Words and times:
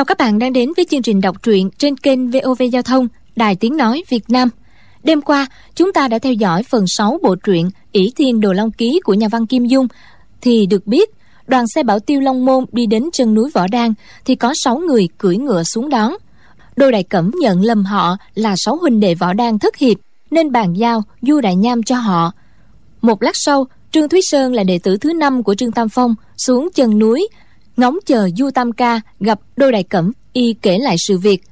Chào 0.00 0.04
các 0.04 0.18
bạn 0.18 0.38
đang 0.38 0.52
đến 0.52 0.72
với 0.76 0.84
chương 0.90 1.02
trình 1.02 1.20
đọc 1.20 1.42
truyện 1.42 1.70
trên 1.78 1.96
kênh 1.96 2.30
VOV 2.30 2.62
Giao 2.72 2.82
thông, 2.82 3.08
Đài 3.36 3.56
Tiếng 3.56 3.76
Nói 3.76 4.02
Việt 4.08 4.30
Nam. 4.30 4.48
Đêm 5.02 5.22
qua, 5.22 5.46
chúng 5.74 5.92
ta 5.92 6.08
đã 6.08 6.18
theo 6.18 6.32
dõi 6.32 6.62
phần 6.62 6.84
6 6.86 7.18
bộ 7.22 7.34
truyện 7.34 7.70
ỷ 7.92 8.12
Thiên 8.16 8.40
Đồ 8.40 8.52
Long 8.52 8.70
Ký 8.70 9.00
của 9.04 9.14
nhà 9.14 9.28
văn 9.28 9.46
Kim 9.46 9.64
Dung. 9.64 9.86
Thì 10.40 10.66
được 10.66 10.86
biết, 10.86 11.10
đoàn 11.46 11.64
xe 11.74 11.82
bảo 11.82 11.98
tiêu 12.00 12.20
Long 12.20 12.44
Môn 12.44 12.64
đi 12.72 12.86
đến 12.86 13.08
chân 13.12 13.34
núi 13.34 13.50
Võ 13.54 13.66
Đan 13.72 13.94
thì 14.24 14.34
có 14.34 14.52
6 14.64 14.76
người 14.78 15.08
cưỡi 15.18 15.36
ngựa 15.36 15.62
xuống 15.62 15.88
đón. 15.88 16.12
Đô 16.76 16.90
Đại 16.90 17.02
Cẩm 17.02 17.30
nhận 17.40 17.64
lầm 17.64 17.84
họ 17.84 18.16
là 18.34 18.54
6 18.56 18.76
huynh 18.76 19.00
đệ 19.00 19.14
Võ 19.14 19.32
Đan 19.32 19.58
thất 19.58 19.76
hiệp 19.76 19.96
nên 20.30 20.52
bàn 20.52 20.74
giao 20.74 21.02
Du 21.22 21.40
Đại 21.40 21.56
Nham 21.56 21.82
cho 21.82 21.96
họ. 21.96 22.32
Một 23.02 23.22
lát 23.22 23.32
sau, 23.34 23.66
Trương 23.92 24.08
Thúy 24.08 24.20
Sơn 24.22 24.52
là 24.52 24.64
đệ 24.64 24.78
tử 24.78 24.96
thứ 24.96 25.12
năm 25.12 25.42
của 25.42 25.54
Trương 25.54 25.72
Tam 25.72 25.88
Phong 25.88 26.14
xuống 26.36 26.68
chân 26.74 26.98
núi 26.98 27.28
ngóng 27.80 27.98
chờ 28.06 28.28
du 28.36 28.50
tam 28.50 28.72
ca 28.72 29.00
gặp 29.20 29.40
đôi 29.56 29.72
đại 29.72 29.82
cẩm, 29.82 30.12
y 30.32 30.54
kể 30.62 30.78
lại 30.78 30.96
sự 30.98 31.18
việc. 31.18 31.42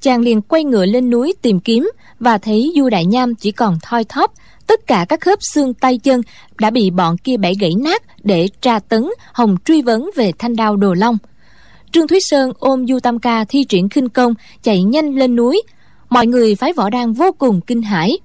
Chàng 0.00 0.20
liền 0.20 0.42
quay 0.42 0.64
ngựa 0.64 0.86
lên 0.86 1.10
núi 1.10 1.34
tìm 1.42 1.60
kiếm 1.60 1.90
và 2.20 2.38
thấy 2.38 2.72
du 2.76 2.88
đại 2.88 3.06
nham 3.06 3.34
chỉ 3.34 3.52
còn 3.52 3.78
thoi 3.82 4.04
thóp. 4.04 4.32
Tất 4.66 4.86
cả 4.86 5.06
các 5.08 5.20
khớp 5.20 5.38
xương 5.42 5.74
tay 5.74 5.98
chân 5.98 6.22
đã 6.58 6.70
bị 6.70 6.90
bọn 6.90 7.16
kia 7.16 7.36
bẻ 7.36 7.54
gãy 7.54 7.72
nát 7.84 8.02
để 8.24 8.48
tra 8.60 8.78
tấn, 8.78 9.04
hồng 9.32 9.56
truy 9.64 9.82
vấn 9.82 10.10
về 10.16 10.32
thanh 10.38 10.56
đao 10.56 10.76
đồ 10.76 10.94
long. 10.94 11.18
Trương 11.92 12.08
thúy 12.08 12.18
sơn 12.20 12.52
ôm 12.58 12.86
du 12.86 12.98
tam 13.00 13.18
ca 13.18 13.44
thi 13.44 13.64
triển 13.64 13.88
khinh 13.88 14.08
công, 14.08 14.34
chạy 14.62 14.82
nhanh 14.82 15.14
lên 15.14 15.36
núi. 15.36 15.62
Mọi 16.10 16.26
người 16.26 16.54
phái 16.54 16.72
võ 16.72 16.90
đan 16.90 17.12
vô 17.12 17.32
cùng 17.38 17.60
kinh 17.60 17.82
hãi. 17.82 18.18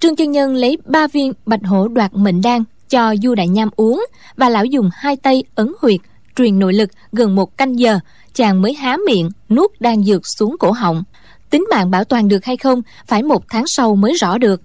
Trương 0.00 0.16
chân 0.16 0.30
nhân 0.30 0.54
lấy 0.54 0.78
ba 0.84 1.06
viên 1.06 1.32
bạch 1.46 1.64
hổ 1.64 1.88
đoạt 1.88 2.10
mệnh 2.14 2.42
đan 2.42 2.64
cho 2.88 3.14
du 3.22 3.34
đại 3.34 3.48
nham 3.48 3.68
uống 3.76 4.04
và 4.36 4.48
lão 4.48 4.64
dùng 4.64 4.90
hai 4.92 5.16
tay 5.16 5.44
ấn 5.54 5.72
huyệt 5.80 6.00
truyền 6.38 6.58
nội 6.58 6.72
lực 6.72 6.90
gần 7.12 7.34
một 7.34 7.56
canh 7.56 7.78
giờ, 7.78 7.98
chàng 8.34 8.62
mới 8.62 8.74
há 8.74 8.96
miệng 9.06 9.30
nuốt 9.50 9.70
đan 9.80 10.02
dược 10.02 10.22
xuống 10.36 10.56
cổ 10.60 10.70
họng. 10.70 11.04
Tính 11.50 11.64
mạng 11.70 11.90
bảo 11.90 12.04
toàn 12.04 12.28
được 12.28 12.44
hay 12.44 12.56
không, 12.56 12.82
phải 13.06 13.22
một 13.22 13.44
tháng 13.48 13.64
sau 13.66 13.96
mới 13.96 14.14
rõ 14.14 14.38
được. 14.38 14.62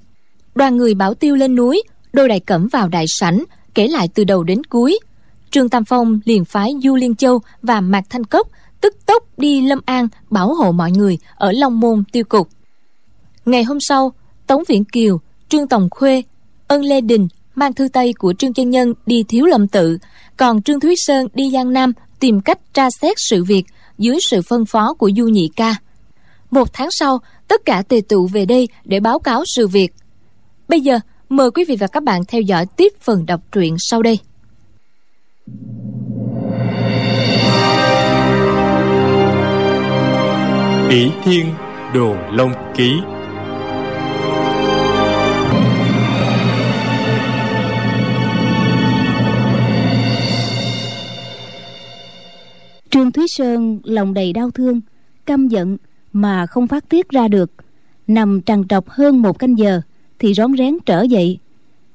Đoàn 0.56 0.78
người 0.78 0.94
bảo 0.94 1.14
tiêu 1.14 1.36
lên 1.36 1.56
núi, 1.56 1.84
đôi 2.14 2.28
đại 2.28 2.40
cẩm 2.40 2.68
vào 2.68 2.90
đại 2.90 3.06
sảnh, 3.08 3.44
kể 3.74 3.88
lại 3.88 4.08
từ 4.14 4.24
đầu 4.24 4.44
đến 4.44 4.64
cuối. 4.64 5.00
Trương 5.52 5.70
tam 5.70 5.86
phong 5.86 6.20
liền 6.26 6.46
phái 6.46 6.72
du 6.84 6.96
liên 6.96 7.16
châu 7.16 7.40
và 7.62 7.82
mạc 7.82 8.04
thanh 8.10 8.24
cốc 8.24 8.48
tức 8.82 8.96
tốc 9.06 9.24
đi 9.38 9.62
lâm 9.62 9.80
an 9.86 10.08
bảo 10.30 10.54
hộ 10.54 10.72
mọi 10.72 10.92
người 10.92 11.18
ở 11.36 11.52
long 11.52 11.80
môn 11.80 12.04
tiêu 12.12 12.24
cục. 12.24 12.50
Ngày 13.46 13.64
hôm 13.64 13.78
sau, 13.82 14.14
tống 14.48 14.64
viễn 14.68 14.86
kiều, 14.86 15.20
trương 15.50 15.68
tòng 15.68 15.88
khuê, 15.92 16.24
ân 16.68 16.82
lê 16.82 17.02
đình 17.02 17.28
mang 17.56 17.74
thư 17.74 17.88
tây 17.94 18.14
của 18.20 18.34
trương 18.34 18.54
chân 18.54 18.70
nhân 18.70 18.94
đi 19.06 19.24
thiếu 19.28 19.46
lâm 19.46 19.68
tự, 19.68 19.98
còn 20.38 20.62
trương 20.62 20.80
thúy 20.80 20.96
sơn 20.98 21.28
đi 21.34 21.52
giang 21.54 21.74
nam 21.74 21.94
tìm 22.20 22.42
cách 22.42 22.60
tra 22.74 22.88
xét 23.02 23.14
sự 23.18 23.44
việc 23.44 23.64
dưới 23.98 24.18
sự 24.30 24.42
phân 24.42 24.66
phó 24.66 24.94
của 24.94 25.12
du 25.18 25.26
nhị 25.26 25.50
ca. 25.56 25.76
Một 26.52 26.74
tháng 26.74 26.90
sau, 26.92 27.20
tất 27.48 27.62
cả 27.66 27.84
tề 27.90 28.02
tụ 28.10 28.28
về 28.28 28.46
đây 28.46 28.68
để 28.86 29.00
báo 29.00 29.20
cáo 29.20 29.44
sự 29.56 29.68
việc. 29.68 29.94
Bây 30.68 30.82
giờ, 30.82 31.00
mời 31.30 31.52
quý 31.52 31.66
vị 31.68 31.76
và 31.76 31.88
các 31.88 32.04
bạn 32.04 32.22
theo 32.28 32.42
dõi 32.42 32.66
tiếp 32.78 32.94
phần 33.02 33.26
đọc 33.26 33.42
truyện 33.52 33.76
sau 33.80 34.02
đây. 34.02 34.20
Ỷ 40.90 41.10
thiên 41.24 41.46
đồ 41.94 42.16
long 42.32 42.54
ký 42.76 42.92
trương 52.94 53.12
thúy 53.12 53.28
sơn 53.28 53.80
lòng 53.84 54.14
đầy 54.14 54.34
đau 54.34 54.52
thương, 54.52 54.82
căm 55.26 55.48
giận 55.48 55.78
mà 56.14 56.46
không 56.46 56.68
phát 56.68 56.90
tiết 56.90 57.10
ra 57.10 57.28
được. 57.28 57.52
Nằm 58.08 58.42
trằn 58.42 58.68
trọc 58.68 58.90
hơn 58.90 59.22
một 59.22 59.40
canh 59.40 59.58
giờ 59.58 59.82
thì 60.20 60.34
rón 60.34 60.58
rén 60.58 60.78
trở 60.86 61.02
dậy, 61.02 61.38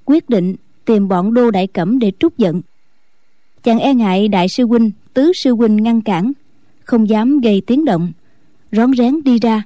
quyết 0.04 0.28
định 0.28 0.56
tìm 0.84 1.08
bọn 1.08 1.34
đô 1.34 1.50
đại 1.50 1.66
cẩm 1.66 1.98
để 1.98 2.12
trút 2.20 2.38
giận. 2.38 2.60
Chàng 3.62 3.78
e 3.78 3.94
ngại 3.94 4.28
đại 4.28 4.48
sư 4.48 4.66
huynh, 4.66 4.90
tứ 5.14 5.32
sư 5.32 5.54
huynh 5.54 5.76
ngăn 5.76 6.00
cản, 6.00 6.32
không 6.84 7.08
dám 7.08 7.40
gây 7.40 7.62
tiếng 7.66 7.84
động, 7.84 8.12
rón 8.72 8.92
rén 8.94 9.22
đi 9.22 9.38
ra. 9.38 9.62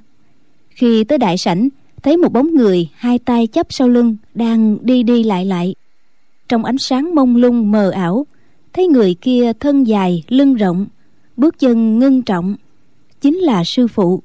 Khi 0.69 1.03
tới 1.03 1.17
đại 1.17 1.37
sảnh, 1.37 1.69
thấy 2.03 2.17
một 2.17 2.33
bóng 2.33 2.55
người 2.55 2.89
hai 2.95 3.19
tay 3.19 3.47
chắp 3.47 3.67
sau 3.69 3.89
lưng 3.89 4.17
đang 4.33 4.77
đi 4.81 5.03
đi 5.03 5.23
lại 5.23 5.45
lại. 5.45 5.75
Trong 6.49 6.65
ánh 6.65 6.77
sáng 6.77 7.15
mông 7.15 7.35
lung 7.35 7.71
mờ 7.71 7.89
ảo, 7.89 8.25
thấy 8.73 8.87
người 8.87 9.15
kia 9.21 9.51
thân 9.59 9.83
dài, 9.83 10.23
lưng 10.29 10.55
rộng 10.55 10.85
bước 11.37 11.59
chân 11.59 11.99
ngưng 11.99 12.21
trọng, 12.21 12.55
chính 13.21 13.37
là 13.37 13.63
sư 13.63 13.87
phụ. 13.87 14.21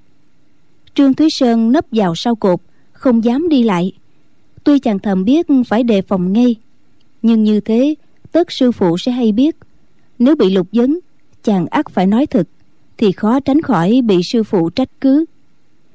Trương 0.94 1.14
thúy 1.14 1.28
sơn 1.30 1.72
nấp 1.72 1.84
vào 1.90 2.14
sau 2.16 2.34
cột, 2.34 2.60
không 2.92 3.24
dám 3.24 3.48
đi 3.48 3.62
lại. 3.62 3.92
Tuy 4.64 4.78
chàng 4.78 4.98
thầm 4.98 5.24
biết 5.24 5.46
phải 5.68 5.82
đề 5.82 6.02
phòng 6.02 6.32
ngay, 6.32 6.56
nhưng 7.22 7.44
như 7.44 7.60
thế, 7.60 7.94
tất 8.32 8.52
sư 8.52 8.72
phụ 8.72 8.98
sẽ 8.98 9.12
hay 9.12 9.32
biết. 9.32 9.56
Nếu 10.18 10.36
bị 10.36 10.50
lục 10.50 10.68
vấn 10.72 10.98
chàng 11.42 11.66
ắt 11.66 11.90
phải 11.90 12.06
nói 12.06 12.26
thật, 12.26 12.48
thì 12.96 13.12
khó 13.12 13.40
tránh 13.40 13.62
khỏi 13.62 14.00
bị 14.04 14.22
sư 14.22 14.42
phụ 14.42 14.70
trách 14.70 14.88
cứ. 15.00 15.24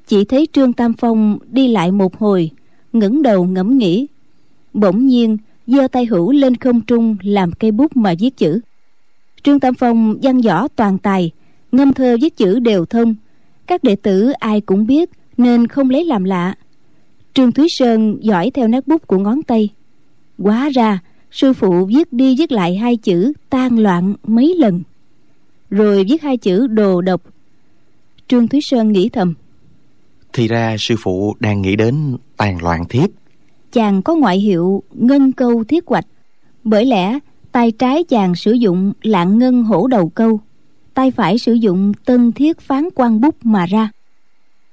Chỉ 0.06 0.24
thấy 0.24 0.48
trương 0.52 0.72
tam 0.72 0.92
phong 0.92 1.38
đi 1.50 1.68
lại 1.68 1.92
một 1.92 2.18
hồi, 2.18 2.50
ngẩng 2.92 3.22
đầu 3.22 3.44
ngẫm 3.44 3.78
nghĩ. 3.78 4.06
Bỗng 4.72 5.06
nhiên, 5.06 5.36
giơ 5.66 5.88
tay 5.88 6.06
hữu 6.06 6.32
lên 6.32 6.56
không 6.56 6.80
trung 6.80 7.16
làm 7.22 7.52
cây 7.52 7.70
bút 7.70 7.96
mà 7.96 8.14
viết 8.18 8.36
chữ 8.36 8.60
trương 9.44 9.60
tam 9.60 9.74
phong 9.74 10.18
văn 10.22 10.40
võ 10.40 10.68
toàn 10.68 10.98
tài 10.98 11.30
ngâm 11.72 11.92
thơ 11.92 12.16
viết 12.20 12.36
chữ 12.36 12.58
đều 12.58 12.84
thông. 12.84 13.14
Các 13.66 13.84
đệ 13.84 13.96
tử 13.96 14.30
ai 14.30 14.60
cũng 14.60 14.86
biết 14.86 15.10
nên 15.36 15.66
không 15.66 15.90
lấy 15.90 16.04
làm 16.04 16.24
lạ. 16.24 16.54
Trương 17.34 17.52
thúy 17.52 17.66
sơn 17.70 18.18
giỏi 18.20 18.50
theo 18.50 18.68
nét 18.68 18.88
bút 18.88 19.06
của 19.06 19.18
ngón 19.18 19.42
tay. 19.42 19.68
Quá 20.38 20.68
ra 20.74 20.98
sư 21.30 21.52
phụ 21.52 21.84
viết 21.84 22.12
đi 22.12 22.36
viết 22.38 22.52
lại 22.52 22.76
hai 22.76 22.96
chữ 22.96 23.32
tan 23.50 23.78
loạn 23.78 24.14
mấy 24.26 24.54
lần. 24.58 24.82
Rồi 25.70 26.04
viết 26.04 26.22
hai 26.22 26.36
chữ 26.36 26.66
đồ 26.66 27.00
độc. 27.00 27.22
Trương 28.28 28.48
thúy 28.48 28.60
sơn 28.62 28.92
nghĩ 28.92 29.08
thầm. 29.08 29.34
Thì 30.32 30.48
ra 30.48 30.76
sư 30.78 30.94
phụ 30.98 31.36
đang 31.40 31.62
nghĩ 31.62 31.76
đến 31.76 32.16
tàn 32.36 32.62
loạn 32.62 32.84
thiếp. 32.88 33.10
Chàng 33.72 34.02
có 34.02 34.14
ngoại 34.14 34.38
hiệu 34.38 34.82
ngân 34.94 35.32
câu 35.32 35.64
thiết 35.64 35.86
hoạch. 35.86 36.06
Bởi 36.64 36.84
lẽ 36.84 37.18
tay 37.54 37.72
trái 37.72 38.04
chàng 38.04 38.34
sử 38.34 38.52
dụng 38.52 38.92
lạng 39.02 39.38
ngân 39.38 39.62
hổ 39.62 39.86
đầu 39.86 40.08
câu, 40.08 40.40
tay 40.94 41.10
phải 41.10 41.38
sử 41.38 41.52
dụng 41.52 41.92
tân 42.04 42.32
thiết 42.32 42.60
phán 42.60 42.88
quan 42.94 43.20
bút 43.20 43.34
mà 43.42 43.66
ra. 43.66 43.90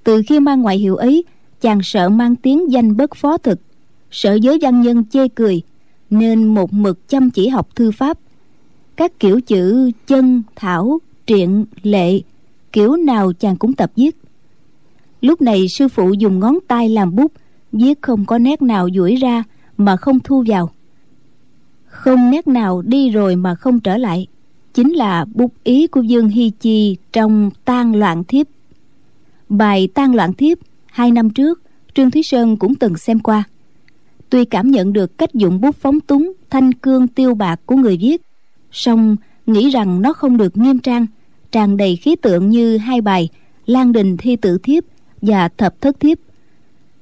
Từ 0.04 0.22
khi 0.28 0.40
mang 0.40 0.62
ngoại 0.62 0.78
hiệu 0.78 0.96
ấy, 0.96 1.24
chàng 1.62 1.80
sợ 1.84 2.10
mang 2.10 2.36
tiếng 2.36 2.72
danh 2.72 2.98
bất 2.98 3.16
phó 3.16 3.38
thực, 3.38 3.60
sợ 4.12 4.34
giới 4.42 4.58
văn 4.62 4.82
nhân 4.82 5.04
chê 5.06 5.28
cười, 5.28 5.62
nên 6.10 6.54
một 6.54 6.74
mực 6.74 7.10
chăm 7.10 7.30
chỉ 7.30 7.48
học 7.48 7.76
thư 7.76 7.92
pháp. 7.92 8.18
Các 8.96 9.20
kiểu 9.20 9.42
chữ 9.42 9.92
chân, 10.08 10.44
thảo, 10.56 11.00
triện, 11.26 11.66
lệ, 11.84 12.22
kiểu 12.72 12.96
nào 12.96 13.34
chàng 13.34 13.56
cũng 13.56 13.74
tập 13.74 13.92
viết. 13.96 14.18
Lúc 15.22 15.42
này 15.42 15.66
sư 15.70 15.88
phụ 15.88 16.14
dùng 16.14 16.40
ngón 16.40 16.58
tay 16.68 16.90
làm 16.90 17.16
bút, 17.16 17.32
viết 17.72 18.02
không 18.02 18.26
có 18.26 18.38
nét 18.38 18.62
nào 18.62 18.90
duỗi 18.96 19.16
ra 19.16 19.44
mà 19.78 19.98
không 19.98 20.20
thu 20.20 20.44
vào 20.48 20.72
không 22.02 22.32
nét 22.32 22.48
nào 22.48 22.82
đi 22.82 23.10
rồi 23.10 23.36
mà 23.36 23.56
không 23.56 23.80
trở 23.80 23.98
lại. 23.98 24.28
Chính 24.74 24.94
là 24.94 25.26
bút 25.34 25.54
ý 25.64 25.88
của 25.88 26.02
dương 26.02 26.30
hy 26.30 26.50
chi 26.60 26.98
trong 27.14 27.52
tan 27.66 27.96
loạn 27.96 28.24
thiếp. 28.24 28.48
Bài 29.50 29.88
tan 29.94 30.16
loạn 30.16 30.34
thiếp, 30.34 30.58
hai 30.86 31.12
năm 31.12 31.30
trước, 31.30 31.62
trương 31.94 32.12
thúy 32.12 32.24
sơn 32.24 32.58
cũng 32.58 32.76
từng 32.76 32.98
xem 32.98 33.20
qua. 33.20 33.44
Tuy 34.30 34.46
cảm 34.46 34.72
nhận 34.72 34.94
được 34.94 35.18
cách 35.18 35.34
dụng 35.34 35.62
bút 35.62 35.76
phóng 35.76 36.00
túng, 36.00 36.34
thanh 36.50 36.74
cương 36.74 37.08
tiêu 37.08 37.36
bạc 37.36 37.62
của 37.66 37.76
người 37.76 37.98
viết, 37.98 38.22
song 38.72 39.16
nghĩ 39.46 39.70
rằng 39.70 40.02
nó 40.02 40.14
không 40.14 40.38
được 40.38 40.58
nghiêm 40.58 40.80
trang, 40.80 41.08
tràn 41.52 41.78
đầy 41.78 41.96
khí 41.96 42.16
tượng 42.16 42.50
như 42.50 42.78
hai 42.78 43.02
bài 43.02 43.30
lan 43.66 43.92
đình 43.92 44.18
thi 44.18 44.36
tự 44.36 44.58
thiếp 44.58 44.84
và 45.22 45.50
thập 45.58 45.82
thất 45.82 46.00
thiếp. 46.00 46.18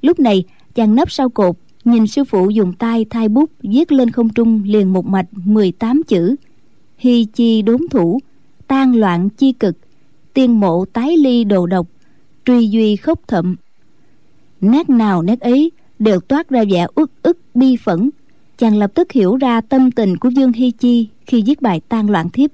Lúc 0.02 0.20
này, 0.20 0.44
chàng 0.76 0.96
nấp 0.96 1.12
sau 1.12 1.30
cột 1.30 1.56
nhìn 1.86 2.08
sư 2.08 2.24
phụ 2.24 2.50
dùng 2.50 2.74
tay 2.74 3.06
thay 3.10 3.30
bút 3.30 3.52
viết 3.64 3.92
lên 3.92 4.12
không 4.12 4.30
trung 4.30 4.64
liền 4.66 4.94
một 4.94 5.06
mạch 5.06 5.26
18 5.32 6.02
chữ. 6.08 6.36
Hy 6.98 7.26
chi 7.26 7.62
đốn 7.62 7.82
thủ, 7.92 8.20
tan 8.68 8.96
loạn 8.96 9.30
chi 9.30 9.52
cực, 9.52 9.78
tiên 10.34 10.60
mộ 10.60 10.86
tái 10.86 11.18
ly 11.18 11.44
đồ 11.44 11.66
độc, 11.66 11.88
truy 12.46 12.68
duy 12.68 12.96
khốc 12.96 13.20
thậm. 13.28 13.56
Nét 14.62 14.90
nào 14.90 15.22
nét 15.22 15.40
ấy 15.40 15.72
đều 16.00 16.20
toát 16.20 16.50
ra 16.50 16.64
vẻ 16.72 16.88
uất 16.96 17.10
ức 17.22 17.38
bi 17.54 17.76
phẫn, 17.76 18.10
chàng 18.58 18.78
lập 18.78 18.92
tức 18.94 19.12
hiểu 19.12 19.36
ra 19.36 19.62
tâm 19.62 19.92
tình 19.92 20.18
của 20.18 20.30
dương 20.30 20.54
hy 20.54 20.72
chi 20.72 21.08
khi 21.26 21.44
viết 21.46 21.62
bài 21.62 21.82
tan 21.90 22.10
loạn 22.10 22.30
thiếp. 22.30 22.52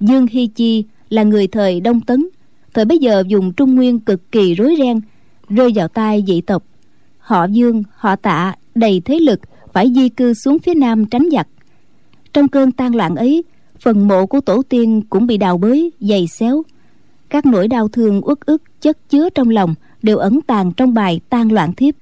Dương 0.00 0.26
hy 0.26 0.46
chi 0.46 0.84
là 1.08 1.22
người 1.22 1.46
thời 1.46 1.80
đông 1.80 2.00
tấn, 2.00 2.26
thời 2.74 2.84
bấy 2.84 2.98
giờ 2.98 3.24
dùng 3.28 3.52
trung 3.52 3.74
nguyên 3.74 4.00
cực 4.00 4.32
kỳ 4.32 4.54
rối 4.54 4.74
ren, 4.78 5.00
rơi 5.48 5.72
vào 5.74 5.88
tay 5.88 6.24
dị 6.26 6.40
tộc 6.40 6.64
họ 7.26 7.44
dương, 7.44 7.82
họ 7.96 8.16
tạ, 8.16 8.54
đầy 8.74 9.02
thế 9.04 9.18
lực, 9.18 9.40
phải 9.72 9.92
di 9.94 10.08
cư 10.08 10.34
xuống 10.34 10.58
phía 10.58 10.74
nam 10.74 11.06
tránh 11.06 11.28
giặc. 11.32 11.48
Trong 12.32 12.48
cơn 12.48 12.72
tan 12.72 12.94
loạn 12.94 13.16
ấy, 13.16 13.44
phần 13.80 14.08
mộ 14.08 14.26
của 14.26 14.40
tổ 14.40 14.62
tiên 14.62 15.02
cũng 15.10 15.26
bị 15.26 15.36
đào 15.36 15.58
bới, 15.58 15.92
dày 16.00 16.26
xéo. 16.26 16.62
Các 17.28 17.46
nỗi 17.46 17.68
đau 17.68 17.88
thương 17.88 18.20
uất 18.24 18.40
ức, 18.40 18.62
chất 18.80 18.98
chứa 19.08 19.28
trong 19.30 19.50
lòng 19.50 19.74
đều 20.02 20.18
ẩn 20.18 20.40
tàng 20.42 20.72
trong 20.72 20.94
bài 20.94 21.20
tan 21.28 21.52
loạn 21.52 21.72
thiếp. 21.72 21.94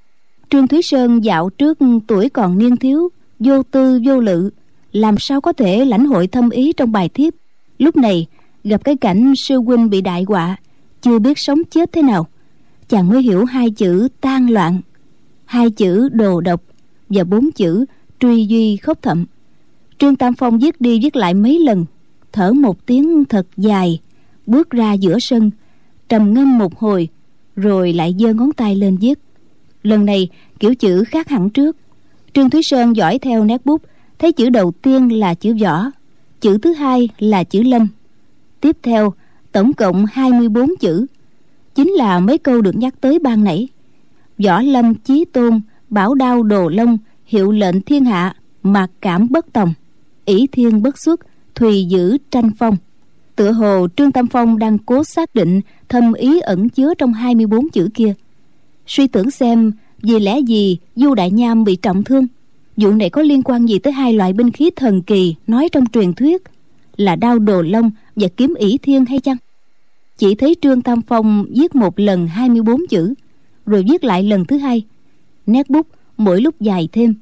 Trương 0.49 0.67
thúy 0.67 0.81
sơn 0.81 1.23
dạo 1.23 1.49
trước 1.49 1.77
tuổi 2.07 2.29
còn 2.29 2.57
niên 2.57 2.77
thiếu, 2.77 3.09
vô 3.39 3.63
tư, 3.63 3.99
vô 4.05 4.19
lự, 4.19 4.49
làm 4.91 5.15
sao 5.19 5.41
có 5.41 5.53
thể 5.53 5.85
lãnh 5.85 6.05
hội 6.05 6.27
thâm 6.27 6.49
ý 6.49 6.73
trong 6.73 6.91
bài 6.91 7.09
thiếp? 7.09 7.33
Lúc 7.77 7.97
này, 7.97 8.27
gặp 8.63 8.83
cái 8.83 8.95
cảnh 8.95 9.33
sư 9.35 9.57
huynh 9.57 9.89
bị 9.89 10.01
đại 10.01 10.23
họa, 10.27 10.55
chưa 11.01 11.19
biết 11.19 11.39
sống 11.39 11.59
chết 11.71 11.91
thế 11.91 12.01
nào. 12.01 12.27
Chàng 12.89 13.09
mới 13.09 13.21
hiểu 13.21 13.45
hai 13.45 13.69
chữ 13.69 14.07
tan 14.21 14.49
loạn 14.49 14.81
hai 15.45 15.69
chữ 15.69 16.09
đồ 16.09 16.41
độc 16.41 16.61
và 17.09 17.23
bốn 17.23 17.51
chữ 17.51 17.85
truy 18.19 18.45
duy 18.45 18.77
khốc 18.77 19.01
thậm 19.01 19.25
trương 19.99 20.15
tam 20.15 20.33
phong 20.33 20.59
viết 20.59 20.81
đi 20.81 20.99
viết 20.99 21.15
lại 21.15 21.33
mấy 21.33 21.59
lần, 21.59 21.85
thở 22.31 22.53
một 22.53 22.85
tiếng 22.85 23.25
thật 23.25 23.47
dài, 23.57 23.99
bước 24.45 24.69
ra 24.69 24.93
giữa 24.93 25.19
sân, 25.19 25.51
trầm 26.09 26.33
ngâm 26.33 26.57
một 26.57 26.79
hồi, 26.79 27.09
rồi 27.55 27.93
lại 27.93 28.15
giơ 28.19 28.33
ngón 28.33 28.51
tay 28.51 28.75
lên 28.75 28.97
viết. 28.97 29.19
Lần 29.83 30.05
này, 30.05 30.29
kiểu 30.59 30.75
chữ 30.75 31.03
khác 31.03 31.29
hẳn 31.29 31.49
trước. 31.49 31.77
Trương 32.33 32.49
thúy 32.49 32.61
sơn 32.63 32.95
dõi 32.95 33.19
theo 33.19 33.43
nét 33.43 33.65
bút, 33.65 33.81
thấy 34.19 34.31
chữ 34.31 34.49
đầu 34.49 34.71
tiên 34.81 35.19
là 35.19 35.33
chữ 35.33 35.55
võ, 35.61 35.85
chữ 36.41 36.57
thứ 36.57 36.73
hai 36.73 37.09
là 37.19 37.43
chữ 37.43 37.63
lâm. 37.63 37.87
Tiếp 38.61 38.77
theo, 38.83 39.13
tổng 39.51 39.73
cộng 39.73 40.05
24 40.11 40.69
chữ. 40.79 41.05
Chính 41.75 41.89
là 41.89 42.19
mấy 42.19 42.37
câu 42.37 42.61
được 42.61 42.75
nhắc 42.75 42.93
tới 43.01 43.19
ban 43.19 43.43
nãy 43.43 43.67
võ 44.37 44.61
lâm 44.61 44.95
chí 44.95 45.25
tôn, 45.25 45.61
bảo 45.89 46.15
đao 46.15 46.43
đồ 46.43 46.69
long 46.69 46.97
hiệu 47.25 47.51
lệnh 47.51 47.81
thiên 47.81 48.05
hạ 48.05 48.35
mạc 48.63 48.87
cảm 49.01 49.27
bất 49.29 49.53
tòng. 49.53 49.73
Ỷ 50.25 50.47
thiên 50.51 50.81
bất 50.81 50.97
xuất, 50.97 51.19
thùy 51.55 51.85
giữ 51.85 52.17
tranh 52.31 52.51
phong. 52.57 52.77
Tựa 53.35 53.51
hồ 53.51 53.87
trương 53.97 54.11
tam 54.11 54.27
phong 54.27 54.59
đang 54.59 54.77
cố 54.77 55.03
xác 55.03 55.35
định 55.35 55.61
thâm 55.89 56.13
ý 56.13 56.39
ẩn 56.39 56.69
chứa 56.69 56.93
trong 56.93 57.13
24 57.13 57.69
chữ 57.69 57.89
kia. 57.93 58.13
Suy 58.87 59.07
tưởng 59.07 59.31
xem, 59.31 59.71
vì 60.01 60.19
lẽ 60.19 60.39
gì 60.39 60.77
du 60.95 61.13
đại 61.13 61.31
nham 61.31 61.63
bị 61.63 61.75
trọng 61.75 62.03
thương? 62.03 62.27
Vụ 62.77 62.91
này 62.91 63.09
có 63.09 63.21
liên 63.21 63.43
quan 63.43 63.65
gì 63.65 63.79
tới 63.79 63.93
hai 63.93 64.13
loại 64.13 64.33
binh 64.33 64.51
khí 64.51 64.69
thần 64.75 65.01
kỳ 65.01 65.35
nói 65.47 65.69
trong 65.71 65.85
truyền 65.85 66.13
thuyết? 66.13 66.43
Là 66.97 67.15
đao 67.15 67.39
đồ 67.39 67.61
long 67.61 67.91
và 68.15 68.27
kiếm 68.37 68.53
ỷ 68.57 68.77
thiên 68.77 69.05
hay 69.05 69.19
chăng? 69.19 69.37
Chỉ 70.17 70.35
thấy 70.35 70.55
trương 70.61 70.81
tam 70.81 71.01
phong 71.01 71.45
viết 71.49 71.75
một 71.75 71.99
lần 71.99 72.27
24 72.27 72.81
chữ 72.89 73.13
rồi 73.65 73.85
viết 73.89 74.03
lại 74.03 74.23
lần 74.23 74.45
thứ 74.45 74.57
hai. 74.57 74.85
Nét 75.45 75.69
bút 75.69 75.87
mỗi 76.17 76.41
lúc 76.41 76.61
dài 76.61 76.89
thêm, 76.91 77.15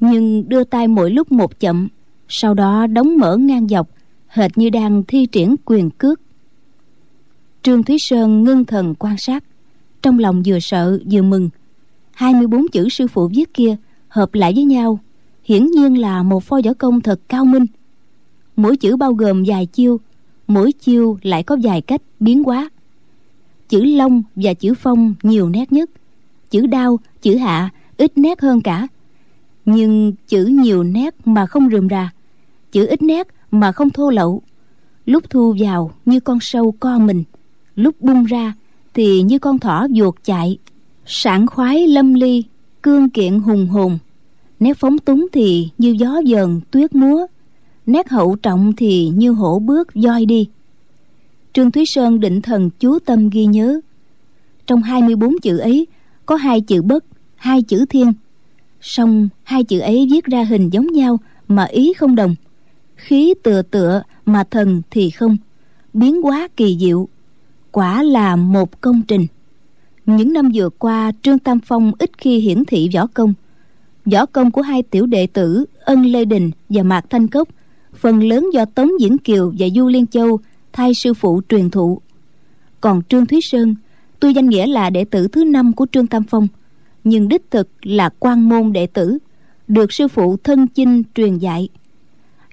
nhưng 0.00 0.48
đưa 0.48 0.64
tay 0.64 0.88
mỗi 0.88 1.10
lúc 1.10 1.32
một 1.32 1.60
chậm, 1.60 1.88
sau 2.28 2.54
đó 2.54 2.86
đóng 2.86 3.18
mở 3.18 3.36
ngang 3.36 3.68
dọc, 3.68 3.88
hệt 4.28 4.58
như 4.58 4.70
đang 4.70 5.02
thi 5.08 5.26
triển 5.26 5.56
quyền 5.64 5.90
cước. 5.90 6.20
Trương 7.62 7.82
thúy 7.82 7.96
sơn 8.00 8.44
ngưng 8.44 8.64
thần 8.64 8.94
quan 8.98 9.18
sát, 9.18 9.44
trong 10.02 10.18
lòng 10.18 10.42
vừa 10.46 10.58
sợ 10.60 10.98
vừa 11.10 11.22
mừng. 11.22 11.50
24 12.14 12.68
chữ 12.68 12.88
sư 12.88 13.06
phụ 13.06 13.28
viết 13.34 13.54
kia 13.54 13.76
hợp 14.08 14.34
lại 14.34 14.52
với 14.54 14.64
nhau, 14.64 14.98
hiển 15.44 15.66
nhiên 15.66 15.98
là 15.98 16.22
một 16.22 16.44
pho 16.44 16.60
võ 16.64 16.74
công 16.74 17.00
thật 17.00 17.20
cao 17.28 17.44
minh. 17.44 17.66
Mỗi 18.56 18.76
chữ 18.76 18.96
bao 18.96 19.12
gồm 19.12 19.44
vài 19.46 19.66
chiêu, 19.66 20.00
mỗi 20.46 20.72
chiêu 20.72 21.18
lại 21.22 21.42
có 21.42 21.56
vài 21.62 21.80
cách 21.80 22.02
biến 22.20 22.44
hóa 22.44 22.68
chữ 23.68 23.84
long 23.84 24.22
và 24.36 24.54
chữ 24.54 24.74
phong 24.74 25.14
nhiều 25.22 25.48
nét 25.48 25.72
nhất. 25.72 25.90
Chữ 26.50 26.66
đao, 26.66 26.98
chữ 27.22 27.36
hạ, 27.36 27.70
ít 27.96 28.18
nét 28.18 28.40
hơn 28.40 28.60
cả. 28.60 28.88
Nhưng 29.64 30.12
chữ 30.28 30.44
nhiều 30.44 30.82
nét 30.82 31.14
mà 31.24 31.46
không 31.46 31.68
rườm 31.70 31.88
rà. 31.88 32.12
Chữ 32.72 32.86
ít 32.86 33.02
nét 33.02 33.26
mà 33.50 33.72
không 33.72 33.90
thô 33.90 34.10
lậu. 34.10 34.42
Lúc 35.06 35.30
thu 35.30 35.54
vào 35.58 35.90
như 36.04 36.20
con 36.20 36.38
sâu 36.40 36.74
co 36.80 36.98
mình. 36.98 37.24
Lúc 37.74 38.00
bung 38.00 38.24
ra 38.24 38.54
thì 38.94 39.22
như 39.22 39.38
con 39.38 39.58
thỏ 39.58 39.86
ruột 39.96 40.14
chạy. 40.24 40.58
Sảng 41.06 41.46
khoái 41.46 41.86
lâm 41.86 42.14
ly, 42.14 42.44
cương 42.82 43.10
kiện 43.10 43.38
hùng 43.38 43.66
hồn. 43.66 43.98
Nét 44.60 44.76
phóng 44.76 44.98
túng 44.98 45.26
thì 45.32 45.68
như 45.78 45.96
gió 45.98 46.20
dờn 46.26 46.60
tuyết 46.70 46.94
múa. 46.94 47.26
Nét 47.86 48.08
hậu 48.08 48.36
trọng 48.36 48.72
thì 48.76 49.08
như 49.08 49.32
hổ 49.32 49.58
bước 49.58 49.88
voi 49.94 50.26
đi 50.26 50.48
trương 51.58 51.70
thúy 51.70 51.86
sơn 51.86 52.20
định 52.20 52.42
thần 52.42 52.70
chú 52.80 52.98
tâm 52.98 53.30
ghi 53.30 53.46
nhớ. 53.46 53.80
Trong 54.66 54.82
24 54.82 55.38
chữ 55.42 55.58
ấy, 55.58 55.86
có 56.26 56.36
hai 56.36 56.60
chữ 56.60 56.82
bất, 56.82 57.04
hai 57.36 57.62
chữ 57.62 57.84
thiên 57.88 58.12
song 58.80 59.28
hai 59.42 59.64
chữ 59.64 59.78
ấy 59.80 60.08
viết 60.10 60.24
ra 60.24 60.44
hình 60.44 60.72
giống 60.72 60.86
nhau 60.86 61.18
mà 61.48 61.64
ý 61.64 61.92
không 61.92 62.14
đồng. 62.14 62.34
Khí 62.96 63.34
tựa 63.42 63.62
tựa 63.62 64.02
mà 64.26 64.44
thần 64.44 64.82
thì 64.90 65.10
không. 65.10 65.36
Biến 65.92 66.22
hóa 66.22 66.48
kỳ 66.56 66.76
diệu. 66.80 67.08
Quả 67.70 68.02
là 68.02 68.36
một 68.36 68.80
công 68.80 69.02
trình. 69.08 69.26
Những 70.06 70.32
năm 70.32 70.50
vừa 70.54 70.68
qua, 70.68 71.12
trương 71.22 71.38
tam 71.38 71.60
phong 71.60 71.92
ít 71.98 72.10
khi 72.18 72.38
hiển 72.38 72.64
thị 72.64 72.90
võ 72.94 73.06
công. 73.06 73.34
Võ 74.04 74.26
công 74.26 74.50
của 74.50 74.62
hai 74.62 74.82
tiểu 74.82 75.06
đệ 75.06 75.26
tử 75.26 75.64
ân 75.80 76.06
lê 76.06 76.24
đình 76.24 76.50
và 76.68 76.82
mạc 76.82 77.04
thanh 77.10 77.28
cốc, 77.28 77.48
phần 77.94 78.22
lớn 78.22 78.46
do 78.52 78.64
tống 78.64 78.90
diễn 79.00 79.18
kiều 79.18 79.52
và 79.58 79.66
du 79.74 79.88
liên 79.88 80.06
châu 80.06 80.38
thay 80.72 80.94
sư 80.94 81.14
phụ 81.14 81.40
truyền 81.48 81.70
thụ. 81.70 82.00
Còn 82.80 83.02
trương 83.08 83.26
thúy 83.26 83.40
sơn, 83.42 83.74
tuy 84.20 84.32
danh 84.32 84.48
nghĩa 84.48 84.66
là 84.66 84.90
đệ 84.90 85.04
tử 85.04 85.28
thứ 85.28 85.44
năm 85.44 85.72
của 85.72 85.86
trương 85.92 86.06
tam 86.06 86.22
phong, 86.22 86.48
nhưng 87.04 87.28
đích 87.28 87.50
thực 87.50 87.68
là 87.82 88.10
quan 88.18 88.48
môn 88.48 88.72
đệ 88.72 88.86
tử, 88.86 89.18
được 89.68 89.92
sư 89.92 90.08
phụ 90.08 90.36
thân 90.36 90.66
chinh 90.66 91.02
truyền 91.14 91.38
dạy. 91.38 91.68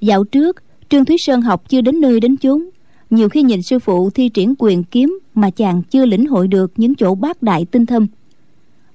Dạo 0.02 0.24
trước, 0.24 0.64
trương 0.90 1.06
thúy 1.06 1.18
sơn 1.20 1.42
học 1.42 1.70
chưa 1.70 1.82
đến 1.82 2.02
nơi 2.02 2.20
đến 2.20 2.38
chốn, 2.38 2.70
nhiều 3.10 3.30
khi 3.30 3.44
nhìn 3.44 3.62
sư 3.62 3.80
phụ 3.80 4.10
thi 4.10 4.30
triển 4.30 4.54
quyền 4.58 4.84
kiếm 4.84 5.20
mà 5.34 5.50
chàng 5.50 5.84
chưa 5.84 6.06
lĩnh 6.06 6.26
hội 6.26 6.48
được 6.48 6.72
những 6.78 6.96
chỗ 6.96 7.16
bác 7.16 7.44
đại 7.44 7.66
tinh 7.66 7.86
thâm. 7.86 8.08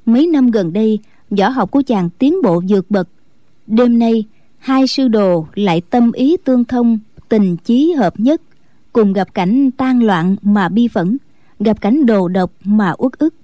Mấy 0.06 0.26
năm 0.26 0.50
gần 0.50 0.72
đây, 0.72 0.98
võ 1.30 1.48
học 1.48 1.70
của 1.70 1.82
chàng 1.86 2.10
tiến 2.18 2.34
bộ 2.42 2.62
vượt 2.68 2.90
bậc. 2.90 3.08
Đêm 3.66 3.98
nay, 3.98 4.24
hai 4.58 4.86
sư 4.86 5.08
đồ 5.08 5.46
lại 5.54 5.80
tâm 5.80 6.12
ý 6.12 6.36
tương 6.44 6.64
thông, 6.64 6.98
tình 7.28 7.56
chí 7.56 7.92
hợp 7.92 8.20
nhất 8.20 8.42
cùng 8.92 9.12
gặp 9.12 9.34
cảnh 9.34 9.70
tan 9.76 10.02
loạn 10.02 10.36
mà 10.42 10.68
bi 10.68 10.88
phẫn, 10.88 11.18
gặp 11.60 11.80
cảnh 11.80 12.06
đồ 12.06 12.28
độc 12.28 12.52
mà 12.64 12.92
uất 12.98 13.12
ức. 13.12 13.34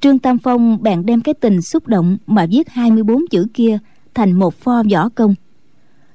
Trương 0.00 0.18
tam 0.18 0.38
phong 0.38 0.82
bèn 0.82 1.06
đem 1.06 1.20
cái 1.20 1.34
tình 1.34 1.62
xúc 1.62 1.86
động 1.86 2.16
mà 2.26 2.46
viết 2.50 2.68
24 2.68 3.26
chữ 3.30 3.46
kia 3.54 3.78
thành 4.14 4.32
một 4.32 4.54
pho 4.54 4.82
võ 4.92 5.08
công. 5.08 5.34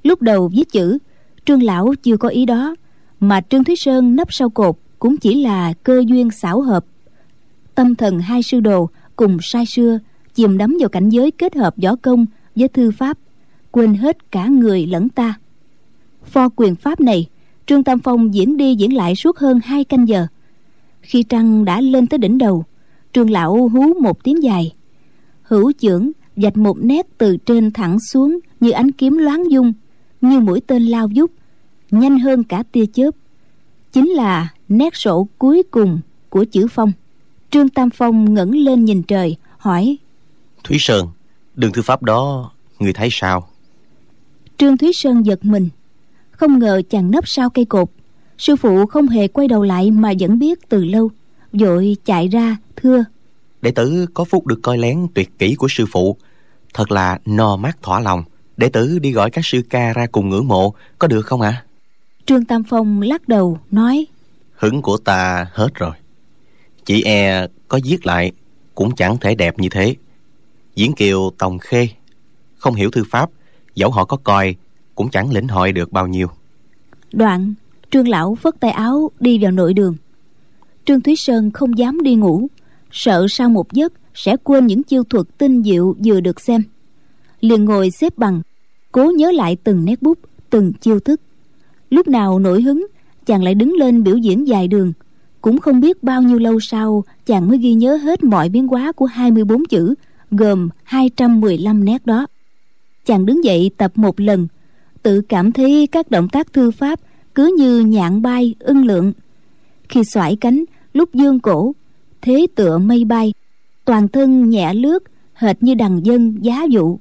Lúc 0.04 0.22
đầu 0.22 0.48
viết 0.48 0.72
chữ, 0.72 0.98
trương 1.46 1.64
lão 1.64 1.94
chưa 2.04 2.18
có 2.18 2.30
ý 2.30 2.46
đó, 2.46 2.76
mà 3.20 3.42
trương 3.42 3.64
thúy 3.64 3.76
sơn 3.76 4.16
nấp 4.16 4.34
sau 4.34 4.50
cột 4.50 4.76
cũng 5.00 5.18
chỉ 5.18 5.44
là 5.44 5.74
cơ 5.84 6.04
duyên 6.08 6.32
xảo 6.32 6.62
hợp. 6.62 6.86
Tâm 7.76 7.96
thần 7.96 8.20
hai 8.20 8.44
sư 8.44 8.60
đồ 8.60 8.90
cùng 9.16 9.38
sai 9.42 9.66
xưa 9.66 10.00
chìm 10.34 10.58
đắm 10.58 10.78
vào 10.80 10.90
cảnh 10.90 11.10
giới 11.10 11.32
kết 11.32 11.56
hợp 11.56 11.74
võ 11.84 11.96
công 11.96 12.26
với 12.56 12.68
thư 12.68 12.92
pháp, 12.92 13.18
quên 13.72 13.94
hết 13.94 14.32
cả 14.32 14.48
người 14.48 14.86
lẫn 14.86 15.10
ta. 15.10 15.34
Pho 16.24 16.50
quyền 16.56 16.76
pháp 16.76 17.00
này 17.00 17.28
trương 17.66 17.84
tam 17.84 18.00
phong 18.00 18.34
diễn 18.34 18.58
đi 18.58 18.76
diễn 18.76 18.94
lại 18.94 19.16
suốt 19.16 19.38
hơn 19.38 19.60
hai 19.64 19.84
canh 19.84 20.08
giờ. 20.08 20.28
Khi 21.02 21.24
trăng 21.24 21.66
đã 21.66 21.82
lên 21.82 22.08
tới 22.08 22.18
đỉnh 22.18 22.38
đầu 22.38 22.66
trương 23.14 23.30
lão 23.30 23.70
hú 23.70 23.94
một 24.02 24.24
tiếng 24.24 24.44
dài. 24.44 24.74
Hữu 25.42 25.72
trưởng 25.72 26.12
dạch 26.36 26.58
một 26.58 26.78
nét 26.82 27.08
từ 27.18 27.38
trên 27.38 27.72
thẳng 27.72 28.00
xuống 28.00 28.40
như 28.60 28.72
ánh 28.72 28.92
kiếm 28.92 29.18
loáng 29.18 29.52
dung 29.52 29.74
như 30.22 30.40
mũi 30.40 30.62
tên 30.68 30.84
lao 30.84 31.10
vút 31.16 31.32
nhanh 31.92 32.20
hơn 32.20 32.44
cả 32.44 32.64
tia 32.72 32.86
chớp. 32.86 33.12
Chính 33.92 34.10
là 34.10 34.48
nét 34.70 34.96
sổ 34.96 35.28
cuối 35.38 35.64
cùng 35.72 36.00
của 36.30 36.46
chữ 36.52 36.68
phong. 36.72 36.92
Trương 37.52 37.70
tam 37.70 37.90
phong 37.90 38.34
ngẩng 38.34 38.56
lên 38.56 38.86
nhìn 38.86 39.04
trời 39.04 39.36
hỏi 39.58 39.98
thúy 40.64 40.78
sơn 40.80 41.08
đường 41.56 41.72
thư 41.72 41.82
pháp 41.82 42.04
đó 42.04 42.52
người 42.80 42.94
thấy 42.94 43.10
sao? 43.12 43.50
Trương 44.58 44.78
thúy 44.78 44.92
sơn 44.94 45.26
giật 45.26 45.46
mình 45.46 45.70
không 46.42 46.60
ngờ 46.60 46.82
chàng 46.90 47.12
nấp 47.12 47.28
sau 47.28 47.50
cây 47.50 47.66
cột. 47.66 47.90
Sư 48.38 48.56
phụ 48.56 48.86
không 48.86 49.08
hề 49.08 49.28
quay 49.28 49.48
đầu 49.48 49.64
lại 49.64 49.92
mà 49.92 50.14
vẫn 50.20 50.40
biết 50.40 50.70
từ 50.70 50.84
lâu 50.84 51.12
vội 51.54 51.98
chạy 52.06 52.28
ra 52.28 52.58
thưa. 52.76 53.04
Đệ 53.62 53.72
tử 53.72 54.06
có 54.14 54.24
phúc 54.24 54.48
được 54.48 54.60
coi 54.64 54.78
lén 54.78 55.08
tuyệt 55.14 55.30
kỹ 55.40 55.56
của 55.56 55.68
sư 55.70 55.86
phụ. 55.92 56.18
Thật 56.74 56.92
là 56.92 57.20
no 57.26 57.56
mắt 57.56 57.78
thỏa 57.82 58.00
lòng. 58.00 58.24
Đệ 58.58 58.70
tử 58.70 59.00
đi 59.00 59.12
gọi 59.12 59.30
các 59.32 59.46
sư 59.46 59.62
ca 59.70 59.94
ra 59.94 60.08
cùng 60.12 60.30
ngưỡng 60.30 60.48
mộ 60.48 60.74
có 61.00 61.08
được 61.08 61.22
không 61.22 61.42
ạ? 61.42 61.50
À? 61.50 61.64
trương 62.26 62.46
tam 62.46 62.64
phong 62.64 63.02
lắc 63.02 63.28
đầu 63.28 63.60
nói 63.72 64.06
hứng 64.56 64.82
của 64.82 64.98
ta 64.98 65.48
hết 65.54 65.70
rồi. 65.76 65.94
Chị 66.86 67.04
e 67.04 67.48
có 67.68 67.78
giết 67.78 68.06
lại 68.06 68.32
cũng 68.76 68.96
chẳng 68.96 69.18
thể 69.18 69.36
đẹp 69.36 69.60
như 69.60 69.70
thế. 69.70 69.96
Diễn 70.76 70.94
kiều 70.94 71.32
tòng 71.38 71.60
khê 71.60 71.88
không 72.58 72.76
hiểu 72.76 72.92
thư 72.92 73.04
pháp 73.10 73.30
dẫu 73.76 73.92
họ 73.92 74.06
có 74.06 74.18
coi 74.18 74.56
cũng 74.96 75.10
chẳng 75.10 75.32
lĩnh 75.32 75.48
hội 75.48 75.72
được 75.72 75.92
bao 75.92 76.08
nhiêu. 76.08 76.28
Đoạn, 77.14 77.54
trương 77.92 78.08
lão 78.08 78.36
phất 78.36 78.60
tay 78.60 78.72
áo 78.72 79.12
đi 79.20 79.40
vào 79.42 79.52
nội 79.52 79.74
đường. 79.74 79.96
Trương 80.86 81.02
thúy 81.02 81.16
sơn 81.16 81.52
không 81.52 81.78
dám 81.78 82.02
đi 82.02 82.16
ngủ, 82.16 82.48
sợ 82.92 83.26
sau 83.30 83.50
một 83.50 83.74
giấc 83.74 83.94
sẽ 84.14 84.36
quên 84.44 84.68
những 84.68 84.84
chiêu 84.84 85.04
thuật 85.04 85.26
tinh 85.38 85.64
diệu 85.64 85.96
vừa 86.06 86.20
được 86.20 86.42
xem. 86.42 86.64
Liền 87.42 87.66
ngồi 87.66 87.92
xếp 87.92 88.18
bằng, 88.18 88.42
cố 88.92 89.12
nhớ 89.18 89.32
lại 89.32 89.58
từng 89.64 89.86
nét 89.86 90.02
bút, 90.02 90.20
từng 90.50 90.74
chiêu 90.74 91.00
thức. 91.00 91.22
Lúc 91.90 92.08
nào 92.08 92.40
nổi 92.40 92.62
hứng, 92.62 92.88
chàng 93.26 93.44
lại 93.44 93.56
đứng 93.56 93.74
lên 93.74 94.04
biểu 94.04 94.18
diễn 94.18 94.48
dài 94.48 94.68
đường. 94.68 94.94
Cũng 95.42 95.60
không 95.60 95.80
biết 95.80 96.04
bao 96.04 96.22
nhiêu 96.22 96.40
lâu 96.40 96.60
sau, 96.60 97.04
chàng 97.26 97.48
mới 97.48 97.58
ghi 97.58 97.74
nhớ 97.74 97.96
hết 97.96 98.24
mọi 98.24 98.50
biến 98.50 98.68
hóa 98.68 98.92
của 98.92 99.06
24 99.06 99.66
chữ, 99.66 99.94
gồm 100.32 100.70
215 100.84 101.86
nét 101.86 102.06
đó. 102.06 102.28
Chàng 103.06 103.26
đứng 103.26 103.44
dậy 103.44 103.72
tập 103.78 103.92
một 103.96 104.20
lần 104.20 104.48
tự 105.04 105.22
cảm 105.22 105.52
thấy 105.52 105.88
các 105.92 106.12
động 106.12 106.30
tác 106.30 106.54
thư 106.54 106.72
pháp 106.72 107.00
cứ 107.36 107.56
như 107.58 107.80
nhạn 107.80 108.22
bay, 108.22 108.56
ưng 108.60 108.86
lượng. 108.86 109.14
Khi 109.90 110.04
xoải 110.04 110.36
cánh, 110.36 110.64
lúc 110.94 111.14
dương 111.14 111.40
cổ, 111.40 111.74
thế 112.22 112.48
tựa 112.56 112.78
mây 112.78 113.06
bay, 113.06 113.34
toàn 113.86 114.08
thân 114.08 114.50
nhẹ 114.50 114.74
lướt, 114.74 115.04
hệt 115.34 115.64
như 115.64 115.74
đằng 115.74 116.06
dân 116.06 116.38
giá 116.42 116.64
dụ. 116.64 117.00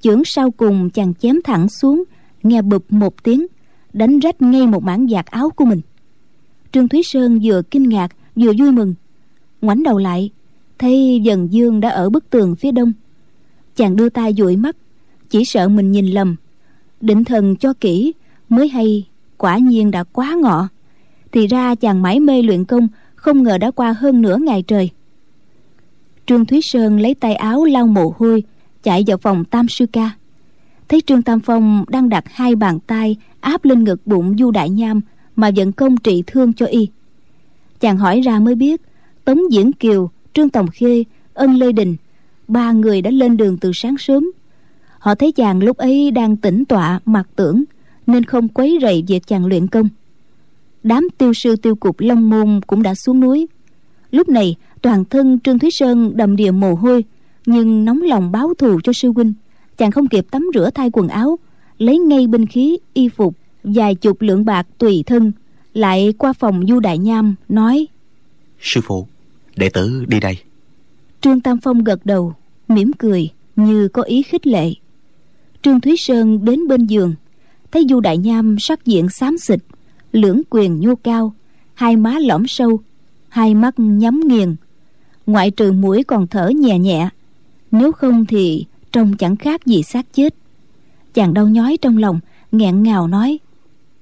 Chưởng 0.00 0.22
sau 0.24 0.50
cùng 0.50 0.90
chàng 0.90 1.14
chém 1.14 1.36
thẳng 1.44 1.68
xuống, 1.68 2.04
nghe 2.42 2.62
bụp 2.62 2.84
một 2.88 3.22
tiếng, 3.22 3.46
đánh 3.92 4.18
rách 4.18 4.42
ngay 4.42 4.66
một 4.66 4.82
mảng 4.82 5.06
vạt 5.10 5.26
áo 5.26 5.50
của 5.50 5.64
mình. 5.64 5.80
Trương 6.72 6.88
thúy 6.88 7.02
sơn 7.02 7.38
vừa 7.42 7.62
kinh 7.62 7.82
ngạc, 7.82 8.08
vừa 8.36 8.52
vui 8.58 8.72
mừng. 8.72 8.94
Ngoảnh 9.60 9.82
đầu 9.82 9.98
lại, 9.98 10.30
thấy 10.78 11.20
dần 11.24 11.52
dương 11.52 11.80
đã 11.80 11.88
ở 11.88 12.10
bức 12.10 12.30
tường 12.30 12.56
phía 12.56 12.72
đông. 12.72 12.92
Chàng 13.76 13.96
đưa 13.96 14.08
tay 14.08 14.34
dụi 14.34 14.56
mắt, 14.56 14.76
chỉ 15.30 15.44
sợ 15.44 15.68
mình 15.68 15.92
nhìn 15.92 16.06
lầm 16.06 16.36
định 17.00 17.24
thần 17.24 17.56
cho 17.56 17.72
kỹ, 17.80 18.12
mới 18.48 18.68
hay 18.68 19.06
quả 19.36 19.58
nhiên 19.58 19.90
đã 19.90 20.04
quá 20.04 20.36
ngọ. 20.40 20.68
Thì 21.32 21.46
ra 21.46 21.74
chàng 21.74 22.02
mãi 22.02 22.20
mê 22.20 22.42
luyện 22.42 22.64
công, 22.64 22.88
không 23.14 23.42
ngờ 23.42 23.58
đã 23.58 23.70
qua 23.70 23.94
hơn 23.98 24.22
nửa 24.22 24.36
ngày 24.36 24.62
trời. 24.62 24.90
Trương 26.26 26.44
thúy 26.44 26.60
sơn 26.62 27.00
lấy 27.00 27.14
tay 27.14 27.34
áo 27.34 27.64
lau 27.64 27.86
mồ 27.86 28.14
hôi, 28.18 28.42
chạy 28.82 29.04
vào 29.06 29.18
phòng 29.18 29.44
tam 29.44 29.68
sư 29.68 29.86
ca. 29.92 30.10
Thấy 30.88 31.00
trương 31.00 31.22
tam 31.22 31.40
phong 31.40 31.84
đang 31.88 32.08
đặt 32.08 32.24
hai 32.26 32.54
bàn 32.54 32.78
tay 32.86 33.16
áp 33.40 33.64
lên 33.64 33.84
ngực 33.84 34.06
bụng 34.06 34.36
du 34.38 34.50
đại 34.50 34.70
nham 34.70 35.00
mà 35.36 35.50
vận 35.56 35.72
công 35.72 35.96
trị 35.96 36.22
thương 36.26 36.52
cho 36.52 36.66
y. 36.66 36.88
Chàng 37.80 37.96
hỏi 37.96 38.20
ra 38.20 38.40
mới 38.40 38.54
biết, 38.54 38.82
tống 39.24 39.52
diễn 39.52 39.72
kiều, 39.72 40.10
trương 40.32 40.48
tòng 40.48 40.66
khê, 40.68 41.04
ân 41.34 41.54
lê 41.54 41.72
đình, 41.72 41.96
ba 42.48 42.72
người 42.72 43.02
đã 43.02 43.10
lên 43.10 43.36
đường 43.36 43.58
từ 43.58 43.70
sáng 43.74 43.98
sớm 43.98 44.30
họ 44.98 45.14
thấy 45.14 45.32
chàng 45.32 45.62
lúc 45.62 45.76
ấy 45.76 46.10
đang 46.10 46.36
tĩnh 46.36 46.64
tọa 46.64 47.00
mặc 47.04 47.28
tưởng 47.36 47.64
nên 48.06 48.24
không 48.24 48.48
quấy 48.48 48.78
rầy 48.82 49.04
việc 49.06 49.26
chàng 49.26 49.46
luyện 49.46 49.66
công. 49.66 49.88
Đám 50.82 51.08
tiêu 51.18 51.32
sư 51.34 51.56
tiêu 51.56 51.74
cục 51.74 52.00
long 52.00 52.30
môn 52.30 52.60
cũng 52.66 52.82
đã 52.82 52.94
xuống 52.94 53.20
núi. 53.20 53.46
Lúc 54.10 54.28
này 54.28 54.56
toàn 54.82 55.04
thân 55.04 55.38
trương 55.40 55.58
thúy 55.58 55.70
sơn 55.70 56.16
đầm 56.16 56.36
đìa 56.36 56.50
mồ 56.50 56.74
hôi 56.74 57.04
nhưng 57.46 57.84
nóng 57.84 58.02
lòng 58.02 58.32
báo 58.32 58.54
thù 58.58 58.80
cho 58.84 58.92
sư 58.92 59.12
huynh. 59.14 59.32
Chàng 59.76 59.90
không 59.90 60.08
kịp 60.08 60.26
tắm 60.30 60.46
rửa 60.54 60.70
thay 60.74 60.90
quần 60.92 61.08
áo 61.08 61.38
lấy 61.78 61.98
ngay 61.98 62.26
binh 62.26 62.46
khí 62.46 62.78
y 62.94 63.08
phục 63.08 63.34
vài 63.64 63.94
chục 63.94 64.22
lượng 64.22 64.44
bạc 64.44 64.66
tùy 64.78 65.02
thân 65.06 65.32
lại 65.74 66.14
qua 66.18 66.32
phòng 66.32 66.66
du 66.68 66.80
đại 66.80 66.98
nham 66.98 67.34
nói 67.48 67.86
sư 68.60 68.80
phụ 68.84 69.06
đệ 69.56 69.68
tử 69.68 70.04
đi 70.08 70.20
đây. 70.20 70.38
Trương 71.20 71.40
tam 71.40 71.58
phong 71.58 71.84
gật 71.84 72.06
đầu 72.06 72.34
mỉm 72.68 72.92
cười 72.98 73.28
như 73.56 73.88
có 73.88 74.02
ý 74.02 74.22
khích 74.22 74.46
lệ 74.46 74.70
trương 75.62 75.80
thúy 75.80 75.96
sơn 75.96 76.44
đến 76.44 76.68
bên 76.68 76.86
giường. 76.86 77.14
Thấy 77.72 77.86
du 77.88 78.00
đại 78.00 78.18
nham 78.18 78.56
sắc 78.58 78.84
diện 78.84 79.08
xám 79.08 79.38
xịt 79.38 79.60
lưỡng 80.12 80.42
quyền 80.50 80.80
nhô 80.80 80.94
cao 80.94 81.34
hai 81.74 81.96
má 81.96 82.18
lõm 82.20 82.46
sâu 82.46 82.80
hai 83.28 83.54
mắt 83.54 83.74
nhắm 83.76 84.20
nghiền. 84.26 84.56
Ngoại 85.26 85.50
trừ 85.50 85.72
mũi 85.72 86.04
còn 86.04 86.26
thở 86.26 86.48
nhẹ 86.48 86.78
nhẹ 86.78 87.08
nếu 87.70 87.92
không 87.92 88.26
thì 88.26 88.66
trông 88.92 89.16
chẳng 89.16 89.36
khác 89.36 89.66
gì 89.66 89.82
xác 89.82 90.06
chết. 90.12 90.34
Chàng 91.14 91.34
đau 91.34 91.48
nhói 91.48 91.76
trong 91.82 91.98
lòng 91.98 92.20
nghẹn 92.52 92.82
ngào 92.82 93.08
nói 93.08 93.38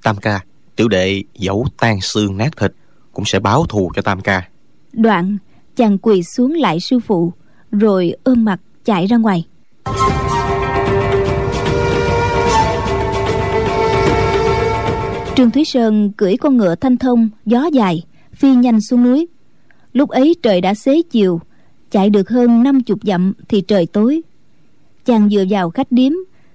tam 0.06 0.16
ca 0.16 0.40
tiểu 0.76 0.88
đệ 0.88 1.22
dẫu 1.38 1.66
tan 1.80 2.00
xương 2.00 2.36
nát 2.36 2.56
thịt 2.56 2.72
cũng 3.12 3.24
sẽ 3.24 3.40
báo 3.40 3.66
thù 3.66 3.90
cho 3.96 4.02
tam 4.02 4.20
ca. 4.20 4.48
Đoạn 4.92 5.38
chàng 5.76 5.98
quỳ 5.98 6.22
xuống 6.22 6.52
lại 6.52 6.80
sư 6.80 7.00
phụ 7.00 7.32
rồi 7.70 8.12
ôm 8.24 8.44
mặt 8.44 8.60
chạy 8.84 9.06
ra 9.06 9.16
ngoài 9.16 9.44
trương 15.36 15.50
thúy 15.50 15.64
sơn 15.64 16.12
cưỡi 16.12 16.36
con 16.36 16.56
ngựa 16.56 16.74
thanh 16.74 16.96
thông, 16.96 17.28
gió 17.46 17.66
dài, 17.72 18.02
phi 18.34 18.54
nhanh 18.54 18.80
xuống 18.80 19.02
núi. 19.02 19.26
Lúc 19.92 20.10
ấy 20.10 20.34
trời 20.42 20.60
đã 20.60 20.74
xế 20.74 21.02
chiều, 21.10 21.40
chạy 21.90 22.10
được 22.10 22.28
hơn 22.28 22.62
năm 22.62 22.82
chục 22.82 22.98
dặm 23.02 23.32
thì 23.48 23.60
trời 23.60 23.86
tối. 23.86 24.22
Chàng 25.04 25.28
vừa 25.32 25.44
vào 25.50 25.70
khách 25.70 25.92
điếm 25.92 26.12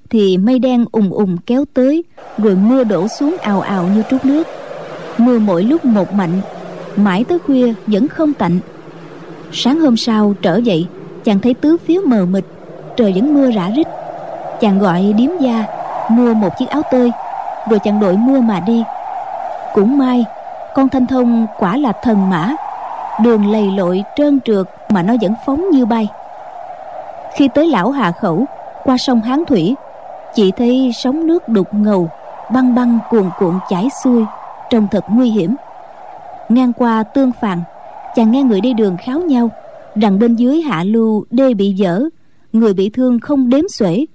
thì 0.10 0.38
mây 0.38 0.60
đen 0.60 0.86
ùng 0.92 1.10
ùng 1.10 1.38
kéo 1.46 1.66
tới, 1.74 2.04
rồi 2.38 2.56
mưa 2.56 2.84
đổ 2.84 3.08
xuống 3.08 3.38
ào 3.42 3.62
ào 3.62 3.90
như 3.96 4.04
trút 4.12 4.26
nước. 4.26 4.48
Mưa 5.18 5.40
mỗi 5.40 5.64
lúc 5.64 5.86
một 5.86 6.14
mạnh, 6.14 6.42
mãi 6.96 7.24
tới 7.24 7.40
khuya 7.40 7.74
vẫn 7.88 8.08
không 8.08 8.34
tạnh. 8.34 8.60
Sáng 9.52 9.80
hôm 9.80 9.98
sau 9.98 10.36
trở 10.42 10.58
dậy, 10.58 10.88
chàng 11.24 11.40
thấy 11.40 11.54
tứ 11.54 11.78
phía 11.86 12.00
mờ 12.06 12.26
mịt, 12.26 12.46
trời 12.98 13.14
vẫn 13.14 13.34
mưa 13.34 13.52
rã 13.52 13.70
rít. 13.76 13.88
Chàng 14.62 14.80
gọi 14.80 15.14
điếm 15.18 15.30
gia, 15.42 15.66
mua 16.12 16.34
một 16.34 16.50
chiếc 16.60 16.70
áo 16.70 16.82
tơi 16.92 17.12
rồi 17.70 17.80
chặn 17.80 18.00
đội 18.00 18.18
mưa 18.18 18.42
mà 18.42 18.60
đi. 18.60 18.84
Cũng 19.74 19.98
may, 19.98 20.26
con 20.76 20.90
thanh 20.90 21.08
thông 21.08 21.48
quả 21.58 21.78
là 21.78 21.92
thần 22.04 22.30
mã. 22.30 22.56
Đường 23.24 23.52
lầy 23.52 23.72
lội, 23.72 24.04
trơn 24.16 24.40
trượt 24.42 24.68
mà 24.90 25.02
nó 25.02 25.16
vẫn 25.22 25.34
phóng 25.46 25.70
như 25.70 25.86
bay. 25.86 26.08
Khi 27.36 27.48
tới 27.48 27.68
lão 27.68 27.92
hà 27.92 28.12
khẩu, 28.12 28.46
qua 28.84 28.98
sông 28.98 29.22
hán 29.22 29.46
thủy 29.46 29.76
chỉ 30.36 30.52
thấy 30.52 30.92
sóng 30.94 31.28
nước 31.28 31.48
đục 31.48 31.68
ngầu, 31.72 32.10
băng 32.54 32.76
băng 32.76 33.00
cuồn 33.10 33.30
cuộn 33.40 33.60
chảy 33.70 33.88
xuôi, 34.04 34.26
trông 34.70 34.88
thật 34.92 35.06
nguy 35.10 35.30
hiểm. 35.30 35.56
Ngang 36.50 36.74
qua 36.74 37.04
tương 37.04 37.32
phàn, 37.32 37.60
chàng 38.16 38.32
nghe 38.32 38.44
người 38.44 38.62
đi 38.62 38.74
đường 38.74 38.98
kháo 38.98 39.20
nhau, 39.20 39.50
rằng 39.96 40.20
bên 40.20 40.36
dưới 40.36 40.62
hạ 40.62 40.84
lưu 40.84 41.26
đê 41.32 41.54
bị 41.54 41.72
dở, 41.72 42.04
người 42.54 42.74
bị 42.74 42.90
thương 42.90 43.20
không 43.20 43.50
đếm 43.50 43.64
xuể. 43.70 44.06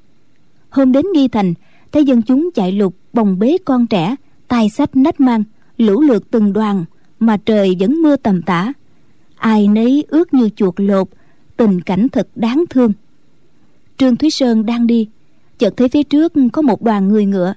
Hôm 0.71 0.93
đến 0.93 1.05
nghi 1.15 1.29
thành, 1.29 1.55
thấy 1.93 2.05
dân 2.05 2.23
chúng 2.23 2.50
chạy 2.55 2.73
lục 2.73 2.95
bồng 3.16 3.38
bế 3.38 3.56
con 3.64 3.87
trẻ 3.87 4.16
tay 4.49 4.68
sách 4.70 4.96
nách 4.96 5.20
mang, 5.20 5.44
lũ 5.78 6.00
lượt 6.00 6.30
từng 6.30 6.52
đoàn 6.52 6.85
mà 7.18 7.37
trời 7.37 7.76
vẫn 7.80 8.02
mưa 8.02 8.16
tầm 8.16 8.42
tã. 8.42 8.73
Ai 9.37 9.68
nấy 9.68 10.04
ướt 10.08 10.35
như 10.35 10.49
chuột 10.56 10.75
lột, 10.76 11.08
tình 11.56 11.80
cảnh 11.80 12.08
thật 12.08 12.28
đáng 12.35 12.64
thương. 12.70 12.92
Trương 13.99 14.16
thúy 14.16 14.30
sơn 14.30 14.66
đang 14.66 14.87
đi, 14.87 15.08
chợt 15.58 15.76
thấy 15.76 15.88
phía 15.88 16.02
trước 16.02 16.32
có 16.52 16.62
một 16.62 16.82
đoàn 16.82 17.08
người 17.08 17.26
ngựa, 17.26 17.54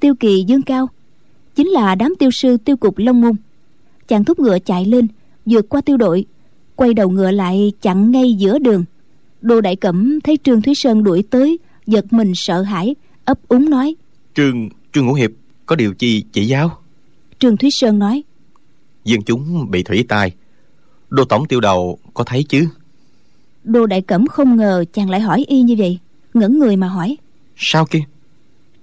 tiêu 0.00 0.14
kỳ 0.14 0.44
dương 0.46 0.62
cao, 0.62 0.88
chính 1.54 1.68
là 1.68 1.94
đám 1.94 2.14
tiêu 2.18 2.30
sư 2.30 2.56
tiêu 2.56 2.76
cục 2.76 2.98
long 2.98 3.20
môn. 3.20 3.32
Chàng 4.08 4.24
thúc 4.24 4.38
ngựa 4.38 4.58
chạy 4.58 4.84
lên, 4.86 5.08
vượt 5.46 5.68
qua 5.68 5.80
tiêu 5.80 5.96
đội, 5.96 6.24
quay 6.76 6.94
đầu 6.94 7.10
ngựa 7.10 7.30
lại 7.30 7.72
chặn 7.80 8.10
ngay 8.10 8.34
giữa 8.34 8.58
đường. 8.58 8.84
Đô 9.40 9.60
đại 9.60 9.76
cẩm 9.76 10.20
thấy 10.20 10.38
trương 10.44 10.62
thúy 10.62 10.74
sơn 10.74 11.04
đuổi 11.04 11.24
tới, 11.30 11.58
giật 11.86 12.12
mình 12.12 12.32
sợ 12.34 12.62
hãi, 12.62 12.94
ấp 13.24 13.48
úng 13.48 13.70
nói, 13.70 13.96
trương 14.34 14.68
trương 14.92 15.06
ngũ 15.06 15.14
hiệp 15.14 15.30
có 15.66 15.76
điều 15.76 15.94
chi 15.94 16.24
chỉ 16.32 16.46
giáo? 16.46 16.70
Trương 17.38 17.56
thúy 17.56 17.70
sơn 17.72 17.98
nói. 17.98 18.22
Dân 19.04 19.22
chúng 19.22 19.70
bị 19.70 19.82
thủy 19.82 20.04
tai. 20.08 20.32
Đô 21.10 21.24
tổng 21.24 21.46
tiêu 21.46 21.60
đầu 21.60 21.98
có 22.14 22.24
thấy 22.24 22.44
chứ? 22.44 22.68
Đô 23.64 23.86
đại 23.86 24.02
cẩm 24.02 24.26
không 24.26 24.56
ngờ 24.56 24.84
chàng 24.92 25.10
lại 25.10 25.20
hỏi 25.20 25.44
y 25.48 25.62
như 25.62 25.74
vậy 25.78 25.98
ngẩng 26.34 26.58
người 26.58 26.76
mà 26.76 26.88
hỏi. 26.88 27.16
Sao 27.56 27.86
kia? 27.86 28.02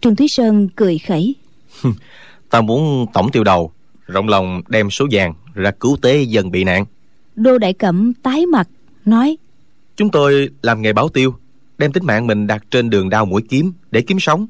Trương 0.01 0.15
thúy 0.15 0.27
sơn 0.29 0.69
cười 0.75 0.97
khẩy. 0.97 1.35
Ta 2.49 2.61
muốn 2.61 3.05
tổng 3.13 3.31
tiêu 3.31 3.43
đầu 3.43 3.71
rộng 4.07 4.27
lòng 4.27 4.61
đem 4.67 4.89
số 4.89 5.07
vàng 5.11 5.33
ra 5.53 5.71
cứu 5.71 5.97
tế 6.01 6.21
dân 6.21 6.51
bị 6.51 6.63
nạn. 6.63 6.85
Đô 7.35 7.57
đại 7.57 7.73
cẩm 7.73 8.13
tái 8.13 8.45
mặt 8.45 8.69
nói. 9.05 9.37
Chúng 9.95 10.11
tôi 10.11 10.49
làm 10.61 10.81
nghề 10.81 10.93
báo 10.93 11.09
tiêu 11.09 11.35
đem 11.77 11.91
tính 11.91 12.05
mạng 12.05 12.27
mình 12.27 12.47
đặt 12.47 12.63
trên 12.71 12.89
đường 12.89 13.09
đao 13.09 13.25
mũi 13.25 13.41
kiếm 13.49 13.73
để 13.91 14.01
kiếm 14.01 14.19
sống. 14.19 14.47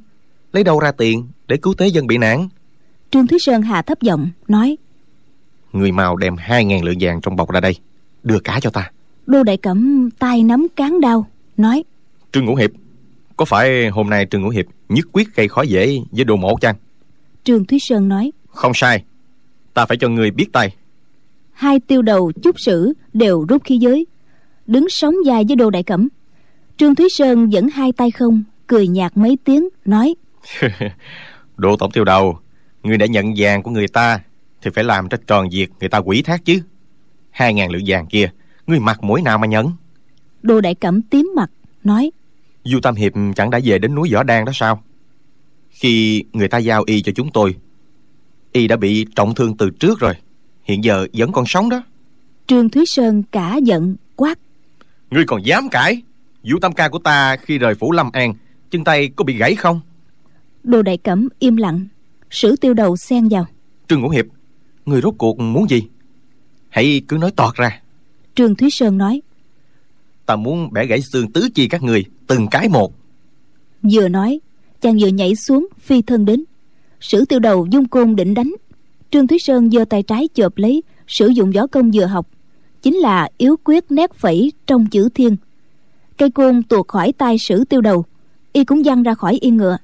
Lấy 0.53 0.63
đâu 0.63 0.79
ra 0.79 0.91
tiền 0.91 1.27
để 1.49 1.57
cứu 1.57 1.73
tế 1.73 1.87
dân 1.87 2.07
bị 2.07 2.17
nạn. 2.17 2.49
Trương 3.11 3.27
thúy 3.27 3.39
sơn 3.39 3.61
hạ 3.61 3.81
thấp 3.81 4.01
giọng 4.01 4.29
nói 4.47 4.77
người 5.73 5.91
mau 5.91 6.15
đem 6.15 6.35
hai 6.37 6.65
ngàn 6.65 6.83
lượng 6.83 6.97
vàng 6.99 7.21
trong 7.21 7.35
bọc 7.35 7.51
ra 7.51 7.59
đây 7.59 7.75
đưa 8.23 8.39
cả 8.39 8.59
cho 8.61 8.69
ta. 8.69 8.91
Đô 9.25 9.43
đại 9.43 9.57
cẩm 9.57 10.09
tay 10.19 10.43
nắm 10.43 10.67
cán 10.75 11.01
đao 11.01 11.25
nói 11.57 11.83
trương 12.31 12.45
ngũ 12.45 12.55
hiệp 12.55 12.69
có 13.37 13.45
phải 13.45 13.87
hôm 13.89 14.09
nay 14.09 14.27
trương 14.31 14.41
ngũ 14.41 14.49
hiệp 14.49 14.65
nhất 14.89 15.05
quyết 15.11 15.35
gây 15.35 15.47
khó 15.47 15.61
dễ 15.61 15.99
với 16.11 16.23
đồ 16.23 16.35
mộ 16.35 16.55
chăng? 16.61 16.75
Trương 17.43 17.65
thúy 17.65 17.79
sơn 17.79 18.07
nói 18.07 18.31
không 18.49 18.71
sai 18.75 19.03
ta 19.73 19.85
phải 19.85 19.97
cho 19.97 20.09
người 20.09 20.31
biết 20.31 20.47
tay. 20.53 20.75
Hai 21.51 21.79
tiêu 21.79 22.01
đầu 22.01 22.31
chúc 22.43 22.59
sử 22.59 22.93
đều 23.13 23.45
rút 23.49 23.63
khí 23.63 23.77
giới 23.77 24.05
đứng 24.67 24.89
sóng 24.89 25.15
dài 25.25 25.43
với 25.47 25.55
đồ 25.55 25.69
đại 25.69 25.83
cẩm. 25.83 26.07
Trương 26.77 26.95
thúy 26.95 27.09
sơn 27.09 27.53
dẫn 27.53 27.69
hai 27.69 27.91
tay 27.91 28.11
không 28.11 28.43
cười 28.67 28.87
nhạt 28.87 29.17
mấy 29.17 29.37
tiếng 29.43 29.69
nói 29.85 30.15
đồ 31.59 31.75
tổng 31.77 31.91
tiêu 31.91 32.03
đầu 32.03 32.39
người 32.83 32.97
đã 32.97 33.05
nhận 33.05 33.33
vàng 33.37 33.63
của 33.63 33.71
người 33.71 33.87
ta 33.87 34.19
thì 34.61 34.71
phải 34.73 34.83
làm 34.83 35.09
cho 35.09 35.17
tròn 35.27 35.49
việc 35.51 35.69
người 35.79 35.89
ta 35.89 35.97
quỷ 35.97 36.21
thác 36.21 36.45
chứ. 36.45 36.61
Hai 37.31 37.53
ngàn 37.53 37.71
lượng 37.71 37.83
vàng 37.85 38.05
kia 38.05 38.29
người 38.67 38.79
mặc 38.79 39.03
mũi 39.03 39.21
nào 39.21 39.37
mà 39.37 39.47
nhận 39.47 39.71
đồ 40.41 40.61
đại 40.61 40.75
cẩm 40.75 41.01
tím 41.01 41.31
mặt 41.35 41.51
nói 41.83 42.11
du 42.63 42.79
tam 42.79 42.95
hiệp 42.95 43.13
chẳng 43.35 43.49
đã 43.49 43.59
về 43.63 43.79
đến 43.79 43.95
núi 43.95 44.09
võ 44.13 44.23
đan 44.23 44.45
đó 44.45 44.51
sao? 44.55 44.83
Khi 45.69 46.23
người 46.33 46.47
ta 46.47 46.57
giao 46.57 46.83
y 46.87 47.01
cho 47.01 47.11
chúng 47.15 47.31
tôi 47.31 47.55
y 48.51 48.67
đã 48.67 48.75
bị 48.75 49.05
trọng 49.15 49.35
thương 49.35 49.57
từ 49.57 49.69
trước 49.69 49.99
rồi 49.99 50.13
hiện 50.63 50.83
giờ 50.83 51.07
vẫn 51.13 51.31
còn 51.31 51.45
sống 51.47 51.69
đó. 51.69 51.83
Trương 52.47 52.69
thúy 52.69 52.85
sơn 52.85 53.23
cả 53.31 53.59
giận 53.63 53.95
quát 54.15 54.39
ngươi 55.09 55.23
còn 55.27 55.45
dám 55.45 55.69
cãi? 55.69 56.01
Vũ 56.43 56.59
tam 56.61 56.73
ca 56.73 56.89
của 56.89 56.99
ta 56.99 57.37
khi 57.37 57.57
rời 57.57 57.75
phủ 57.75 57.91
lâm 57.91 58.11
an 58.11 58.33
chân 58.71 58.83
tay 58.83 59.09
có 59.15 59.23
bị 59.23 59.37
gãy 59.37 59.55
không 59.55 59.81
đồ 60.69 60.81
đại 60.81 60.97
cẩm 60.97 61.29
im 61.39 61.55
lặng. 61.55 61.87
Sử 62.29 62.55
tiêu 62.55 62.73
đầu 62.73 62.97
xen 62.97 63.27
vào. 63.29 63.45
Trương 63.87 64.01
ngũ 64.01 64.09
hiệp 64.09 64.25
người 64.85 65.01
rốt 65.01 65.13
cuộc 65.17 65.39
muốn 65.39 65.69
gì? 65.69 65.83
Hãy 66.69 67.01
cứ 67.07 67.17
nói 67.17 67.31
toạc 67.31 67.55
ra. 67.55 67.81
Trương 68.35 68.55
thúy 68.55 68.69
sơn 68.69 68.97
nói 68.97 69.21
ta 70.29 70.35
muốn 70.35 70.73
bẻ 70.73 70.85
gãy 70.85 71.01
xương 71.01 71.31
tứ 71.31 71.49
chi 71.55 71.67
các 71.67 71.83
người 71.83 72.05
từng 72.27 72.47
cái 72.51 72.69
một. 72.69 72.93
Vừa 73.91 74.07
nói 74.07 74.39
chàng 74.81 74.97
vừa 74.99 75.07
nhảy 75.07 75.35
xuống 75.35 75.67
phi 75.79 76.01
thân 76.01 76.25
đến. 76.25 76.43
Sử 76.99 77.25
tiêu 77.25 77.39
đầu 77.39 77.67
dung 77.71 77.87
côn 77.87 78.15
định 78.15 78.33
đánh. 78.33 78.53
Trương 79.11 79.27
thúy 79.27 79.39
sơn 79.39 79.71
giơ 79.71 79.85
tay 79.85 80.03
trái 80.03 80.29
chộp 80.33 80.57
lấy 80.57 80.83
sử 81.07 81.27
dụng 81.27 81.51
võ 81.51 81.67
công 81.67 81.91
vừa 81.91 82.05
học. 82.05 82.27
Chính 82.81 82.95
là 82.95 83.29
yếu 83.37 83.55
quyết 83.63 83.91
nét 83.91 84.13
phẩy 84.13 84.51
trong 84.67 84.85
chữ 84.85 85.09
thiên. 85.15 85.35
Cây 86.17 86.31
côn 86.31 86.63
tuột 86.63 86.87
khỏi 86.87 87.13
tay 87.13 87.37
sử 87.37 87.63
tiêu 87.63 87.81
đầu 87.81 88.05
y 88.53 88.63
cũng 88.63 88.81
văng 88.85 89.03
ra 89.03 89.13
khỏi 89.13 89.37
yên 89.41 89.57
ngựa 89.57 89.77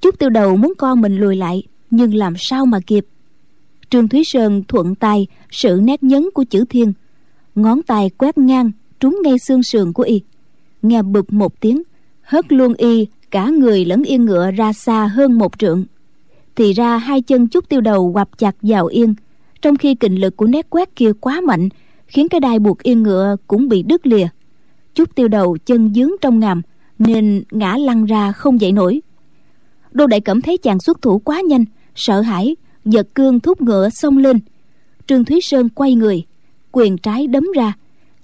chút 0.00 0.18
tiêu 0.18 0.30
đầu 0.30 0.56
muốn 0.56 0.72
co 0.78 0.94
mình 0.94 1.16
lùi 1.16 1.36
lại, 1.36 1.62
nhưng 1.90 2.14
làm 2.14 2.34
sao 2.38 2.66
mà 2.66 2.80
kịp. 2.86 3.06
Trương 3.90 4.08
thúy 4.08 4.24
sơn 4.24 4.62
thuận 4.68 4.94
tay 4.94 5.26
sự 5.50 5.80
nét 5.82 6.02
nhấn 6.02 6.28
của 6.34 6.44
chữ 6.44 6.64
thiên. 6.70 6.92
Ngón 7.54 7.82
tay 7.82 8.10
quét 8.18 8.38
ngang, 8.38 8.70
trúng 9.00 9.20
ngay 9.24 9.38
xương 9.38 9.62
sườn 9.62 9.92
của 9.92 10.02
y. 10.02 10.20
Nghe 10.82 11.02
bực 11.02 11.32
một 11.32 11.60
tiếng, 11.60 11.82
hất 12.22 12.52
luôn 12.52 12.74
y, 12.74 13.06
cả 13.30 13.48
người 13.48 13.84
lẫn 13.84 14.02
yên 14.02 14.24
ngựa 14.24 14.50
ra 14.50 14.72
xa 14.72 15.06
hơn 15.06 15.38
một 15.38 15.58
trượng. 15.58 15.84
Thì 16.56 16.72
ra 16.72 16.98
hai 16.98 17.22
chân 17.22 17.48
chút 17.48 17.68
tiêu 17.68 17.80
đầu 17.80 18.12
quặp 18.12 18.38
chặt 18.38 18.56
vào 18.62 18.86
yên, 18.86 19.14
trong 19.62 19.76
khi 19.76 19.94
kình 19.94 20.20
lực 20.20 20.36
của 20.36 20.46
nét 20.46 20.66
quét 20.70 20.96
kia 20.96 21.12
quá 21.20 21.40
mạnh, 21.40 21.68
khiến 22.06 22.28
cái 22.28 22.40
đai 22.40 22.58
buộc 22.58 22.82
yên 22.82 23.02
ngựa 23.02 23.36
cũng 23.46 23.68
bị 23.68 23.82
đứt 23.82 24.06
lìa. 24.06 24.26
Chút 24.94 25.14
tiêu 25.14 25.28
đầu 25.28 25.56
chân 25.66 25.94
dướng 25.94 26.10
trong 26.20 26.40
ngàm, 26.40 26.62
nên 26.98 27.42
ngã 27.50 27.76
lăn 27.76 28.04
ra 28.04 28.32
không 28.32 28.60
dậy 28.60 28.72
nổi 28.72 29.00
đô 29.96 30.06
đại 30.06 30.20
cẩm 30.20 30.40
thấy 30.40 30.58
chàng 30.58 30.80
xuất 30.80 31.02
thủ 31.02 31.18
quá 31.18 31.40
nhanh, 31.40 31.64
sợ 31.94 32.20
hãi, 32.20 32.56
giật 32.84 33.08
cương 33.14 33.40
thúc 33.40 33.62
ngựa 33.62 33.88
xông 33.90 34.18
lên. 34.18 34.38
Trương 35.06 35.24
thúy 35.24 35.40
sơn 35.42 35.68
quay 35.68 35.94
người, 35.94 36.24
quyền 36.72 36.98
trái 36.98 37.26
đấm 37.26 37.44
ra, 37.56 37.72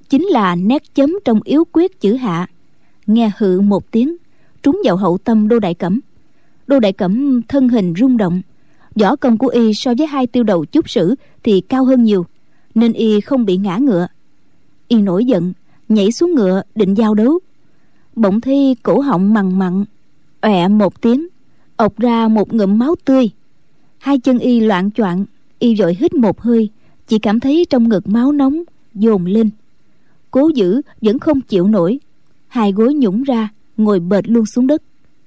chính 0.08 0.26
là 0.26 0.54
nét 0.54 0.94
chấm 0.94 1.14
trong 1.24 1.40
yếu 1.44 1.64
quyết 1.72 2.00
chữ 2.00 2.14
hạ. 2.14 2.46
Nghe 3.06 3.30
hự 3.38 3.60
một 3.60 3.90
tiếng, 3.90 4.16
trúng 4.62 4.80
vào 4.84 4.96
hậu 4.96 5.18
tâm 5.18 5.48
đô 5.48 5.58
đại 5.58 5.74
cẩm. 5.74 6.00
Đô 6.66 6.80
đại 6.80 6.92
cẩm 6.92 7.42
thân 7.42 7.68
hình 7.68 7.94
rung 7.98 8.16
động, 8.16 8.42
võ 8.94 9.16
công 9.16 9.38
của 9.38 9.48
y 9.48 9.74
so 9.74 9.94
với 9.98 10.06
hai 10.06 10.26
tiêu 10.26 10.42
đầu 10.42 10.64
chút 10.64 10.90
sử 10.90 11.14
thì 11.42 11.60
cao 11.60 11.84
hơn 11.84 12.02
nhiều, 12.02 12.26
nên 12.74 12.92
y 12.92 13.20
không 13.20 13.44
bị 13.44 13.56
ngã 13.56 13.76
ngựa. 13.76 14.06
Y 14.88 14.96
nổi 14.96 15.24
giận, 15.24 15.52
nhảy 15.88 16.12
xuống 16.12 16.34
ngựa 16.34 16.62
định 16.74 16.94
giao 16.94 17.14
đấu. 17.14 17.38
Bỗng 18.16 18.40
thi 18.40 18.74
cổ 18.82 19.00
họng 19.00 19.34
mằn 19.34 19.58
mặn 19.58 19.84
ọe 20.40 20.68
một 20.68 21.00
tiếng 21.00 21.26
ộc 21.76 21.98
ra 21.98 22.28
một 22.28 22.54
ngụm 22.54 22.78
máu 22.78 22.94
tươi. 23.04 23.30
Hai 23.98 24.18
chân 24.18 24.38
y 24.38 24.60
loạn 24.60 24.90
choạng, 24.90 25.24
y 25.58 25.74
vội 25.74 25.96
hít 26.00 26.14
một 26.14 26.40
hơi, 26.40 26.70
chỉ 27.06 27.18
cảm 27.18 27.40
thấy 27.40 27.66
trong 27.70 27.88
ngực 27.88 28.08
máu 28.08 28.32
nóng 28.32 28.62
dồn 28.94 29.26
lên. 29.26 29.50
Cố 30.30 30.50
giữ 30.54 30.80
vẫn 31.02 31.18
không 31.18 31.40
chịu 31.40 31.68
nổi, 31.68 31.98
hai 32.48 32.72
gối 32.72 32.94
nhũng 32.94 33.22
ra, 33.22 33.48
ngồi 33.76 34.00
bệt 34.00 34.28
luôn 34.28 34.46
xuống 34.46 34.66
đất. 34.66 34.82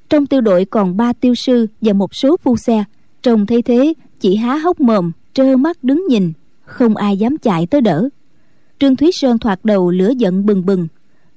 Trong 0.09 0.25
tiêu 0.25 0.41
đội 0.41 0.65
còn 0.65 0.97
ba 0.97 1.13
tiêu 1.13 1.35
sư 1.35 1.67
và 1.81 1.93
một 1.93 2.15
số 2.15 2.37
phu 2.43 2.57
xe, 2.57 2.83
trông 3.21 3.45
thấy 3.45 3.61
thế, 3.61 3.93
chỉ 4.19 4.35
há 4.35 4.55
hốc 4.57 4.79
mồm, 4.79 5.11
trơ 5.33 5.57
mắt 5.57 5.83
đứng 5.83 6.07
nhìn, 6.09 6.33
không 6.65 6.95
ai 6.95 7.17
dám 7.17 7.37
chạy 7.37 7.67
tới 7.67 7.81
đỡ. 7.81 8.09
Trương 8.79 8.95
thúy 8.95 9.11
sơn 9.11 9.39
thoạt 9.39 9.59
đầu 9.63 9.91
lửa 9.91 10.11
giận 10.17 10.45
bừng 10.45 10.65
bừng, 10.65 10.87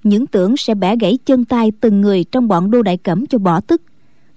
những 0.03 0.27
tưởng 0.27 0.57
sẽ 0.57 0.75
bẻ 0.75 0.97
gãy 0.97 1.19
chân 1.27 1.45
tay 1.45 1.73
từng 1.81 2.01
người 2.01 2.25
trong 2.25 2.49
bọn 2.49 2.71
đô 2.71 2.83
đại 2.83 2.97
cẩm 2.97 3.27
cho 3.27 3.39
bỏ 3.39 3.61
tức 3.61 3.83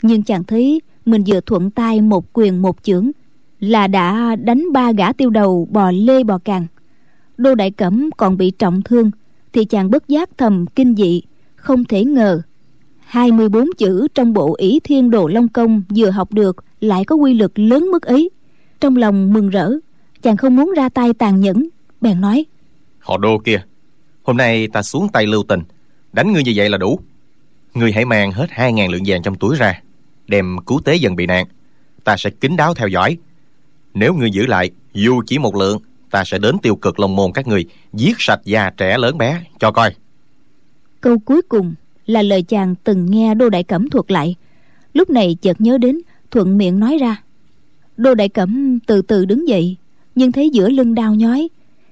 nhưng 0.01 0.23
chàng 0.23 0.43
thấy 0.43 0.81
mình 1.05 1.23
vừa 1.27 1.41
thuận 1.41 1.71
tay 1.71 2.01
một 2.01 2.25
quyền 2.33 2.61
một 2.61 2.77
chưởng 2.83 3.11
là 3.59 3.87
đã 3.87 4.35
đánh 4.35 4.65
ba 4.73 4.91
gã 4.91 5.13
tiêu 5.13 5.29
đầu 5.29 5.67
bò 5.71 5.91
lê 5.91 6.23
bò 6.23 6.37
càng. 6.37 6.67
Đô 7.37 7.55
đại 7.55 7.71
cẩm 7.71 8.09
còn 8.17 8.37
bị 8.37 8.51
trọng 8.51 8.81
thương 8.81 9.11
thì 9.53 9.65
chàng 9.65 9.91
bất 9.91 10.07
giác 10.07 10.29
thầm 10.37 10.65
kinh 10.67 10.95
dị, 10.95 11.21
không 11.55 11.83
thể 11.85 12.05
ngờ 12.05 12.41
24 12.99 13.67
chữ 13.77 14.07
trong 14.15 14.33
bộ 14.33 14.55
ỷ 14.57 14.79
thiên 14.83 15.09
đồ 15.09 15.27
long 15.27 15.47
công 15.47 15.83
vừa 15.95 16.09
học 16.09 16.33
được 16.33 16.63
lại 16.79 17.05
có 17.05 17.15
quy 17.15 17.33
lực 17.33 17.59
lớn 17.59 17.91
mức 17.91 18.03
ấy. 18.03 18.29
Trong 18.79 18.95
lòng 18.95 19.33
mừng 19.33 19.49
rỡ, 19.49 19.71
chàng 20.21 20.37
không 20.37 20.55
muốn 20.55 20.73
ra 20.77 20.89
tay 20.89 21.13
tàn 21.13 21.39
nhẫn, 21.39 21.67
bèn 22.01 22.21
nói, 22.21 22.45
họ 22.99 23.17
đô 23.17 23.37
kia, 23.37 23.61
hôm 24.23 24.37
nay 24.37 24.67
ta 24.67 24.81
xuống 24.81 25.07
tay 25.13 25.25
lưu 25.25 25.43
tình, 25.47 25.61
đánh 26.13 26.33
ngươi 26.33 26.43
như 26.43 26.53
vậy 26.55 26.69
là 26.69 26.77
đủ. 26.77 26.99
Ngươi 27.73 27.91
hãy 27.91 28.05
mang 28.05 28.31
hết 28.31 28.45
hai 28.49 28.73
ngàn 28.73 28.91
lượng 28.91 29.03
vàng 29.05 29.21
trong 29.21 29.35
túi 29.35 29.55
ra 29.55 29.81
đem 30.31 30.57
cứu 30.65 30.79
tế 30.85 30.95
dần 30.95 31.15
bị 31.15 31.25
nạn. 31.25 31.45
Ta 32.03 32.17
sẽ 32.17 32.29
kín 32.29 32.55
đáo 32.55 32.73
theo 32.73 32.87
dõi. 32.87 33.17
Nếu 33.93 34.13
ngươi 34.13 34.31
giữ 34.31 34.45
lại, 34.45 34.71
dù 34.93 35.21
chỉ 35.27 35.39
một 35.39 35.55
lượng, 35.55 35.77
ta 36.11 36.23
sẽ 36.25 36.37
đến 36.37 36.57
tiêu 36.59 36.75
cực 36.75 36.99
lòng 36.99 37.15
môn 37.15 37.31
các 37.33 37.47
người, 37.47 37.65
giết 37.93 38.15
sạch 38.19 38.39
già 38.43 38.69
trẻ 38.77 38.97
lớn 38.97 39.17
bé. 39.17 39.41
Cho 39.59 39.71
coi. 39.71 39.95
Câu 41.01 41.19
cuối 41.19 41.41
cùng 41.41 41.73
là 42.05 42.21
lời 42.21 42.43
chàng 42.43 42.75
từng 42.83 43.11
nghe 43.11 43.35
đô 43.35 43.49
đại 43.49 43.63
cẩm 43.63 43.89
thuật 43.89 44.11
lại. 44.11 44.35
Lúc 44.93 45.09
này 45.09 45.37
chợt 45.41 45.61
nhớ 45.61 45.77
đến, 45.77 45.99
thuận 46.31 46.57
miệng 46.57 46.79
nói 46.79 46.97
ra. 46.97 47.23
Đô 47.97 48.13
đại 48.13 48.29
cẩm 48.29 48.79
từ 48.87 49.01
từ 49.01 49.25
đứng 49.25 49.47
dậy, 49.47 49.77
nhưng 50.15 50.31
thấy 50.31 50.49
giữa 50.49 50.69
lưng 50.69 50.95
đau 50.95 51.15
nhói. 51.15 51.47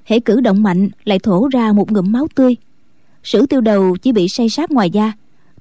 Hễ 0.05 0.19
cử 0.19 0.41
động 0.41 0.63
mạnh, 0.63 0.89
lại 1.05 1.19
thổ 1.19 1.47
ra 1.53 1.71
một 1.71 1.91
ngụm 1.91 2.11
máu 2.11 2.27
tươi. 2.35 2.55
Sử 3.23 3.45
tiêu 3.45 3.61
đầu 3.61 3.97
chỉ 4.01 4.11
bị 4.11 4.27
say 4.27 4.49
sát 4.49 4.71
ngoài 4.71 4.89
da. 4.89 5.13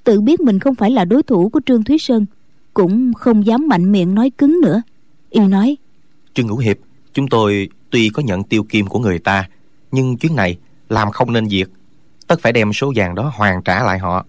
Tự 0.05 0.21
biết 0.21 0.41
mình 0.41 0.59
không 0.59 0.75
phải 0.75 0.91
là 0.91 1.05
đối 1.05 1.23
thủ 1.23 1.49
của 1.49 1.61
trương 1.67 1.85
thúy 1.85 1.99
sơn 1.99 2.27
cũng 2.79 3.15
không 3.15 3.47
dám 3.47 3.69
mạnh 3.69 3.93
miệng 3.93 4.15
nói 4.15 4.31
cứng 4.39 4.61
nữa. 4.63 4.83
Y 5.31 5.41
nói 5.41 5.77
trương 6.35 6.47
ngũ 6.47 6.57
hiệp 6.57 6.77
chúng 7.13 7.29
tôi 7.29 7.69
tuy 7.91 8.09
có 8.09 8.23
nhận 8.23 8.45
tiêu 8.45 8.65
kim 8.69 8.87
của 8.87 8.99
người 8.99 9.19
ta 9.19 9.49
nhưng 9.93 10.17
chuyến 10.17 10.37
này 10.37 10.57
làm 10.89 11.11
không 11.11 11.33
nên 11.33 11.47
việc. 11.49 11.69
Tất 12.27 12.41
phải 12.41 12.53
đem 12.53 12.73
số 12.73 12.93
vàng 12.97 13.15
đó 13.15 13.33
hoàn 13.35 13.63
trả 13.63 13.83
lại 13.83 13.99
họ. 13.99 14.27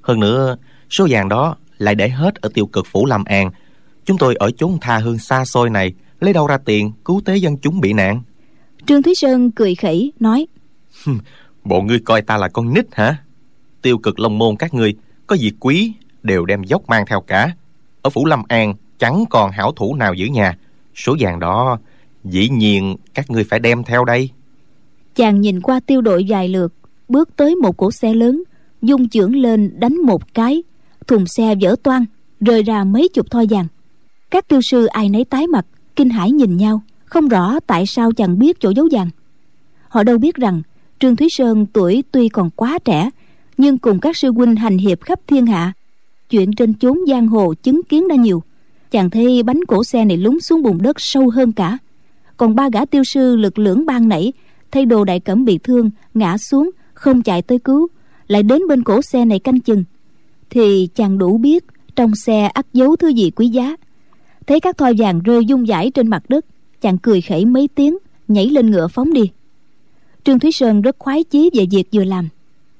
Hơn 0.00 0.20
nữa 0.20 0.56
số 0.90 1.06
vàng 1.10 1.28
đó 1.28 1.56
lại 1.78 1.94
để 1.94 2.08
hết 2.08 2.34
ở 2.34 2.48
tiêu 2.54 2.66
cực 2.66 2.86
phủ 2.86 3.06
lâm 3.06 3.24
an. 3.24 3.50
Chúng 4.04 4.18
tôi 4.18 4.34
ở 4.34 4.50
chốn 4.50 4.78
tha 4.80 4.98
hương 4.98 5.18
xa 5.18 5.44
xôi 5.44 5.70
này 5.70 5.92
lấy 6.20 6.32
đâu 6.32 6.46
ra 6.46 6.58
tiền 6.58 6.92
cứu 7.04 7.20
tế 7.24 7.36
dân 7.36 7.56
chúng 7.56 7.80
bị 7.80 7.92
nạn? 7.92 8.22
Trương 8.86 9.02
thúy 9.02 9.14
sơn 9.14 9.50
cười 9.50 9.74
khẩy 9.74 10.12
nói 10.20 10.46
bộ 11.64 11.82
ngươi 11.82 11.98
coi 11.98 12.22
ta 12.22 12.36
là 12.36 12.48
con 12.48 12.74
nít 12.74 12.86
hả? 12.92 13.16
Tiêu 13.82 13.98
cực 13.98 14.20
long 14.20 14.38
môn 14.38 14.56
các 14.56 14.74
ngươi 14.74 14.94
có 15.26 15.36
việc 15.40 15.52
quý 15.60 15.92
đều 16.22 16.46
đem 16.46 16.62
dốc 16.62 16.88
mang 16.88 17.04
theo 17.06 17.20
cả 17.20 17.54
ở 18.02 18.10
phủ 18.10 18.26
lâm 18.26 18.42
an, 18.48 18.74
chẳng 18.98 19.24
còn 19.30 19.50
hảo 19.50 19.72
thủ 19.72 19.94
nào 19.94 20.14
giữ 20.14 20.26
nhà. 20.26 20.56
Số 20.94 21.16
vàng 21.20 21.40
đó, 21.40 21.78
dĩ 22.24 22.48
nhiên 22.48 22.96
các 23.14 23.30
ngươi 23.30 23.44
phải 23.44 23.58
đem 23.58 23.84
theo 23.84 24.04
đây. 24.04 24.30
Chàng 25.14 25.40
nhìn 25.40 25.60
qua 25.60 25.80
tiêu 25.80 26.00
đội 26.00 26.24
dài 26.24 26.48
lượt, 26.48 26.74
bước 27.08 27.36
tới 27.36 27.54
một 27.54 27.76
cỗ 27.76 27.90
xe 27.90 28.14
lớn, 28.14 28.42
dung 28.82 29.08
chưởng 29.08 29.36
lên 29.36 29.80
đánh 29.80 29.96
một 30.06 30.34
cái. 30.34 30.62
Thùng 31.06 31.26
xe 31.26 31.54
vỡ 31.60 31.76
toang, 31.82 32.04
rơi 32.40 32.62
ra 32.62 32.84
mấy 32.84 33.08
chục 33.08 33.30
thoi 33.30 33.46
vàng. 33.50 33.66
Các 34.30 34.48
tiêu 34.48 34.60
sư 34.70 34.86
ai 34.86 35.08
nấy 35.08 35.24
tái 35.24 35.46
mặt, 35.46 35.66
kinh 35.96 36.10
hãi 36.10 36.30
nhìn 36.30 36.56
nhau, 36.56 36.82
không 37.04 37.28
rõ 37.28 37.60
tại 37.66 37.86
sao 37.86 38.12
chàng 38.12 38.38
biết 38.38 38.60
chỗ 38.60 38.70
giấu 38.70 38.88
vàng. 38.92 39.10
Họ 39.88 40.02
đâu 40.02 40.18
biết 40.18 40.34
rằng, 40.34 40.62
trương 40.98 41.16
thúy 41.16 41.28
sơn 41.30 41.66
tuổi 41.66 42.04
tuy 42.12 42.28
còn 42.28 42.50
quá 42.50 42.78
trẻ, 42.84 43.10
nhưng 43.56 43.78
cùng 43.78 44.00
các 44.00 44.16
sư 44.16 44.32
huynh 44.32 44.56
hành 44.56 44.78
hiệp 44.78 45.00
khắp 45.00 45.20
thiên 45.26 45.46
hạ 45.46 45.72
chuyện 46.30 46.52
trên 46.52 46.74
chốn 46.74 46.98
giang 47.08 47.26
hồ 47.26 47.54
chứng 47.54 47.82
kiến 47.82 48.08
đã 48.08 48.14
nhiều. 48.14 48.42
Chàng 48.90 49.10
thấy 49.10 49.42
bánh 49.42 49.60
cổ 49.68 49.84
xe 49.84 50.04
này 50.04 50.16
lún 50.16 50.40
xuống 50.40 50.62
bùn 50.62 50.82
đất 50.82 50.96
sâu 50.98 51.30
hơn 51.30 51.52
cả. 51.52 51.78
Còn 52.36 52.54
ba 52.54 52.68
gã 52.72 52.84
tiêu 52.84 53.04
sư 53.04 53.36
lực 53.36 53.58
lưỡng 53.58 53.86
ban 53.86 54.08
nãy 54.08 54.32
thay 54.70 54.86
đồ 54.86 55.04
đại 55.04 55.20
cẩm 55.20 55.44
bị 55.44 55.58
thương, 55.58 55.90
ngã 56.14 56.38
xuống, 56.38 56.70
không 56.94 57.22
chạy 57.22 57.42
tới 57.42 57.58
cứu, 57.58 57.88
lại 58.28 58.42
đến 58.42 58.62
bên 58.68 58.82
cổ 58.82 59.02
xe 59.02 59.24
này 59.24 59.38
canh 59.38 59.60
chừng. 59.60 59.84
Thì 60.50 60.88
chàng 60.94 61.18
đủ 61.18 61.38
biết 61.38 61.64
trong 61.96 62.14
xe 62.14 62.42
ắt 62.42 62.66
giấu 62.72 62.96
thứ 62.96 63.08
gì 63.08 63.30
quý 63.30 63.48
giá. 63.48 63.76
Thấy 64.46 64.60
các 64.60 64.78
thoi 64.78 64.94
vàng 64.98 65.20
rơi 65.22 65.44
dung 65.44 65.66
dãi 65.66 65.90
trên 65.90 66.08
mặt 66.08 66.22
đất, 66.28 66.44
chàng 66.80 66.98
cười 66.98 67.20
khẩy 67.20 67.44
mấy 67.44 67.68
tiếng, 67.74 67.98
nhảy 68.28 68.46
lên 68.46 68.70
ngựa 68.70 68.88
phóng 68.88 69.12
đi. 69.12 69.30
Trương 70.24 70.38
thúy 70.38 70.52
sơn 70.52 70.82
rất 70.82 70.96
khoái 70.98 71.24
chí 71.24 71.50
về 71.54 71.66
việc 71.70 71.88
vừa 71.92 72.04
làm 72.04 72.28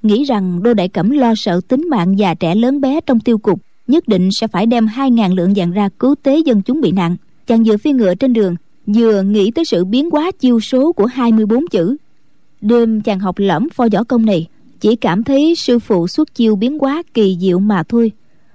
nghĩ 0.03 0.25
rằng 0.25 0.63
đô 0.63 0.75
đại 0.75 0.89
cẩm 0.89 1.11
lo 1.11 1.35
sợ 1.37 1.61
tính 1.69 1.89
mạng 1.91 2.19
già 2.19 2.35
trẻ 2.35 2.55
lớn 2.55 2.81
bé 2.81 3.01
trong 3.07 3.21
tiêu 3.21 3.39
cục, 3.39 3.61
nhất 3.87 4.09
định 4.09 4.29
sẽ 4.33 4.47
phải 4.47 4.67
đem 4.67 4.87
hai 4.87 5.11
ngàn 5.11 5.33
lượng 5.33 5.53
vàng 5.57 5.71
ra 5.71 5.89
cứu 5.99 6.15
tế 6.23 6.39
dân 6.39 6.63
chúng 6.63 6.81
bị 6.81 6.93
nạn. 6.93 7.17
Chàng 7.47 7.65
vừa 7.65 7.77
phi 7.77 7.93
ngựa 7.93 8.15
trên 8.15 8.33
đường, 8.33 8.57
vừa 8.87 9.23
nghĩ 9.23 9.51
tới 9.51 9.65
sự 9.65 9.85
biến 9.85 10.11
hóa 10.11 10.31
chiêu 10.39 10.61
số 10.61 10.93
của 10.93 11.07
24 11.07 11.67
chữ. 11.67 11.97
Đêm 12.61 13.01
chàng 13.01 13.21
học 13.21 13.39
lẫm 13.39 13.69
pho 13.71 13.89
võ 13.93 14.05
công 14.05 14.27
này, 14.27 14.47
chỉ 14.81 14.97
cảm 14.97 15.25
thấy 15.25 15.55
sư 15.55 15.79
phụ 15.79 16.09
xuất 16.09 16.35
chiêu 16.35 16.57
biến 16.57 16.79
hóa 16.79 17.03
kỳ 17.15 17.37
diệu 17.41 17.59
mà 17.59 17.83
thôi. 17.83 18.13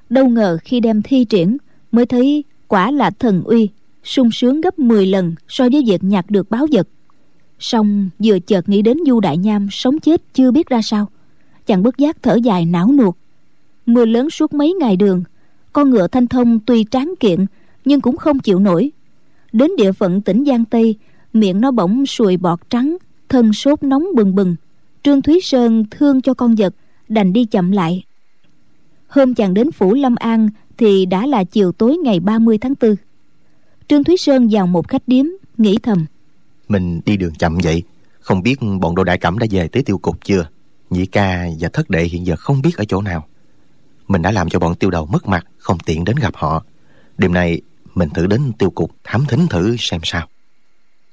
Đâu 0.09 0.29
ngờ 0.29 0.57
khi 0.63 0.79
đem 0.79 1.01
thi 1.01 1.25
triển, 1.25 1.57
mới 1.91 2.05
thấy 2.05 2.43
quả 2.67 2.91
là 2.91 3.11
thần 3.11 3.43
uy, 3.43 3.69
sung 4.03 4.29
sướng 4.31 4.61
gấp 4.61 4.79
10 4.79 5.05
lần 5.05 5.35
so 5.47 5.69
với 5.71 5.83
việc 5.87 6.03
nhặt 6.03 6.25
được 6.29 6.49
báo 6.49 6.67
vật. 6.71 6.87
Song 7.59 8.09
vừa 8.19 8.39
chợt 8.39 8.69
nghĩ 8.69 8.81
đến 8.81 8.97
du 9.07 9.19
đại 9.19 9.37
nham 9.37 9.67
sống 9.71 9.99
chết 9.99 10.21
chưa 10.33 10.51
biết 10.51 10.69
ra 10.69 10.81
sao 10.81 11.07
chàng 11.65 11.83
bất 11.83 11.97
giác 11.97 12.23
thở 12.23 12.37
dài 12.43 12.65
não 12.65 12.91
nuột. 12.91 13.15
Mưa 13.85 14.05
lớn 14.05 14.29
suốt 14.29 14.53
mấy 14.53 14.73
ngày 14.73 14.95
đường, 14.95 15.23
con 15.73 15.89
ngựa 15.89 16.07
thanh 16.07 16.27
thông 16.27 16.59
tuy 16.59 16.85
tráng 16.91 17.13
kiện, 17.19 17.45
nhưng 17.85 18.01
cũng 18.01 18.17
không 18.17 18.39
chịu 18.39 18.59
nổi. 18.59 18.91
Đến 19.53 19.71
địa 19.77 19.91
phận 19.91 20.21
tỉnh 20.21 20.45
giang 20.45 20.65
tây, 20.65 20.95
miệng 21.33 21.61
nó 21.61 21.71
bỗng 21.71 22.05
sùi 22.05 22.37
bọt 22.37 22.59
trắng, 22.69 22.97
thân 23.29 23.53
sốt 23.53 23.83
nóng 23.83 24.05
bừng 24.15 24.35
bừng. 24.35 24.55
Trương 25.03 25.21
thúy 25.21 25.39
sơn 25.43 25.85
thương 25.91 26.21
cho 26.21 26.33
con 26.33 26.55
vật, 26.55 26.75
đành 27.07 27.33
đi 27.33 27.45
chậm 27.45 27.71
lại. 27.71 28.03
Hôm 29.07 29.33
chàng 29.33 29.53
đến 29.53 29.71
phủ 29.71 29.93
lâm 29.93 30.15
an 30.15 30.49
thì 30.77 31.05
đã 31.05 31.27
là 31.27 31.43
chiều 31.43 31.71
tối 31.71 31.97
ngày 31.97 32.19
30 32.19 32.57
tháng 32.57 32.73
4 32.81 32.95
trương 33.87 34.03
thúy 34.03 34.17
sơn 34.17 34.47
vào 34.51 34.67
một 34.67 34.87
khách 34.87 35.07
điếm, 35.07 35.25
nghĩ 35.57 35.77
thầm. 35.83 36.05
Mình 36.67 37.01
đi 37.05 37.17
đường 37.17 37.33
chậm 37.35 37.57
vậy, 37.63 37.83
không 38.19 38.43
biết 38.43 38.55
bọn 38.79 38.95
đồ 38.95 39.03
đại 39.03 39.17
cẩm 39.17 39.39
đã 39.39 39.47
về 39.51 39.67
tới 39.67 39.83
tiêu 39.83 39.97
cục 39.97 40.25
chưa? 40.25 40.47
Nhị 40.89 41.05
ca 41.05 41.47
và 41.59 41.69
thất 41.69 41.89
đệ 41.89 42.03
hiện 42.03 42.25
giờ 42.25 42.35
không 42.35 42.61
biết 42.61 42.77
ở 42.77 42.85
chỗ 42.85 43.01
nào. 43.01 43.27
Mình 44.07 44.21
đã 44.21 44.31
làm 44.31 44.49
cho 44.49 44.59
bọn 44.59 44.75
tiêu 44.75 44.89
đầu 44.89 45.05
mất 45.05 45.27
mặt, 45.27 45.45
không 45.57 45.77
tiện 45.85 46.03
đến 46.05 46.15
gặp 46.15 46.35
họ. 46.35 46.63
Đêm 47.17 47.33
nay, 47.33 47.61
mình 47.95 48.09
thử 48.09 48.27
đến 48.27 48.51
tiêu 48.59 48.69
cục 48.69 48.91
thám 49.03 49.25
thính 49.29 49.47
thử 49.49 49.75
xem 49.79 50.01
sao. 50.03 50.27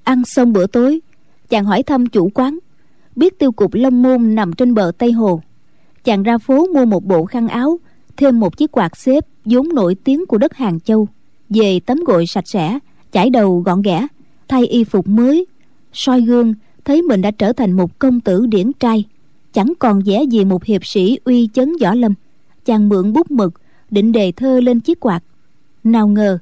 Ăn 0.05 0.25
xong 0.25 0.53
bữa 0.53 0.67
tối, 0.67 1.01
chàng 1.49 1.65
hỏi 1.65 1.83
thăm 1.83 2.07
chủ 2.07 2.31
quán, 2.35 2.59
biết 3.17 3.39
tiêu 3.39 3.53
cục 3.53 3.75
long 3.75 4.03
môn 4.03 4.35
nằm 4.35 4.53
trên 4.53 4.75
bờ 4.75 4.93
tây 4.99 5.13
hồ. 5.13 5.41
Chàng 6.05 6.23
ra 6.23 6.39
phố 6.39 6.67
mua 6.75 6.85
một 6.85 7.05
bộ 7.05 7.25
khăn 7.25 7.49
áo, 7.49 7.79
thêm 8.17 8.41
một 8.41 8.57
chiếc 8.57 8.73
quạt 8.73 8.97
xếp 8.97 9.25
vốn 9.45 9.69
nổi 9.75 9.97
tiếng 10.05 10.27
của 10.27 10.39
đất 10.39 10.55
hàng 10.55 10.81
châu. 10.81 11.09
Về 11.49 11.81
tấm 11.87 12.05
gội 12.07 12.27
sạch 12.27 12.49
sẽ, 12.49 12.79
chải 13.13 13.31
đầu 13.31 13.61
gọn 13.61 13.83
ghẽ, 13.83 14.07
thay 14.49 14.67
y 14.67 14.85
phục 14.85 15.09
mới, 15.09 15.47
soi 15.93 16.21
gương, 16.21 16.55
thấy 16.85 17.03
mình 17.03 17.23
đã 17.23 17.31
trở 17.31 17.53
thành 17.53 17.73
một 17.73 17.99
công 17.99 18.21
tử 18.21 18.47
điển 18.47 18.73
trai 18.73 19.05
chẳng 19.53 19.73
còn 19.79 20.03
vẻ 20.03 20.23
gì 20.23 20.45
một 20.45 20.65
hiệp 20.65 20.87
sĩ 20.87 21.19
uy 21.25 21.49
chấn 21.55 21.73
võ 21.81 21.95
lâm. 21.95 22.15
Chàng 22.65 22.89
mượn 22.89 23.13
bút 23.13 23.31
mực 23.31 23.55
định 23.91 24.13
đề 24.13 24.33
thơ 24.33 24.61
lên 24.61 24.81
chiếc 24.81 25.01
quạt. 25.01 25.21
Nào 25.85 26.09
ngờ 26.09 26.39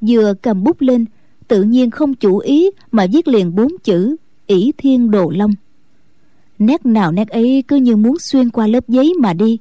vừa 0.00 0.34
cầm 0.42 0.64
bút 0.64 0.80
lên 0.80 1.04
tự 1.48 1.62
nhiên 1.62 1.90
không 1.90 2.14
chủ 2.14 2.38
ý 2.38 2.70
mà 2.92 3.06
viết 3.12 3.28
liền 3.28 3.54
bốn 3.54 3.68
chữ 3.84 4.16
ỷ 4.46 4.72
thiên 4.78 5.10
đồ 5.10 5.30
long. 5.30 5.54
Nét 6.58 6.86
nào 6.86 7.12
nét 7.12 7.28
ấy 7.28 7.64
cứ 7.68 7.76
như 7.76 7.96
muốn 7.96 8.18
xuyên 8.18 8.50
qua 8.50 8.66
lớp 8.66 8.88
giấy 8.88 9.14
mà 9.20 9.32
đi. 9.32 9.58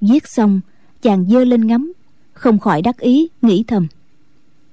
Viết 0.00 0.28
xong 0.28 0.60
chàng 1.02 1.26
dơ 1.30 1.44
lên 1.44 1.66
ngắm 1.66 1.92
không 2.32 2.58
khỏi 2.58 2.82
đắc 2.82 2.98
ý 2.98 3.28
nghĩ 3.42 3.64
thầm. 3.66 3.86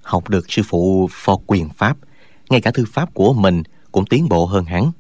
Học 0.02 0.30
được 0.30 0.52
sư 0.52 0.62
phụ 0.66 1.10
phò 1.12 1.38
quyền 1.48 1.70
pháp 1.70 1.98
ngay 2.50 2.62
cả 2.62 2.72
thư 2.72 2.86
pháp 2.88 3.14
của 3.14 3.34
mình 3.34 3.64
cũng 3.92 4.06
tiến 4.06 4.30
bộ 4.30 4.46
hơn 4.46 4.66
hắn 4.66 4.92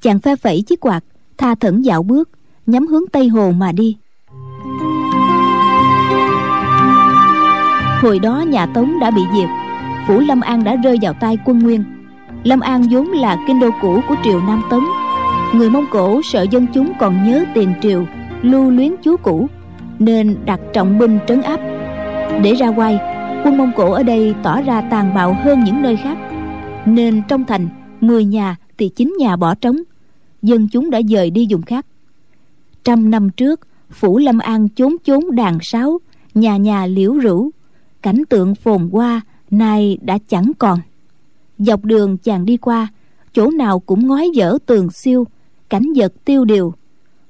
chàng 0.00 0.20
phe 0.20 0.36
phẩy 0.36 0.62
chiếc 0.62 0.80
quạt 0.80 1.04
tha 1.38 1.54
thẩn 1.54 1.82
dạo 1.82 2.02
bước, 2.02 2.30
nhắm 2.66 2.86
hướng 2.86 3.06
tây 3.12 3.28
hồ 3.28 3.50
mà 3.50 3.72
đi. 3.72 3.96
Hồi 8.02 8.18
đó 8.18 8.40
nhà 8.40 8.66
tống 8.66 8.98
đã 9.00 9.10
bị 9.10 9.22
diệt, 9.34 9.48
phủ 10.06 10.20
lâm 10.20 10.40
an 10.40 10.64
đã 10.64 10.76
rơi 10.76 10.98
vào 11.02 11.12
tay 11.12 11.38
quân 11.44 11.58
nguyên. 11.58 11.84
Lâm 12.44 12.60
an 12.60 12.82
vốn 12.90 13.06
là 13.06 13.36
kinh 13.46 13.60
đô 13.60 13.70
cũ 13.82 14.00
của 14.08 14.14
triều 14.24 14.40
nam 14.40 14.62
tống. 14.70 14.84
Người 15.54 15.70
mông 15.70 15.86
cổ, 15.90 16.20
sợ 16.24 16.46
dân 16.50 16.66
chúng 16.74 16.92
còn 17.00 17.24
nhớ 17.24 17.44
tiền 17.54 17.72
triều, 17.82 18.04
lưu 18.42 18.70
luyến 18.70 18.94
chúa 19.02 19.16
cũ, 19.16 19.46
nên 19.98 20.36
đặt 20.44 20.60
trọng 20.72 20.98
binh 20.98 21.18
trấn 21.28 21.42
áp. 21.42 21.60
Để 22.42 22.54
ra 22.54 22.68
quay, 22.68 22.98
quân 23.44 23.58
mông 23.58 23.72
cổ 23.76 23.92
ở 23.92 24.02
đây 24.02 24.34
tỏ 24.42 24.62
ra 24.62 24.80
tàn 24.80 25.14
bạo 25.14 25.36
hơn 25.44 25.64
những 25.64 25.82
nơi 25.82 25.96
khác. 25.96 26.18
Nên 26.86 27.22
trong 27.28 27.44
thành 27.44 27.68
10 28.00 28.24
nhà 28.24 28.56
thì 28.78 28.88
chín 28.88 29.14
nhà 29.18 29.36
bỏ 29.36 29.54
trống 29.54 29.76
dân 30.44 30.68
chúng 30.68 30.90
đã 30.90 31.00
dời 31.08 31.30
đi 31.30 31.46
dùng 31.48 31.62
khác. 31.62 31.86
Trăm 32.84 33.10
năm 33.10 33.30
trước, 33.30 33.60
phủ 33.90 34.18
lâm 34.18 34.38
an 34.38 34.68
chốn 34.68 34.96
chốn 35.04 35.34
đàn 35.36 35.58
sáo, 35.62 35.98
nhà 36.34 36.56
nhà 36.56 36.86
liễu 36.86 37.12
rũ 37.12 37.50
cảnh 38.04 38.22
tượng 38.28 38.54
phồn 38.54 38.88
hoa 38.92 39.20
nay 39.50 39.98
đã 40.02 40.18
chẳng 40.28 40.52
còn. 40.58 40.78
Dọc 41.58 41.84
đường 41.84 42.16
chàng 42.18 42.44
đi 42.44 42.56
qua, 42.56 42.88
chỗ 43.32 43.50
nào 43.50 43.80
cũng 43.80 44.06
ngói 44.06 44.30
dở 44.34 44.58
tường 44.66 44.90
siêu, 44.90 45.26
cảnh 45.68 45.92
vật 45.96 46.12
tiêu 46.24 46.44
điều. 46.44 46.74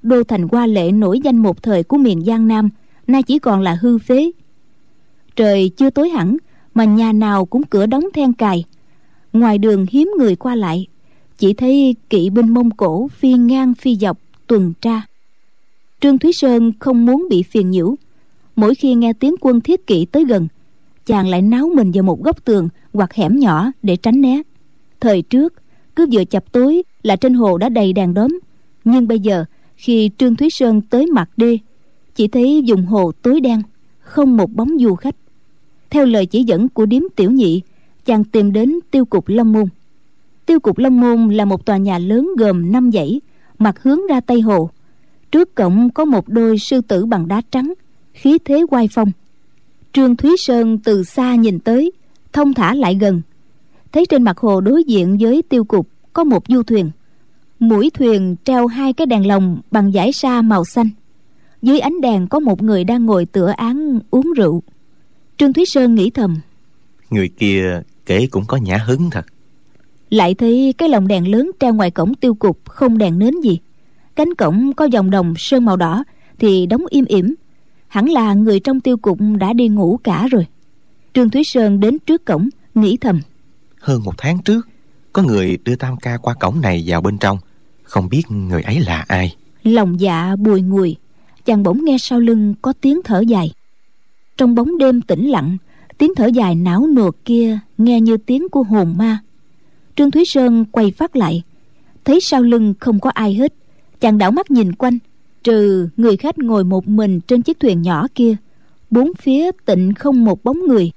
Đô 0.03 0.22
thành 0.24 0.48
hoa 0.53 0.66
lệ 0.66 0.92
nổi 0.92 1.20
danh 1.24 1.37
một 1.37 1.62
thời 1.62 1.83
của 1.83 1.96
miền 1.96 2.24
giang 2.24 2.48
nam, 2.48 2.68
nay 3.07 3.22
chỉ 3.22 3.38
còn 3.38 3.61
là 3.61 3.79
hư 3.81 3.98
phế. 3.98 4.31
Trời 5.37 5.70
chưa 5.77 5.90
tối 5.90 6.09
hẳn, 6.09 6.37
mà 6.74 6.85
nhà 6.85 7.12
nào 7.12 7.44
cũng 7.44 7.62
cửa 7.62 7.87
đóng 7.87 8.05
then 8.14 8.33
cài. 8.33 8.64
Ngoài 9.33 9.59
đường 9.59 9.87
hiếm 9.90 10.11
người 10.18 10.37
qua 10.37 10.55
lại 10.55 10.87
chỉ 11.44 11.54
thấy 11.54 11.96
kỵ 12.11 12.30
binh 12.30 12.54
mông 12.54 12.70
cổ 12.70 13.09
phi 13.09 13.33
ngang 13.33 13.74
phi 13.74 13.96
dọc, 13.96 14.18
tuần 14.46 14.72
tra. 14.80 15.02
Trương 16.00 16.18
thúy 16.18 16.33
sơn 16.33 16.72
không 16.78 17.07
muốn 17.07 17.26
bị 17.30 17.42
phiền 17.42 17.70
nhiễu. 17.70 17.94
Mỗi 18.57 18.74
khi 18.74 18.94
nghe 18.94 19.12
tiếng 19.12 19.35
quân 19.40 19.61
thiết 19.61 19.87
kỵ 19.87 20.04
tới 20.04 20.24
gần, 20.24 20.48
chàng 21.07 21.28
lại 21.28 21.42
náo 21.42 21.70
mình 21.74 21.92
vào 21.94 22.02
một 22.02 22.22
góc 22.22 22.44
tường 22.44 22.68
hoặc 22.92 23.14
hẻm 23.14 23.38
nhỏ 23.38 23.72
để 23.83 23.96
tránh 23.96 24.20
né. 24.20 24.42
Thời 25.00 25.22
trước, 25.22 25.54
cứ 25.96 26.07
vừa 26.12 26.24
chập 26.24 26.52
tối 26.52 26.83
là 27.02 27.16
trên 27.16 27.35
hồ 27.35 27.59
đã 27.59 27.68
đầy 27.68 27.92
đàn 27.92 28.14
đóm. 28.14 28.38
Nhưng 28.85 29.09
bây 29.09 29.20
giờ, 29.20 29.44
khi 29.76 30.11
trương 30.18 30.37
thúy 30.37 30.50
sơn 30.50 30.80
tới 30.80 31.07
mặt 31.07 31.30
đê, 31.37 31.59
chỉ 32.14 32.28
thấy 32.28 32.64
vùng 32.66 32.87
hồ 32.87 33.12
tối 33.22 33.40
đen, 33.40 33.62
không 34.00 34.37
một 34.37 34.50
bóng 34.50 34.78
du 34.78 34.94
khách. 34.94 35.16
Theo 35.90 36.07
lời 36.07 36.26
chỉ 36.26 36.42
dẫn 36.42 36.68
của 36.68 36.87
điếm 36.87 37.02
tiểu 37.16 37.30
nhị, 37.30 37.62
chàng 38.04 38.24
tìm 38.24 38.52
đến 38.52 38.78
tiêu 38.90 39.04
cục 39.04 39.28
long 39.28 39.52
môn 39.52 39.64
tiêu 40.46 40.61
cục 40.61 40.78
long 40.78 41.00
môn 41.00 41.28
là 41.28 41.44
một 41.44 41.66
tòa 41.66 41.76
nhà 41.76 41.98
lớn 41.98 42.30
gồm 42.38 42.72
năm 42.72 42.90
dãy, 42.92 43.20
mặt 43.59 43.83
hướng 43.83 44.07
ra 44.07 44.20
tây 44.20 44.40
hồ. 44.40 44.70
Trước 45.33 45.54
cổng 45.54 45.90
có 45.90 46.04
một 46.04 46.28
đôi 46.28 46.59
sư 46.59 46.80
tử 46.80 47.07
bằng 47.07 47.28
đá 47.28 47.42
trắng, 47.50 47.74
khí 48.12 48.38
thế 48.44 48.62
oai 48.70 48.88
phong. 48.88 49.12
Trương 49.92 50.16
thúy 50.16 50.37
sơn 50.38 50.78
từ 50.78 51.04
xa 51.04 51.35
nhìn 51.35 51.61
tới, 51.61 51.92
thông 52.33 52.54
thả 52.54 52.74
lại 52.74 52.94
gần. 52.94 53.22
Thấy 53.92 54.07
trên 54.07 54.22
mặt 54.22 54.38
hồ 54.38 54.61
đối 54.61 54.85
diện 54.85 55.16
với 55.20 55.42
tiêu 55.48 55.64
cục 55.64 55.88
có 56.12 56.24
một 56.24 56.44
du 56.48 56.62
thuyền. 56.62 56.90
Mũi 57.59 57.90
thuyền 57.94 58.37
treo 58.44 58.66
hai 58.66 58.92
cái 58.92 59.07
đèn 59.07 59.26
lồng 59.26 59.61
bằng 59.70 59.94
giải 59.94 60.12
sa 60.12 60.42
màu 60.42 60.64
xanh. 60.64 60.88
Dưới 61.62 61.80
ánh 61.80 62.00
đèn 62.00 62.26
có 62.26 62.40
một 62.40 62.62
người 62.62 62.85
đang 62.85 63.07
ngồi 63.07 63.26
tựa 63.26 63.52
án 63.57 63.98
uống 64.11 64.33
rượu. 64.37 64.62
Trương 65.37 65.52
thúy 65.52 65.64
sơn 65.66 65.94
nghĩ 65.94 66.11
thầm, 66.11 66.40
người 67.11 67.28
kia 67.28 67.83
kể 68.07 68.26
cũng 68.30 68.44
có 68.46 68.57
nhã 68.57 68.76
hứng 68.87 69.11
thật 69.11 69.26
lại 70.10 70.34
thấy 70.34 70.74
cái 70.78 70.88
lồng 70.88 71.08
đèn 71.08 71.30
lớn 71.30 71.50
treo 71.60 71.74
ngoài 71.74 71.90
cổng 71.90 72.14
tiêu 72.14 72.34
cục 72.34 72.68
không 72.68 72.98
đèn 72.98 73.18
nến 73.18 73.40
gì. 73.40 73.58
Cánh 74.16 74.34
cổng 74.34 74.72
có 74.72 74.84
dòng 74.84 75.10
đồng 75.10 75.34
sơn 75.36 75.64
màu 75.64 75.76
đỏ 75.76 76.04
thì 76.38 76.66
đóng 76.66 76.82
im 76.90 77.04
ỉm. 77.04 77.34
Hẳn 77.88 78.08
là 78.08 78.34
người 78.34 78.60
trong 78.60 78.80
tiêu 78.80 78.96
cục 78.96 79.18
đã 79.38 79.52
đi 79.52 79.68
ngủ 79.68 79.98
cả 80.04 80.26
rồi. 80.30 80.46
Trương 81.14 81.30
thúy 81.30 81.44
sơn 81.44 81.80
đến 81.80 81.98
trước 81.98 82.24
cổng 82.24 82.48
nghĩ 82.74 82.96
thầm. 82.96 83.20
Hơn 83.80 84.04
một 84.04 84.14
tháng 84.18 84.38
trước 84.42 84.68
có 85.12 85.22
người 85.22 85.58
đưa 85.64 85.76
tam 85.76 85.96
ca 85.96 86.16
qua 86.16 86.34
cổng 86.34 86.60
này 86.60 86.84
vào 86.86 87.00
bên 87.00 87.18
trong. 87.18 87.38
Không 87.82 88.08
biết 88.08 88.22
người 88.30 88.62
ấy 88.62 88.80
là 88.80 89.04
ai. 89.08 89.36
Lòng 89.62 90.00
dạ 90.00 90.36
bùi 90.36 90.62
ngùi 90.62 90.96
chàng 91.44 91.62
bỗng 91.62 91.84
nghe 91.84 91.96
sau 91.98 92.20
lưng 92.20 92.54
có 92.62 92.72
tiếng 92.80 93.00
thở 93.04 93.20
dài. 93.20 93.52
Trong 94.36 94.54
bóng 94.54 94.78
đêm 94.78 95.02
tĩnh 95.02 95.28
lặng 95.28 95.56
tiếng 95.98 96.14
thở 96.16 96.26
dài 96.26 96.54
não 96.54 96.86
nuột 96.96 97.14
kia 97.24 97.58
nghe 97.78 98.00
như 98.00 98.16
tiếng 98.16 98.48
của 98.48 98.62
hồn 98.62 98.94
ma 98.98 99.18
trương 99.96 100.11
thúy 100.11 100.24
sơn 100.26 100.64
quay 100.72 100.90
phát 100.90 101.16
lại. 101.16 101.42
Thấy 102.04 102.20
sau 102.20 102.42
lưng 102.42 102.74
không 102.80 103.00
có 103.00 103.11
ai 103.11 103.35
hết, 103.35 103.54
chàng 104.00 104.18
đảo 104.18 104.30
mắt 104.30 104.50
nhìn 104.50 104.72
quanh, 104.72 104.98
trừ 105.44 105.88
người 105.96 106.16
khách 106.16 106.38
ngồi 106.38 106.64
một 106.64 106.88
mình 106.88 107.20
trên 107.20 107.42
chiếc 107.42 107.61
thuyền 107.61 107.83
nhỏ 107.83 108.07
kia. 108.14 108.37
Bốn 108.90 109.14
phía 109.14 109.50
tịnh 109.66 109.94
không 109.94 110.24
một 110.24 110.44
bóng 110.44 110.66
người. 110.66 110.90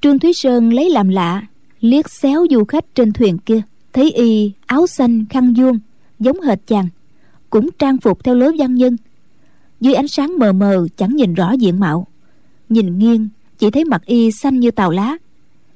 Trương 0.00 0.18
thúy 0.18 0.32
sơn 0.32 0.72
lấy 0.72 0.90
làm 0.90 1.08
lạ, 1.08 1.42
liếc 1.80 2.10
xéo 2.10 2.46
du 2.50 2.64
khách 2.64 2.94
trên 2.94 3.12
thuyền 3.12 3.38
kia, 3.38 3.62
thấy 3.92 4.10
y 4.10 4.52
áo 4.66 4.86
xanh 4.86 5.24
khăn 5.30 5.54
vuông, 5.54 5.78
giống 6.18 6.40
hệt 6.40 6.58
chàng, 6.66 6.88
cũng 7.50 7.68
trang 7.78 7.98
phục 7.98 8.24
theo 8.24 8.34
lối 8.34 8.56
văn 8.58 8.74
nhân. 8.74 8.96
Dưới 9.80 9.94
ánh 9.94 10.08
sáng 10.08 10.38
mờ 10.38 10.52
mờ 10.52 10.86
chẳng 10.96 11.16
nhìn 11.16 11.34
rõ 11.34 11.52
diện 11.52 11.80
mạo. 11.80 12.06
Nhìn 12.68 12.98
nghiêng, 12.98 13.28
chỉ 13.58 13.70
thấy 13.70 13.84
mặt 13.84 14.02
y 14.06 14.30
xanh 14.32 14.60
như 14.60 14.70
tàu 14.70 14.90
lá. 14.90 15.16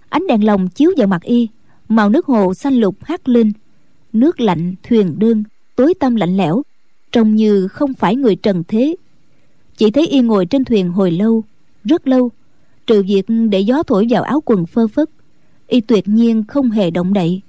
Ánh 0.08 0.26
đèn 0.26 0.44
lồng 0.44 0.68
chiếu 0.68 0.90
vào 0.96 1.06
mặt 1.06 1.22
y 1.22 1.48
màu 1.90 2.08
nước 2.08 2.26
hồ 2.26 2.54
xanh 2.54 2.74
lục 2.74 3.04
hắt 3.04 3.28
lên. 3.28 3.52
Nước 4.12 4.40
lạnh, 4.40 4.74
thuyền 4.82 5.18
đơn, 5.18 5.44
tối 5.76 5.94
tăm 6.00 6.16
lạnh 6.16 6.36
lẽo, 6.36 6.62
trông 7.12 7.34
như 7.34 7.68
không 7.68 7.94
phải 7.94 8.16
người 8.16 8.36
trần 8.36 8.62
thế. 8.68 8.96
Chỉ 9.76 9.90
thấy 9.90 10.06
y 10.06 10.20
ngồi 10.20 10.46
trên 10.46 10.64
thuyền 10.64 10.90
hồi 10.90 11.10
lâu, 11.10 11.44
rất 11.84 12.08
lâu. 12.08 12.30
Trừ 12.86 13.02
việc 13.02 13.26
để 13.50 13.60
gió 13.60 13.82
thổi 13.82 14.06
vào 14.10 14.22
áo 14.22 14.40
quần 14.44 14.66
phơ 14.66 14.86
phất, 14.88 15.10
y 15.66 15.80
tuyệt 15.80 16.08
nhiên 16.08 16.44
không 16.48 16.70
hề 16.70 16.90
động 16.90 17.12
đậy. 17.12 17.40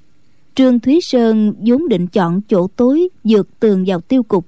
Trương 0.56 0.80
thúy 0.80 1.02
sơn 1.02 1.54
vốn 1.60 1.88
định 1.88 2.08
chọn 2.08 2.42
chỗ 2.50 2.68
tối 2.68 3.10
dược 3.24 3.60
tường 3.60 3.84
vào 3.88 4.02
tiêu 4.02 4.24
cục, 4.24 4.46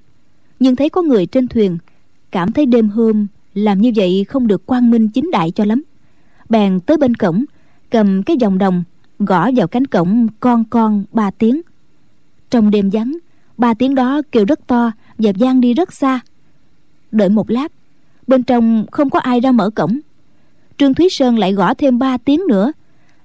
nhưng 0.60 0.76
thấy 0.76 0.88
có 0.88 1.02
người 1.02 1.26
trên 1.26 1.48
thuyền, 1.48 1.78
cảm 2.30 2.52
thấy 2.52 2.66
đêm 2.66 2.88
hôm 2.88 3.26
làm 3.54 3.80
như 3.80 3.92
vậy 3.96 4.24
không 4.28 4.46
được 4.46 4.66
quang 4.66 4.90
minh 4.90 5.08
chính 5.08 5.30
đại 5.30 5.50
cho 5.50 5.64
lắm. 5.64 5.82
Bèn 6.48 6.80
tới 6.80 6.96
bên 6.96 7.14
cổng, 7.14 7.44
cầm 7.90 8.22
cái 8.22 8.36
vòng 8.40 8.58
đồng 8.58 8.84
gõ 9.24 9.50
vào 9.56 9.66
cánh 9.66 9.86
cổng 9.86 10.26
con 10.40 10.64
con 10.64 11.04
ba 11.12 11.30
tiếng. 11.30 11.60
Trong 12.50 12.70
đêm 12.70 12.90
vắng, 12.90 13.16
ba 13.56 13.74
tiếng 13.74 13.94
đó 13.94 14.22
kêu 14.32 14.44
rất 14.44 14.66
to 14.66 14.90
và 15.18 15.32
vang 15.38 15.60
đi 15.60 15.74
rất 15.74 15.92
xa. 15.92 16.20
Đợi 17.12 17.28
một 17.28 17.50
lát, 17.50 17.72
bên 18.26 18.42
trong 18.42 18.86
không 18.90 19.10
có 19.10 19.18
ai 19.18 19.40
ra 19.40 19.52
mở 19.52 19.70
cổng. 19.70 19.98
Trương 20.78 20.94
thúy 20.94 21.08
sơn 21.10 21.38
lại 21.38 21.52
gõ 21.52 21.74
thêm 21.74 21.98
ba 21.98 22.16
tiếng 22.16 22.40
nữa, 22.48 22.72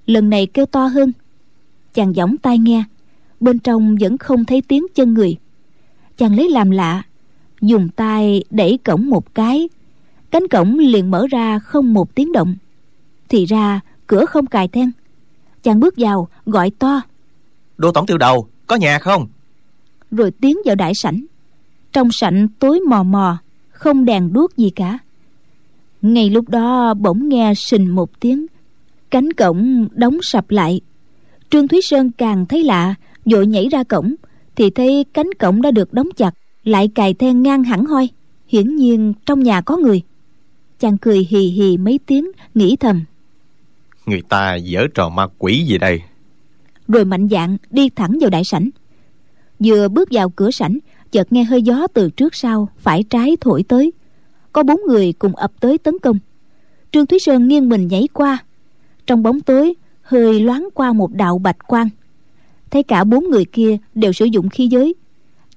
lần 0.06 0.30
này 0.30 0.46
kêu 0.46 0.66
to 0.66 0.86
hơn. 0.86 1.12
Chàng 1.94 2.14
giỏng 2.14 2.36
tai 2.36 2.58
nghe, 2.58 2.84
bên 3.40 3.58
trong 3.58 3.96
vẫn 4.00 4.18
không 4.18 4.44
thấy 4.44 4.62
tiếng 4.68 4.86
chân 4.94 5.14
người. 5.14 5.36
Chàng 6.16 6.36
lấy 6.36 6.50
làm 6.50 6.70
lạ, 6.70 7.02
dùng 7.60 7.88
tay 7.96 8.44
đẩy 8.50 8.78
cổng 8.84 9.10
một 9.10 9.34
cái. 9.34 9.68
Cánh 10.30 10.48
cổng 10.48 10.78
liền 10.78 11.10
mở 11.10 11.26
ra 11.30 11.58
không 11.58 11.94
một 11.94 12.14
tiếng 12.14 12.32
động. 12.32 12.54
Thì 13.28 13.44
ra, 13.44 13.80
cửa 14.06 14.26
không 14.26 14.46
cài 14.46 14.68
then 14.68 14.90
chàng 15.62 15.80
bước 15.80 15.94
vào 15.96 16.28
gọi 16.46 16.70
to. 16.70 17.02
Đô 17.78 17.92
tổng 17.92 18.06
tiêu 18.06 18.18
đầu 18.18 18.48
có 18.66 18.76
nhà 18.76 18.98
không? 18.98 19.28
Rồi 20.10 20.30
tiến 20.30 20.58
vào 20.64 20.74
đại 20.74 20.94
sảnh. 20.94 21.24
Trong 21.92 22.12
sảnh 22.12 22.48
tối 22.58 22.80
mò 22.80 23.02
mò 23.02 23.38
không 23.70 24.04
đèn 24.04 24.32
đuốc 24.32 24.56
gì 24.56 24.70
cả. 24.70 24.98
Ngay 26.02 26.30
lúc 26.30 26.48
đó 26.48 26.94
bỗng 26.94 27.28
nghe 27.28 27.52
sình 27.56 27.94
một 27.94 28.20
tiếng. 28.20 28.46
Cánh 29.10 29.32
cổng 29.32 29.88
đóng 29.92 30.18
sập 30.22 30.50
lại. 30.50 30.80
Trương 31.50 31.68
thúy 31.68 31.80
sơn 31.82 32.10
càng 32.10 32.46
thấy 32.46 32.64
lạ 32.64 32.94
vội 33.24 33.46
nhảy 33.46 33.68
ra 33.68 33.84
cổng. 33.84 34.14
Thì 34.56 34.70
thấy 34.70 35.04
cánh 35.12 35.34
cổng 35.38 35.62
đã 35.62 35.70
được 35.70 35.92
đóng 35.92 36.08
chặt 36.16 36.30
lại 36.64 36.88
cài 36.94 37.14
then 37.14 37.42
ngang 37.42 37.64
hẳn 37.64 37.84
hoi. 37.86 38.08
Hiển 38.48 38.76
nhiên 38.76 39.12
trong 39.26 39.42
nhà 39.42 39.60
có 39.60 39.76
người. 39.76 40.02
Chàng 40.80 40.98
cười 40.98 41.26
hì 41.30 41.38
hì 41.38 41.76
mấy 41.76 42.00
tiếng 42.06 42.30
nghĩ 42.54 42.76
thầm 42.76 43.04
người 44.10 44.22
ta 44.28 44.54
dở 44.54 44.86
trò 44.94 45.08
ma 45.08 45.26
quỷ 45.38 45.64
gì 45.64 45.78
đây. 45.78 46.02
Rồi 46.88 47.04
mạnh 47.04 47.28
dạn 47.28 47.56
đi 47.70 47.90
thẳng 47.90 48.18
vào 48.20 48.30
đại 48.30 48.44
sảnh. 48.44 48.70
Vừa 49.58 49.88
bước 49.88 50.08
vào 50.12 50.30
cửa 50.30 50.50
sảnh, 50.50 50.78
chợt 51.12 51.32
nghe 51.32 51.44
hơi 51.44 51.62
gió 51.62 51.86
từ 51.94 52.10
trước 52.10 52.34
sau 52.34 52.68
phải 52.78 53.02
trái 53.10 53.36
thổi 53.40 53.64
tới. 53.68 53.92
Có 54.52 54.62
bốn 54.62 54.80
người 54.88 55.12
cùng 55.12 55.36
ập 55.36 55.52
tới 55.60 55.78
tấn 55.78 55.98
công. 55.98 56.18
Trương 56.92 57.06
thúy 57.06 57.18
sơn 57.18 57.48
nghiêng 57.48 57.68
mình 57.68 57.88
nhảy 57.88 58.08
qua. 58.12 58.38
Trong 59.06 59.22
bóng 59.22 59.40
tối, 59.40 59.74
hơi 60.02 60.40
loáng 60.40 60.68
qua 60.74 60.92
một 60.92 61.12
đạo 61.12 61.38
bạch 61.38 61.66
quang. 61.66 61.88
Thấy 62.70 62.82
cả 62.82 63.04
bốn 63.04 63.24
người 63.30 63.44
kia 63.44 63.76
đều 63.94 64.12
sử 64.12 64.24
dụng 64.24 64.48
khí 64.48 64.66
giới. 64.66 64.94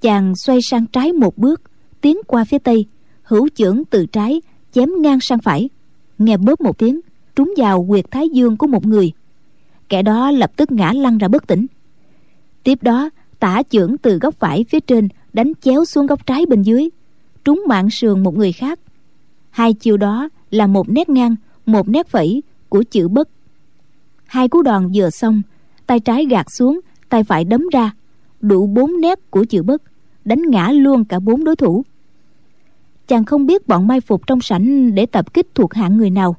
Chàng 0.01 0.33
xoay 0.35 0.59
sang 0.61 0.85
trái 0.85 1.13
một 1.13 1.37
bước, 1.37 1.61
tiến 2.01 2.17
qua 2.27 2.45
phía 2.45 2.59
tây, 2.59 2.85
hữu 3.23 3.47
chưởng 3.55 3.83
từ 3.89 4.05
trái 4.05 4.41
chém 4.71 4.89
ngang 5.01 5.19
sang 5.21 5.39
phải. 5.39 5.69
Nghe 6.17 6.37
bóp 6.37 6.61
một 6.61 6.77
tiếng 6.77 6.99
trúng 7.35 7.53
vào 7.57 7.85
quyệt 7.89 8.11
thái 8.11 8.29
dương 8.29 8.57
của 8.57 8.67
một 8.67 8.85
người. 8.85 9.11
Kẻ 9.89 10.01
đó 10.01 10.31
lập 10.31 10.51
tức 10.55 10.71
ngã 10.71 10.93
lăn 10.93 11.17
ra 11.17 11.27
bất 11.27 11.47
tỉnh. 11.47 11.65
Tiếp 12.63 12.83
đó, 12.83 13.09
tả 13.39 13.63
chưởng 13.69 13.97
từ 13.97 14.19
góc 14.19 14.35
phải 14.39 14.65
phía 14.69 14.79
trên 14.79 15.07
đánh 15.33 15.53
chéo 15.61 15.85
xuống 15.85 16.05
góc 16.05 16.25
trái 16.25 16.45
bên 16.45 16.61
dưới, 16.61 16.89
trúng 17.45 17.63
mạng 17.67 17.89
sườn 17.89 18.23
một 18.23 18.37
người 18.37 18.51
khác. 18.51 18.79
Hai 19.49 19.73
chiêu 19.73 19.97
đó 19.97 20.29
là 20.51 20.67
một 20.67 20.89
nét 20.89 21.09
ngang, 21.09 21.35
một 21.65 21.89
nét 21.89 22.07
phẩy 22.07 22.43
của 22.69 22.83
chữ 22.83 23.07
bất. 23.07 23.29
Hai 24.25 24.47
cú 24.47 24.61
đòn 24.61 24.91
vừa 24.93 25.09
xong, 25.09 25.41
tay 25.87 25.99
trái 25.99 26.25
gạt 26.25 26.45
xuống, 26.51 26.79
tay 27.09 27.23
phải 27.23 27.43
đấm 27.43 27.69
ra, 27.73 27.91
đủ 28.41 28.67
bốn 28.67 29.01
nét 29.01 29.19
của 29.29 29.45
chữ 29.45 29.63
bất, 29.63 29.81
đánh 30.25 30.41
ngã 30.47 30.69
luôn 30.71 31.05
cả 31.05 31.19
bốn 31.19 31.43
đối 31.43 31.55
thủ. 31.55 31.83
Chàng 33.07 33.25
không 33.25 33.45
biết 33.45 33.67
bọn 33.67 33.87
mai 33.87 34.01
phục 34.01 34.27
trong 34.27 34.41
sảnh 34.41 34.95
để 34.95 35.05
tập 35.05 35.33
kích 35.33 35.47
thuộc 35.55 35.73
hạng 35.73 35.97
người 35.97 36.09
nào 36.09 36.35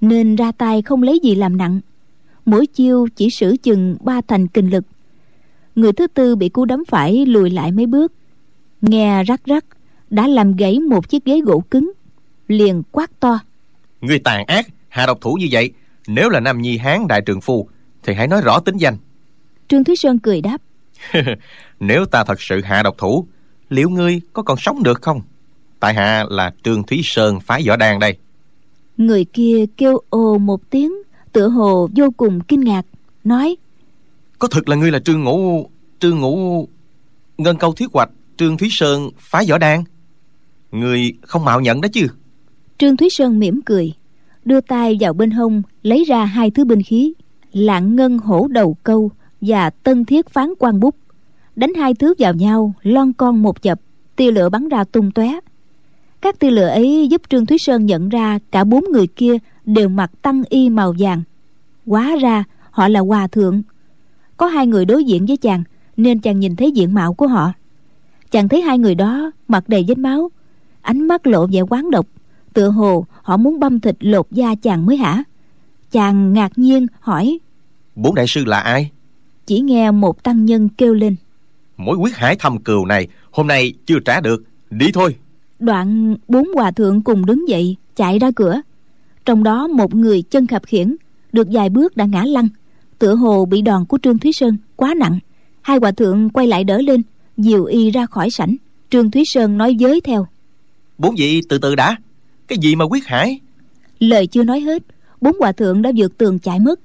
nên 0.00 0.36
ra 0.36 0.52
tay 0.52 0.82
không 0.82 1.02
lấy 1.02 1.20
gì 1.22 1.34
làm 1.34 1.56
nặng. 1.56 1.80
Mỗi 2.44 2.66
chiêu 2.66 3.06
chỉ 3.16 3.30
sử 3.30 3.56
chừng 3.62 3.96
ba 4.00 4.20
thành 4.28 4.48
kinh 4.48 4.70
lực. 4.70 4.84
Người 5.74 5.92
thứ 5.92 6.06
tư 6.06 6.36
bị 6.36 6.48
cú 6.48 6.64
đấm 6.64 6.84
phải 6.88 7.26
lùi 7.26 7.50
lại 7.50 7.72
mấy 7.72 7.86
bước. 7.86 8.12
Nghe 8.80 9.24
rắc 9.24 9.44
rắc 9.44 9.64
đã 10.10 10.28
làm 10.28 10.56
gãy 10.56 10.80
một 10.80 11.08
chiếc 11.08 11.24
ghế 11.24 11.40
gỗ 11.40 11.62
cứng 11.70 11.92
liền 12.48 12.82
quát 12.92 13.20
to. 13.20 13.38
Người 14.00 14.18
tàn 14.18 14.44
ác 14.46 14.66
hạ 14.88 15.06
độc 15.06 15.20
thủ 15.20 15.34
như 15.34 15.48
vậy 15.50 15.72
nếu 16.06 16.28
là 16.28 16.40
nam 16.40 16.62
nhi 16.62 16.78
hán 16.78 17.08
đại 17.08 17.20
trường 17.20 17.40
phu 17.40 17.68
thì 18.02 18.14
hãy 18.14 18.28
nói 18.28 18.40
rõ 18.44 18.60
tính 18.60 18.76
danh. 18.76 18.96
Trương 19.68 19.84
thúy 19.84 19.96
sơn 19.96 20.18
cười 20.18 20.40
đáp. 20.40 20.58
Nếu 21.80 22.04
ta 22.04 22.24
thật 22.24 22.40
sự 22.40 22.62
hạ 22.62 22.82
độc 22.82 22.98
thủ 22.98 23.26
liệu 23.68 23.90
ngươi 23.90 24.20
có 24.32 24.42
còn 24.42 24.58
sống 24.58 24.82
được 24.82 25.02
không? 25.02 25.20
Tại 25.80 25.94
hạ 25.94 26.24
là 26.28 26.52
trương 26.62 26.82
thúy 26.82 27.00
sơn 27.04 27.40
phái 27.40 27.64
võ 27.68 27.76
đan 27.76 27.98
đây 27.98 28.16
người 28.98 29.24
kia 29.24 29.64
kêu 29.76 29.98
ồ 30.10 30.38
một 30.38 30.70
tiếng 30.70 30.92
tựa 31.32 31.48
hồ 31.48 31.88
vô 31.96 32.10
cùng 32.16 32.40
kinh 32.40 32.60
ngạc 32.60 32.86
nói 33.24 33.56
có 34.38 34.48
thực 34.48 34.68
là 34.68 34.76
ngươi 34.76 34.90
là 34.90 34.98
trương 34.98 35.24
ngũ 35.24 35.66
trương 35.98 36.20
ngũ 36.20 36.68
ngân 37.38 37.56
câu 37.56 37.72
thiết 37.72 37.92
hoạch 37.92 38.10
trương 38.38 38.56
thúy 38.56 38.68
sơn 38.70 39.10
phái 39.18 39.46
võ 39.50 39.58
đan. 39.58 39.84
Ngươi 40.72 41.12
không 41.22 41.44
mạo 41.44 41.60
nhận 41.60 41.80
đó 41.80 41.88
chứ? 41.92 42.06
Trương 42.78 42.96
thúy 42.96 43.10
sơn 43.10 43.38
mỉm 43.38 43.60
cười 43.62 43.92
đưa 44.44 44.60
tay 44.60 44.96
vào 45.00 45.12
bên 45.12 45.30
hông 45.30 45.62
lấy 45.82 46.04
ra 46.04 46.24
hai 46.24 46.50
thứ 46.50 46.64
binh 46.64 46.82
khí 46.82 47.12
lạng 47.52 47.96
ngân 47.96 48.18
hổ 48.18 48.48
đầu 48.50 48.76
câu 48.82 49.10
và 49.40 49.70
tân 49.70 50.04
thiết 50.04 50.28
phán 50.28 50.52
quan 50.58 50.80
bút. 50.80 50.94
Đánh 51.56 51.74
hai 51.74 51.94
thứ 51.94 52.14
vào 52.18 52.34
nhau 52.34 52.72
lon 52.82 53.12
con 53.12 53.42
một 53.42 53.62
chập 53.62 53.80
tia 54.16 54.30
lửa 54.30 54.48
bắn 54.48 54.68
ra 54.68 54.84
tung 54.84 55.10
tóe 55.10 55.38
các 56.20 56.38
tia 56.38 56.50
lửa 56.50 56.66
ấy 56.66 57.08
giúp 57.10 57.22
trương 57.28 57.46
thúy 57.46 57.58
sơn 57.58 57.86
nhận 57.86 58.08
ra 58.08 58.38
cả 58.50 58.64
bốn 58.64 58.84
người 58.92 59.06
kia 59.06 59.34
đều 59.64 59.88
mặc 59.88 60.10
tăng 60.22 60.42
y 60.48 60.70
màu 60.70 60.94
vàng. 60.98 61.22
Hóa 61.86 62.16
ra 62.20 62.44
họ 62.70 62.88
là 62.88 63.00
hòa 63.00 63.26
thượng. 63.26 63.62
Có 64.36 64.46
hai 64.46 64.66
người 64.66 64.84
đối 64.84 65.04
diện 65.04 65.26
với 65.26 65.36
chàng 65.36 65.64
nên 65.96 66.20
chàng 66.20 66.40
nhìn 66.40 66.56
thấy 66.56 66.70
diện 66.70 66.94
mạo 66.94 67.14
của 67.14 67.26
họ. 67.26 67.52
Chàng 68.30 68.48
thấy 68.48 68.60
hai 68.60 68.78
người 68.78 68.94
đó 68.94 69.30
mặt 69.48 69.68
đầy 69.68 69.84
vết 69.88 69.98
máu 69.98 70.30
ánh 70.82 71.08
mắt 71.08 71.26
lộ 71.26 71.46
vẻ 71.46 71.60
quán 71.60 71.90
độc 71.90 72.06
tựa 72.52 72.68
hồ 72.68 73.06
họ 73.22 73.36
muốn 73.36 73.60
băm 73.60 73.80
thịt 73.80 73.96
lột 74.00 74.26
da 74.30 74.54
chàng 74.62 74.86
mới 74.86 74.96
hả? 74.96 75.22
Chàng 75.90 76.32
ngạc 76.32 76.52
nhiên 76.56 76.86
hỏi 77.00 77.38
bốn 77.94 78.14
đại 78.14 78.26
sư 78.28 78.44
là 78.44 78.60
ai? 78.60 78.90
chỉ 79.46 79.60
nghe 79.60 79.90
một 79.90 80.22
tăng 80.22 80.44
nhân 80.44 80.68
kêu 80.68 80.94
lên 80.94 81.16
mỗi 81.76 81.96
quyết 81.96 82.16
hải 82.16 82.36
thầm 82.36 82.58
cừu 82.58 82.86
này 82.86 83.08
hôm 83.30 83.46
nay 83.46 83.72
chưa 83.86 83.98
trả 84.04 84.20
được. 84.20 84.42
Đi 84.70 84.92
thôi 84.94 85.16
đoạn 85.58 86.16
bốn 86.28 86.48
hòa 86.54 86.70
thượng 86.70 87.02
cùng 87.02 87.26
đứng 87.26 87.48
dậy 87.48 87.76
chạy 87.96 88.18
ra 88.18 88.30
cửa. 88.36 88.60
Trong 89.24 89.42
đó 89.42 89.66
một 89.66 89.94
người 89.94 90.22
chân 90.22 90.46
khập 90.46 90.66
khiển 90.66 90.96
được 91.32 91.48
vài 91.50 91.68
bước 91.68 91.96
đã 91.96 92.04
ngã 92.04 92.24
lăn. 92.24 92.48
Tựa 92.98 93.14
hồ 93.14 93.44
bị 93.44 93.62
đòn 93.62 93.84
của 93.84 93.98
trương 94.02 94.18
thúy 94.18 94.32
sơn 94.32 94.56
quá 94.76 94.94
nặng. 94.96 95.18
Hai 95.62 95.78
hòa 95.78 95.90
thượng 95.92 96.30
quay 96.30 96.46
lại 96.46 96.64
đỡ 96.64 96.80
lên 96.80 97.02
dìu 97.36 97.64
y 97.64 97.90
ra 97.90 98.06
khỏi 98.06 98.30
sảnh. 98.30 98.56
Trương 98.90 99.10
thúy 99.10 99.22
sơn 99.26 99.58
nói 99.58 99.76
với 99.80 100.00
theo. 100.00 100.26
Bốn 100.98 101.14
vị 101.18 101.42
từ 101.48 101.58
từ 101.58 101.74
đã. 101.74 101.96
Cái 102.48 102.58
gì 102.58 102.74
mà 102.74 102.84
quyết 102.84 103.06
hải 103.06 103.40
lời 103.98 104.26
chưa 104.26 104.44
nói 104.44 104.60
hết 104.60 104.82
bốn 105.20 105.38
hòa 105.38 105.52
thượng 105.52 105.82
đã 105.82 105.92
vượt 105.96 106.18
tường 106.18 106.38
chạy 106.38 106.60
mất. 106.60 106.80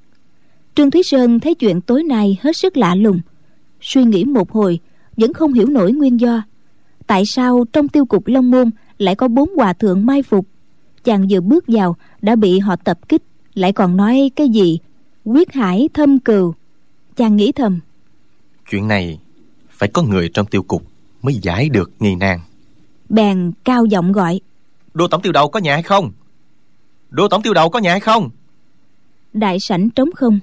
Trương 0.76 0.92
thúy 0.92 1.04
sơn 1.04 1.40
thấy 1.40 1.54
chuyện 1.56 1.82
tối 1.82 2.04
nay 2.04 2.38
hết 2.42 2.58
sức 2.58 2.78
lạ 2.78 2.96
lùng. 2.96 3.22
Suy 3.82 4.04
nghĩ 4.04 4.24
một 4.24 4.52
hồi 4.52 4.80
vẫn 5.18 5.34
không 5.34 5.54
hiểu 5.54 5.68
nổi 5.68 5.92
nguyên 5.92 6.20
do 6.20 6.42
tại 7.08 7.26
sao 7.26 7.66
trong 7.74 7.88
tiêu 7.88 8.06
cục 8.06 8.28
long 8.28 8.52
môn 8.52 8.70
lại 8.98 9.16
có 9.16 9.28
bốn 9.28 9.50
hòa 9.56 9.74
thượng 9.74 10.06
mai 10.06 10.24
phục? 10.24 10.48
Chàng 11.04 11.28
vừa 11.30 11.42
bước 11.42 11.66
vào 11.68 11.96
đã 12.22 12.36
bị 12.36 12.60
họ 12.60 12.76
tập 12.76 13.10
kích 13.10 13.24
lại 13.54 13.74
còn 13.74 13.98
nói 13.98 14.32
cái 14.36 14.50
gì? 14.50 14.80
Quyết 15.24 15.54
hải 15.54 15.90
thâm 15.94 16.20
cừu. 16.20 16.54
Chàng 17.16 17.36
nghĩ 17.36 17.52
thầm. 17.52 17.80
Chuyện 18.70 18.88
này 18.88 19.20
phải 19.70 19.90
có 19.90 20.04
người 20.04 20.30
trong 20.34 20.46
tiêu 20.46 20.64
cục 20.64 20.84
mới 21.22 21.36
giải 21.42 21.70
được 21.70 21.92
nghi 22.00 22.16
nan. 22.16 22.40
Bèn 23.10 23.52
cao 23.64 23.86
giọng 23.86 24.12
gọi. 24.12 24.40
Đô 24.94 25.08
tổng 25.08 25.22
tiêu 25.22 25.32
đầu 25.32 25.50
có 25.50 25.60
nhà 25.60 25.74
hay 25.74 25.84
không? 25.84 26.12
Đô 27.10 27.28
tổng 27.28 27.42
tiêu 27.42 27.54
đầu 27.54 27.70
có 27.70 27.80
nhà 27.80 27.92
hay 27.92 28.00
không? 28.00 28.30
Đại 29.34 29.60
sảnh 29.60 29.90
trống 29.90 30.10
không. 30.16 30.40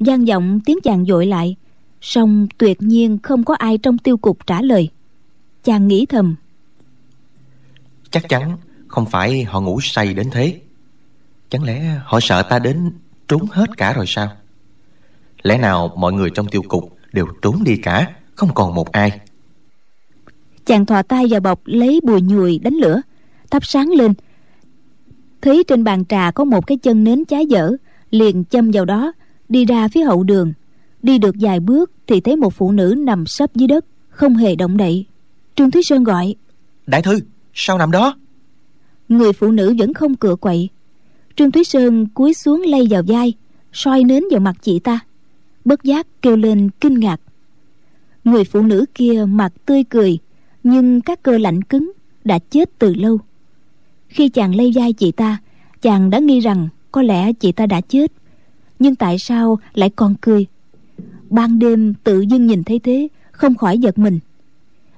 Gian 0.00 0.26
giọng 0.26 0.60
tiếng 0.64 0.78
chàng 0.84 1.04
dội 1.04 1.26
lại. 1.26 1.56
Song 2.00 2.46
tuyệt 2.58 2.82
nhiên 2.82 3.18
không 3.22 3.44
có 3.44 3.54
ai 3.54 3.78
trong 3.78 3.98
tiêu 3.98 4.16
cục 4.16 4.46
trả 4.46 4.62
lời 4.62 4.90
chàng 5.64 5.88
nghĩ 5.88 6.06
thầm. 6.06 6.36
Chắc 8.10 8.28
chắn 8.28 8.56
không 8.88 9.06
phải 9.06 9.44
họ 9.44 9.60
ngủ 9.60 9.80
say 9.82 10.14
đến 10.14 10.28
thế. 10.32 10.60
Chẳng 11.48 11.64
lẽ 11.64 12.00
họ 12.04 12.20
sợ 12.22 12.42
ta 12.42 12.58
đến 12.58 12.92
trốn 13.28 13.46
hết 13.50 13.76
cả 13.76 13.92
rồi 13.92 14.04
sao? 14.08 14.28
Lẽ 15.42 15.58
nào 15.58 15.94
mọi 15.96 16.12
người 16.12 16.30
trong 16.30 16.46
tiêu 16.48 16.62
cục 16.68 16.96
đều 17.12 17.26
trốn 17.42 17.64
đi 17.64 17.76
cả 17.76 18.10
không 18.34 18.54
còn 18.54 18.74
một 18.74 18.92
ai? 18.92 19.20
Chàng 20.66 20.86
thò 20.86 21.02
tay 21.02 21.26
vào 21.30 21.40
bọc 21.40 21.60
lấy 21.64 22.00
bùi 22.02 22.20
nhùi 22.20 22.58
đánh 22.58 22.74
lửa 22.74 23.00
thắp 23.50 23.66
sáng 23.66 23.88
lên. 23.88 24.14
Thấy 25.42 25.64
trên 25.68 25.84
bàn 25.84 26.04
trà 26.04 26.30
có 26.30 26.44
một 26.44 26.66
cái 26.66 26.78
chân 26.78 27.04
nến 27.04 27.24
cháy 27.24 27.46
dở 27.46 27.72
liền 28.10 28.44
châm 28.44 28.70
vào 28.70 28.84
đó 28.84 29.12
đi 29.48 29.64
ra 29.64 29.88
phía 29.88 30.04
hậu 30.04 30.22
đường. 30.22 30.52
Đi 31.02 31.18
được 31.18 31.34
vài 31.40 31.60
bước 31.60 31.90
thì 32.06 32.20
thấy 32.20 32.36
một 32.36 32.54
phụ 32.54 32.72
nữ 32.72 32.94
nằm 32.98 33.26
sấp 33.26 33.54
dưới 33.54 33.68
đất 33.68 33.84
không 34.08 34.36
hề 34.36 34.56
động 34.56 34.76
đậy 34.76 35.06
trương 35.56 35.70
thúy 35.70 35.82
sơn 35.82 36.04
gọi 36.04 36.34
đại 36.86 37.02
thư 37.02 37.18
sao 37.54 37.78
nằm 37.78 37.90
đó. 37.90 38.16
Người 39.08 39.32
phụ 39.32 39.50
nữ 39.50 39.74
vẫn 39.78 39.94
không 39.94 40.16
cựa 40.16 40.36
quậy. 40.36 40.68
Trương 41.36 41.50
thúy 41.50 41.64
sơn 41.64 42.06
cúi 42.06 42.34
xuống 42.34 42.62
lay 42.66 42.86
vào 42.90 43.02
vai 43.06 43.34
soi 43.72 44.04
nến 44.04 44.24
vào 44.30 44.40
mặt 44.40 44.56
chị 44.62 44.78
ta. 44.78 45.00
Bất 45.64 45.84
giác 45.84 46.06
kêu 46.22 46.36
lên 46.36 46.70
kinh 46.80 47.00
ngạc. 47.00 47.20
Người 48.24 48.44
phụ 48.44 48.62
nữ 48.62 48.84
kia 48.94 49.24
mặt 49.28 49.52
tươi 49.66 49.84
cười 49.84 50.18
nhưng 50.62 51.00
các 51.00 51.22
cơ 51.22 51.38
lạnh 51.38 51.62
cứng 51.62 51.92
đã 52.24 52.38
chết 52.38 52.70
từ 52.78 52.94
lâu. 52.94 53.18
Khi 54.08 54.28
chàng 54.28 54.54
lây 54.54 54.72
vai 54.74 54.92
chị 54.92 55.12
ta 55.12 55.38
chàng 55.82 56.10
đã 56.10 56.18
nghi 56.18 56.40
rằng 56.40 56.68
có 56.92 57.02
lẽ 57.02 57.32
chị 57.32 57.52
ta 57.52 57.66
đã 57.66 57.80
chết. 57.80 58.12
Nhưng 58.78 58.94
tại 58.94 59.18
sao 59.18 59.58
lại 59.74 59.90
còn 59.90 60.14
cười? 60.20 60.46
Ban 61.30 61.58
đêm 61.58 61.94
tự 62.04 62.20
dưng 62.20 62.46
nhìn 62.46 62.64
thấy 62.64 62.78
thế 62.78 63.08
không 63.32 63.54
khỏi 63.54 63.78
giật 63.78 63.98
mình 63.98 64.18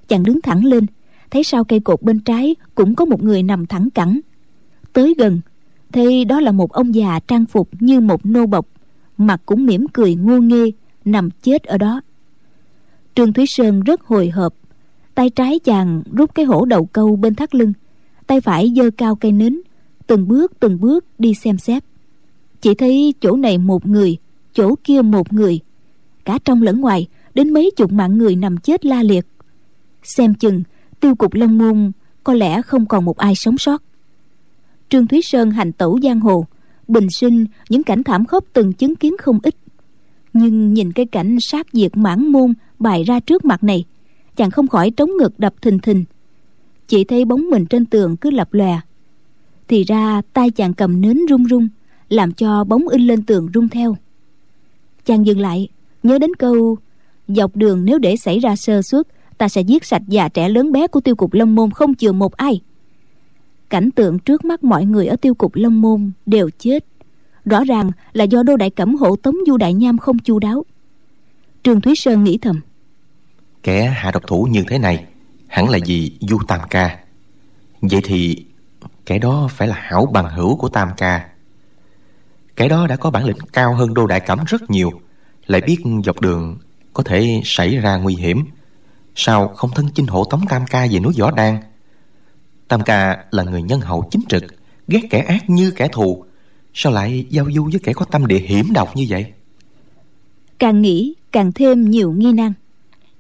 chàng 0.09 0.23
đứng 0.23 0.41
thẳng 0.41 0.65
lên. 0.65 0.87
Thấy 1.31 1.45
sau 1.45 1.65
cây 1.65 1.81
cột 1.81 2.03
bên 2.03 2.21
trái 2.21 2.57
cũng 2.75 2.95
có 2.95 3.05
một 3.05 3.23
người 3.23 3.43
nằm 3.43 3.67
thẳng 3.67 3.89
cẳng. 3.91 4.21
Tới 4.93 5.15
gần, 5.19 5.41
thấy 5.93 6.25
đó 6.25 6.41
là 6.41 6.53
một 6.53 6.73
ông 6.73 6.95
già 6.95 7.21
trang 7.29 7.47
phục 7.47 7.69
như 7.81 8.01
một 8.01 8.27
nô 8.27 8.47
bộc, 8.47 8.67
mặt 9.17 9.41
cũng 9.47 9.67
mỉm 9.67 9.87
cười 9.93 10.15
ngu 10.15 10.41
nghê, 10.41 10.71
nằm 11.05 11.31
chết 11.31 11.63
ở 11.63 11.79
đó. 11.79 12.01
Trương 13.15 13.33
thúy 13.33 13.45
sơn 13.49 13.81
rất 13.81 14.03
hồi 14.03 14.29
hộp, 14.31 14.55
tay 15.15 15.31
trái 15.31 15.59
chàng 15.59 16.03
rút 16.13 16.35
cái 16.35 16.45
hổ 16.45 16.65
đầu 16.65 16.87
câu 16.87 17.17
bên 17.17 17.35
thắt 17.35 17.55
lưng, 17.55 17.73
tay 18.27 18.41
phải 18.41 18.73
giơ 18.77 18.91
cao 18.91 19.17
cây 19.17 19.33
nến, 19.33 19.61
từng 20.07 20.29
bước 20.29 20.53
từng 20.61 20.81
bước 20.81 21.05
đi 21.19 21.35
xem 21.35 21.59
xét. 21.59 21.85
Chỉ 22.61 22.75
thấy 22.75 23.15
chỗ 23.21 23.37
này 23.37 23.59
một 23.59 23.87
người, 23.87 24.17
chỗ 24.53 24.75
kia 24.85 25.03
một 25.03 25.33
người. 25.33 25.61
Cả 26.25 26.39
trong 26.45 26.63
lẫn 26.63 26.81
ngoài, 26.81 27.07
đến 27.35 27.51
mấy 27.51 27.71
chục 27.77 27.93
mạng 27.93 28.19
người 28.19 28.37
nằm 28.37 28.57
chết 28.57 28.85
la 28.85 29.03
liệt 29.03 29.27
xem 30.05 30.35
chừng, 30.35 30.63
tiêu 31.01 31.15
cục 31.15 31.35
long 31.35 31.59
môn 31.59 31.93
có 32.25 32.35
lẽ 32.35 32.63
không 32.63 32.87
còn 32.87 33.05
một 33.05 33.17
ai 33.17 33.35
sống 33.35 33.59
sót. 33.59 33.83
Trương 34.89 35.07
thúy 35.07 35.21
sơn 35.23 35.51
hành 35.51 35.73
tẩu 35.73 35.99
giang 36.03 36.21
hồ, 36.21 36.47
bình 36.89 37.11
sinh 37.11 37.47
những 37.69 37.83
cảnh 37.83 38.05
thảm 38.05 38.25
khốc 38.25 38.45
từng 38.53 38.73
chứng 38.73 38.97
kiến 38.97 39.17
không 39.19 39.39
ít. 39.43 39.55
Nhưng 40.33 40.75
nhìn 40.75 40.93
cái 40.93 41.07
cảnh 41.07 41.37
sát 41.41 41.67
diệt 41.73 41.97
mãn 41.97 42.33
môn 42.33 42.53
bày 42.79 43.05
ra 43.05 43.21
trước 43.21 43.45
mặt 43.45 43.65
này, 43.65 43.85
chàng 44.37 44.51
không 44.51 44.69
khỏi 44.69 44.91
trống 44.91 45.11
ngực 45.19 45.39
đập 45.39 45.55
thình 45.63 45.79
thình. 45.79 46.05
Chỉ 46.89 47.05
thấy 47.05 47.25
bóng 47.25 47.51
mình 47.51 47.67
trên 47.67 47.87
tường 47.87 48.17
cứ 48.17 48.31
lập 48.31 48.49
lòe. 48.55 48.81
Thì 49.69 49.85
ra 49.85 50.23
tay 50.33 50.51
chàng 50.51 50.75
cầm 50.75 51.01
nến 51.01 51.19
rung 51.29 51.49
rung, 51.49 51.69
làm 52.09 52.33
cho 52.33 52.65
bóng 52.65 52.89
in 52.89 53.07
lên 53.07 53.23
tường 53.23 53.49
rung 53.55 53.69
theo. 53.69 53.97
Chàng 55.05 55.27
dừng 55.27 55.41
lại, 55.41 55.69
nhớ 56.03 56.19
đến 56.19 56.35
câu, 56.35 56.77
dọc 57.29 57.57
đường 57.57 57.85
nếu 57.85 57.99
để 57.99 58.17
xảy 58.17 58.39
ra 58.39 58.57
sơ 58.57 58.83
suất 58.83 59.07
ta 59.39 59.49
sẽ 59.49 59.61
giết 59.61 59.85
sạch 59.85 60.03
già 60.09 60.29
trẻ 60.29 60.49
lớn 60.49 60.73
bé 60.73 60.87
của 60.87 61.01
tiêu 61.01 61.15
cục 61.15 61.33
long 61.33 61.55
môn 61.55 61.71
không 61.71 61.95
chừa 61.95 62.13
một 62.13 62.33
ai. 62.33 62.61
Cảnh 63.71 63.91
tượng 63.91 64.19
trước 64.19 64.45
mắt 64.45 64.65
mọi 64.65 64.85
người 64.85 65.07
ở 65.07 65.17
tiêu 65.17 65.35
cục 65.35 65.55
long 65.55 65.81
môn 65.81 66.13
đều 66.27 66.51
chết. 66.59 66.85
Rõ 67.45 67.65
ràng 67.65 67.91
là 68.13 68.25
do 68.25 68.43
đô 68.43 68.57
đại 68.57 68.71
cẩm 68.71 68.95
hộ 68.95 69.17
tống 69.17 69.37
du 69.47 69.57
đại 69.57 69.75
nham 69.75 69.99
không 69.99 70.19
chu 70.19 70.39
đáo. 70.39 70.65
Trương 71.63 71.81
thúy 71.81 71.95
sơn 71.97 72.25
nghĩ 72.25 72.39
thầm. 72.39 72.61
Kẻ 73.63 73.95
hạ 73.97 74.11
độc 74.11 74.23
thủ 74.27 74.49
như 74.51 74.65
thế 74.69 74.79
này, 74.79 75.05
hẳn 75.49 75.69
là 75.69 75.79
vì 75.87 76.13
du 76.21 76.39
tam 76.49 76.61
ca. 76.71 76.99
Vậy 77.81 78.01
thì 78.05 78.45
kẻ 79.07 79.19
đó 79.19 79.49
phải 79.51 79.69
là 79.69 79.77
hảo 79.79 80.07
bằng 80.07 80.31
hữu 80.31 80.57
của 80.57 80.69
tam 80.69 80.89
ca. 80.97 81.29
Kẻ 82.57 82.69
đó 82.69 82.87
đã 82.87 82.97
có 82.97 83.11
bản 83.11 83.25
lĩnh 83.25 83.37
cao 83.53 83.75
hơn 83.75 83.95
đô 83.95 84.07
đại 84.07 84.21
cẩm 84.21 84.39
rất 84.47 84.71
nhiều, 84.71 84.91
lại 85.47 85.61
biết 85.61 85.77
dọc 86.05 86.21
đường 86.21 86.59
có 86.93 87.03
thể 87.03 87.41
xảy 87.45 87.77
ra 87.77 87.97
nguy 87.97 88.15
hiểm 88.15 88.45
sao 89.15 89.49
không 89.49 89.71
thân 89.75 89.89
chinh 89.95 90.07
hộ 90.07 90.25
tống 90.25 90.41
tam 90.49 90.63
ca 90.71 90.87
về 90.91 91.01
núi 91.01 91.13
võ 91.19 91.31
đan? 91.31 91.57
Tam 92.69 92.81
ca 92.81 93.25
là 93.31 93.43
người 93.43 93.63
nhân 93.63 93.81
hậu 93.81 94.09
chính 94.11 94.23
trực 94.29 94.43
ghét 94.89 95.01
kẻ 95.11 95.19
ác 95.19 95.51
như 95.51 95.71
kẻ 95.71 95.89
thù. 95.93 96.25
Sao 96.75 96.93
lại 96.93 97.27
giao 97.31 97.47
du 97.55 97.65
với 97.65 97.81
kẻ 97.83 97.93
có 97.93 98.05
tâm 98.05 98.27
địa 98.27 98.39
hiểm 98.39 98.67
độc 98.75 98.97
như 98.97 99.07
vậy? 99.09 99.27
Càng 100.59 100.83
nghĩ 100.83 101.15
càng 101.33 101.53
thêm 101.53 101.91
nhiều 101.91 102.13
nghi 102.13 102.33
nan. 102.33 102.53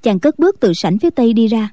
Chàng 0.03 0.19
cất 0.19 0.39
bước 0.39 0.57
từ 0.61 0.73
sảnh 0.75 0.99
phía 0.99 1.11
tây 1.11 1.33
đi 1.33 1.47
ra. 1.47 1.69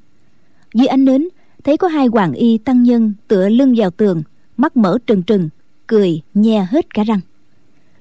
Dưới 0.73 0.87
ánh 0.87 1.05
nến 1.05 1.27
thấy 1.63 1.77
có 1.77 1.87
hai 1.87 2.07
hoàng 2.07 2.33
y 2.33 2.57
tăng 2.57 2.83
nhân 2.83 3.13
tựa 3.27 3.49
lưng 3.49 3.73
vào 3.77 3.91
tường 3.91 4.23
mắt 4.57 4.77
mở 4.77 4.97
trừng 5.07 5.23
trừng 5.23 5.49
cười 5.87 6.21
nhe 6.33 6.67
hết 6.71 6.93
cả 6.93 7.03
răng. 7.03 7.19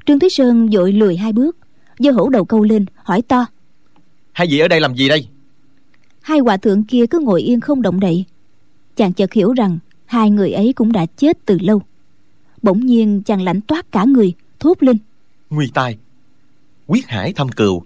Trương 0.06 0.18
thúy 0.18 0.30
sơn 0.30 0.68
vội 0.72 0.92
lùi 0.92 1.16
hai 1.16 1.32
bước 1.32 1.56
giơ 1.98 2.10
hổ 2.10 2.28
đầu 2.28 2.44
câu 2.44 2.62
lên 2.62 2.86
hỏi 2.94 3.22
to. 3.22 3.46
Hai 4.32 4.46
vị 4.50 4.58
ở 4.58 4.68
đây 4.68 4.80
làm 4.80 4.94
gì 4.94 5.08
đây 5.08 5.28
hai 6.20 6.38
hòa 6.38 6.56
thượng 6.56 6.84
kia 6.84 7.06
cứ 7.06 7.18
ngồi 7.18 7.42
yên 7.42 7.60
không 7.60 7.82
động 7.82 8.00
đậy. 8.00 8.24
Chàng 8.96 9.12
chợt 9.12 9.32
hiểu 9.32 9.52
rằng 9.52 9.78
hai 10.06 10.30
người 10.30 10.52
ấy 10.52 10.72
cũng 10.72 10.92
đã 10.92 11.06
chết 11.06 11.38
từ 11.46 11.58
lâu. 11.60 11.82
Bỗng 12.62 12.86
nhiên 12.86 13.22
chàng 13.22 13.42
lạnh 13.42 13.60
toát 13.60 13.92
cả 13.92 14.04
người 14.04 14.32
thốt 14.58 14.82
lên. 14.82 14.98
Nguy 15.50 15.70
tai. 15.74 15.98
Quyết 16.86 17.06
hải 17.06 17.32
thâm 17.32 17.48
cừu. 17.48 17.82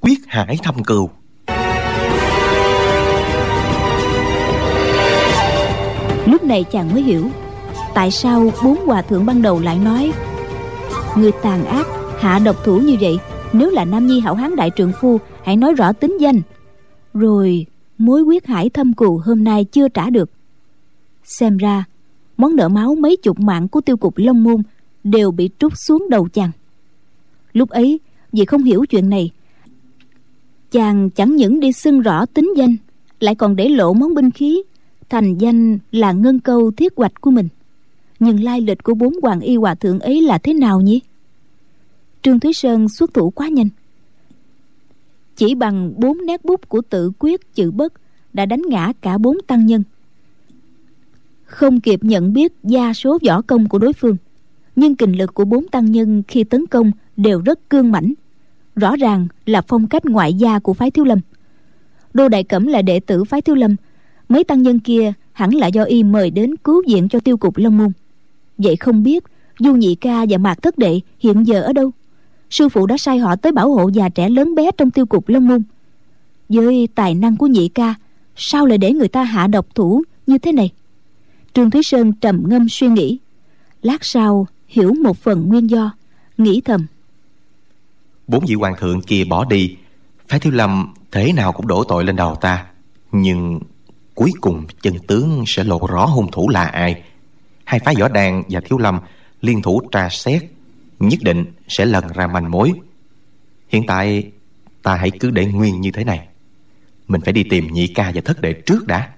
Quyết 0.00 0.18
hải 0.26 0.58
thâm 0.62 0.84
cừu. 0.84 1.10
Lúc 6.26 6.44
này 6.44 6.64
chàng 6.64 6.92
mới 6.92 7.02
hiểu 7.02 7.30
tại 7.94 8.10
sao 8.10 8.52
bốn 8.64 8.86
hòa 8.86 9.02
thượng 9.02 9.26
ban 9.26 9.42
đầu 9.42 9.60
lại 9.60 9.78
nói 9.78 10.12
người 11.16 11.32
tàn 11.42 11.64
ác 11.64 11.86
hạ 12.18 12.38
độc 12.44 12.64
thủ 12.64 12.78
như 12.78 12.96
vậy 13.00 13.18
nếu 13.52 13.70
là 13.70 13.84
nam 13.84 14.06
nhi 14.06 14.20
hảo 14.20 14.34
hán 14.34 14.56
đại 14.56 14.70
trượng 14.76 14.92
phu 15.00 15.18
hãy 15.44 15.56
nói 15.56 15.74
rõ 15.74 15.92
tính 15.92 16.20
danh 16.20 16.40
rồi, 17.14 17.66
mối 17.98 18.22
quyết 18.22 18.46
hải 18.46 18.70
thâm 18.70 18.92
cù 18.92 19.20
hôm 19.24 19.44
nay 19.44 19.64
chưa 19.64 19.88
trả 19.88 20.10
được. 20.10 20.30
Xem 21.24 21.56
ra, 21.56 21.84
món 22.36 22.56
nợ 22.56 22.68
máu 22.68 22.94
mấy 22.94 23.16
chục 23.16 23.40
mạng 23.40 23.68
của 23.68 23.80
tiêu 23.80 23.96
cục 23.96 24.14
long 24.16 24.44
môn 24.44 24.62
đều 25.04 25.30
bị 25.30 25.50
trút 25.58 25.72
xuống 25.76 26.06
đầu 26.10 26.28
chàng. 26.28 26.50
Lúc 27.52 27.68
ấy, 27.68 28.00
vì 28.32 28.44
không 28.44 28.62
hiểu 28.62 28.84
chuyện 28.90 29.10
này, 29.10 29.30
chàng 30.70 31.10
chẳng 31.10 31.36
những 31.36 31.60
đi 31.60 31.72
xưng 31.72 32.00
rõ 32.00 32.26
tính 32.26 32.52
danh, 32.56 32.76
lại 33.20 33.34
còn 33.34 33.56
để 33.56 33.68
lộ 33.68 33.92
món 33.92 34.14
binh 34.14 34.30
khí, 34.30 34.62
thành 35.08 35.38
danh 35.38 35.78
là 35.92 36.12
ngân 36.12 36.40
câu 36.40 36.70
thiết 36.70 36.92
hoạch 36.96 37.20
của 37.20 37.30
mình. 37.30 37.48
Nhưng 38.18 38.42
lai 38.42 38.60
lịch 38.60 38.82
của 38.82 38.94
bốn 38.94 39.12
hoàng 39.22 39.40
y 39.40 39.56
hòa 39.56 39.74
thượng 39.74 40.00
ấy 40.00 40.22
là 40.22 40.38
thế 40.38 40.54
nào 40.54 40.80
nhỉ? 40.80 41.00
Trương 42.22 42.40
thúy 42.40 42.52
sơn 42.52 42.88
xuất 42.88 43.14
thủ 43.14 43.30
quá 43.30 43.48
nhanh 43.48 43.68
chỉ 45.40 45.54
bằng 45.54 45.92
bốn 45.96 46.26
nét 46.26 46.44
bút 46.44 46.68
của 46.68 46.82
tự 46.90 47.12
quyết 47.18 47.54
chữ 47.54 47.70
bất 47.70 47.92
đã 48.32 48.46
đánh 48.46 48.62
ngã 48.68 48.92
cả 49.00 49.18
bốn 49.18 49.36
tăng 49.46 49.66
nhân. 49.66 49.82
Không 51.44 51.80
kịp 51.80 52.04
nhận 52.04 52.32
biết 52.32 52.52
gia 52.62 52.92
số 52.92 53.18
võ 53.26 53.42
công 53.42 53.68
của 53.68 53.78
đối 53.78 53.92
phương, 53.92 54.16
nhưng 54.76 54.94
kình 54.94 55.18
lực 55.18 55.34
của 55.34 55.44
bốn 55.44 55.68
tăng 55.68 55.92
nhân 55.92 56.22
khi 56.28 56.44
tấn 56.44 56.66
công 56.66 56.92
đều 57.16 57.40
rất 57.40 57.70
cương 57.70 57.92
mãnh. 57.92 58.12
Rõ 58.76 58.96
ràng 58.96 59.28
là 59.46 59.62
phong 59.68 59.86
cách 59.86 60.04
ngoại 60.04 60.34
gia 60.34 60.58
của 60.58 60.72
phái 60.72 60.90
thiếu 60.90 61.04
lâm. 61.04 61.18
Đô 62.14 62.28
đại 62.28 62.44
cẩm 62.44 62.66
là 62.66 62.82
đệ 62.82 63.00
tử 63.00 63.24
phái 63.24 63.42
thiếu 63.42 63.54
lâm, 63.54 63.76
mấy 64.28 64.44
tăng 64.44 64.62
nhân 64.62 64.80
kia 64.80 65.12
hẳn 65.32 65.54
là 65.54 65.66
do 65.66 65.82
y 65.82 66.02
mời 66.02 66.30
đến 66.30 66.56
cứu 66.56 66.82
viện 66.88 67.08
cho 67.08 67.20
tiêu 67.20 67.36
cục 67.36 67.56
long 67.56 67.78
môn. 67.78 67.92
Vậy 68.58 68.76
không 68.76 69.02
biết 69.02 69.24
du 69.58 69.74
nhị 69.74 69.94
ca 69.94 70.26
và 70.28 70.38
mạc 70.38 70.62
thất 70.62 70.78
đệ 70.78 71.00
hiện 71.18 71.46
giờ 71.46 71.62
ở 71.62 71.72
đâu? 71.72 71.90
Sư 72.50 72.68
phụ 72.68 72.86
đã 72.86 72.96
sai 72.98 73.18
họ 73.18 73.36
tới 73.36 73.52
bảo 73.52 73.72
hộ 73.72 73.88
già 73.88 74.08
trẻ 74.08 74.28
lớn 74.28 74.54
bé 74.54 74.70
trong 74.78 74.90
tiêu 74.90 75.06
cục 75.06 75.28
long 75.28 75.48
môn. 75.48 75.62
Với 76.48 76.88
tài 76.94 77.14
năng 77.14 77.36
của 77.36 77.46
nhị 77.46 77.68
ca, 77.68 77.94
sao 78.36 78.66
lại 78.66 78.78
để 78.78 78.92
người 78.92 79.08
ta 79.08 79.22
hạ 79.22 79.46
độc 79.46 79.66
thủ 79.74 80.02
như 80.26 80.38
thế 80.38 80.52
này? 80.52 80.70
Trương 81.54 81.70
thúy 81.70 81.82
sơn 81.82 82.12
trầm 82.12 82.42
ngâm 82.46 82.68
suy 82.68 82.88
nghĩ. 82.88 83.18
Lát 83.82 84.04
sau, 84.04 84.46
hiểu 84.68 84.94
một 85.02 85.16
phần 85.16 85.48
nguyên 85.48 85.70
do, 85.70 85.90
nghĩ 86.38 86.60
thầm. 86.64 86.86
Bốn 88.26 88.44
vị 88.46 88.54
hoàng 88.54 88.74
thượng 88.78 89.00
kia 89.00 89.24
bỏ 89.24 89.44
đi, 89.44 89.76
phái 90.28 90.40
thiếu 90.40 90.52
lâm 90.52 90.94
thế 91.10 91.32
nào 91.32 91.52
cũng 91.52 91.66
đổ 91.66 91.84
tội 91.84 92.04
lên 92.04 92.16
đầu 92.16 92.36
ta. 92.40 92.66
Nhưng 93.12 93.60
cuối 94.14 94.32
cùng 94.40 94.64
chân 94.82 94.94
tướng 95.06 95.44
sẽ 95.46 95.64
lộ 95.64 95.86
rõ 95.88 96.06
hung 96.06 96.30
thủ 96.30 96.48
là 96.48 96.64
ai. 96.64 97.02
Hai 97.64 97.80
phái 97.84 97.94
võ 98.00 98.08
đàn 98.08 98.42
và 98.48 98.60
thiếu 98.60 98.78
lâm 98.78 98.98
liên 99.40 99.62
thủ 99.62 99.80
tra 99.92 100.08
xét 100.10 100.42
nhất 101.00 101.18
định 101.22 101.44
sẽ 101.68 101.86
lần 101.86 102.04
ra 102.14 102.26
manh 102.26 102.50
mối. 102.50 102.72
Hiện 103.68 103.86
tại 103.86 104.32
ta 104.82 104.94
hãy 104.94 105.10
cứ 105.10 105.30
để 105.30 105.46
nguyên 105.46 105.80
như 105.80 105.90
thế 105.90 106.04
này. 106.04 106.28
Mình 107.08 107.20
phải 107.20 107.32
đi 107.32 107.44
tìm 107.44 107.66
nhị 107.72 107.86
ca 107.86 108.12
và 108.14 108.20
thất 108.20 108.40
đệ 108.40 108.52
trước 108.52 108.86
đã. 108.86 109.10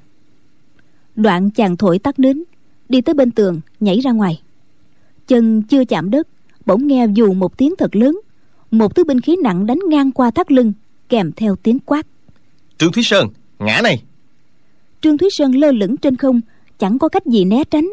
Đoạn 1.17 1.51
chàng 1.51 1.77
thổi 1.77 1.99
tắt 1.99 2.19
nến 2.19 2.43
đi 2.89 3.01
tới 3.01 3.15
bên 3.15 3.31
tường 3.31 3.61
nhảy 3.81 4.01
ra 4.01 4.11
ngoài. 4.11 4.43
Chân 5.27 5.63
chưa 5.63 5.85
chạm 5.85 6.11
đất 6.11 6.29
bỗng 6.67 6.87
nghe 6.87 7.07
dù 7.15 7.33
một 7.33 7.59
tiếng 7.59 7.75
thật 7.79 7.97
lớn 7.97 8.21
một 8.71 8.95
thứ 8.95 9.05
binh 9.05 9.21
khí 9.21 9.37
nặng 9.43 9.67
đánh 9.67 9.79
ngang 9.89 10.13
qua 10.13 10.31
thắt 10.31 10.53
lưng 10.53 10.73
kèm 11.09 11.33
theo 11.33 11.57
tiếng 11.57 11.79
quát. 11.79 12.07
Trương 12.79 12.93
thúy 12.93 13.03
sơn 13.03 13.29
ngã 13.59 13.81
này. 13.83 14.03
Trương 15.01 15.19
thúy 15.19 15.29
sơn 15.33 15.55
lơ 15.55 15.73
lửng 15.73 15.97
trên 15.97 16.17
không 16.17 16.41
chẳng 16.79 16.99
có 16.99 17.09
cách 17.09 17.27
gì 17.27 17.45
né 17.45 17.65
tránh. 17.71 17.89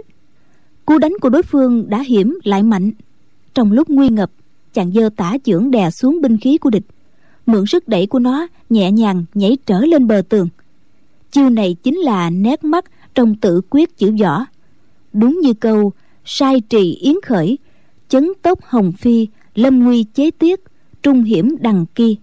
Cú 0.85 0.97
đánh 0.97 1.13
của 1.21 1.29
đối 1.29 1.43
phương 1.43 1.89
đã 1.89 2.01
hiểm 2.01 2.39
lại 2.43 2.63
mạnh 2.63 2.91
trong 3.53 3.71
lúc 3.71 3.89
nguy 3.89 4.09
ngập, 4.09 4.31
chàng 4.73 4.91
dơ 4.91 5.09
tả 5.15 5.37
chưởng 5.43 5.71
đè 5.71 5.89
xuống 5.91 6.21
binh 6.21 6.37
khí 6.37 6.57
của 6.57 6.69
địch. 6.69 6.85
Mượn 7.45 7.65
sức 7.65 7.87
đẩy 7.87 8.07
của 8.07 8.19
nó 8.19 8.47
nhẹ 8.69 8.91
nhàng 8.91 9.25
nhảy 9.33 9.57
trở 9.65 9.79
lên 9.79 10.07
bờ 10.07 10.21
tường. 10.29 10.47
Chiêu 11.31 11.49
này 11.49 11.75
chính 11.83 11.97
là 11.97 12.29
nét 12.29 12.63
mắt 12.63 12.85
trong 13.15 13.35
tự 13.35 13.61
quyết 13.69 13.97
chữ 13.97 14.15
võ. 14.21 14.45
Đúng 15.13 15.39
như 15.41 15.53
câu, 15.53 15.91
sai 16.25 16.61
trì 16.61 16.93
yến 16.93 17.15
khởi, 17.25 17.57
chấn 18.09 18.29
tốc 18.41 18.59
hồng 18.63 18.91
phi, 18.91 19.27
lâm 19.55 19.83
nguy 19.83 20.03
chế 20.03 20.31
tiết, 20.31 20.59
trung 21.03 21.23
hiểm 21.23 21.55
đằng 21.59 21.85
kia. 21.95 22.13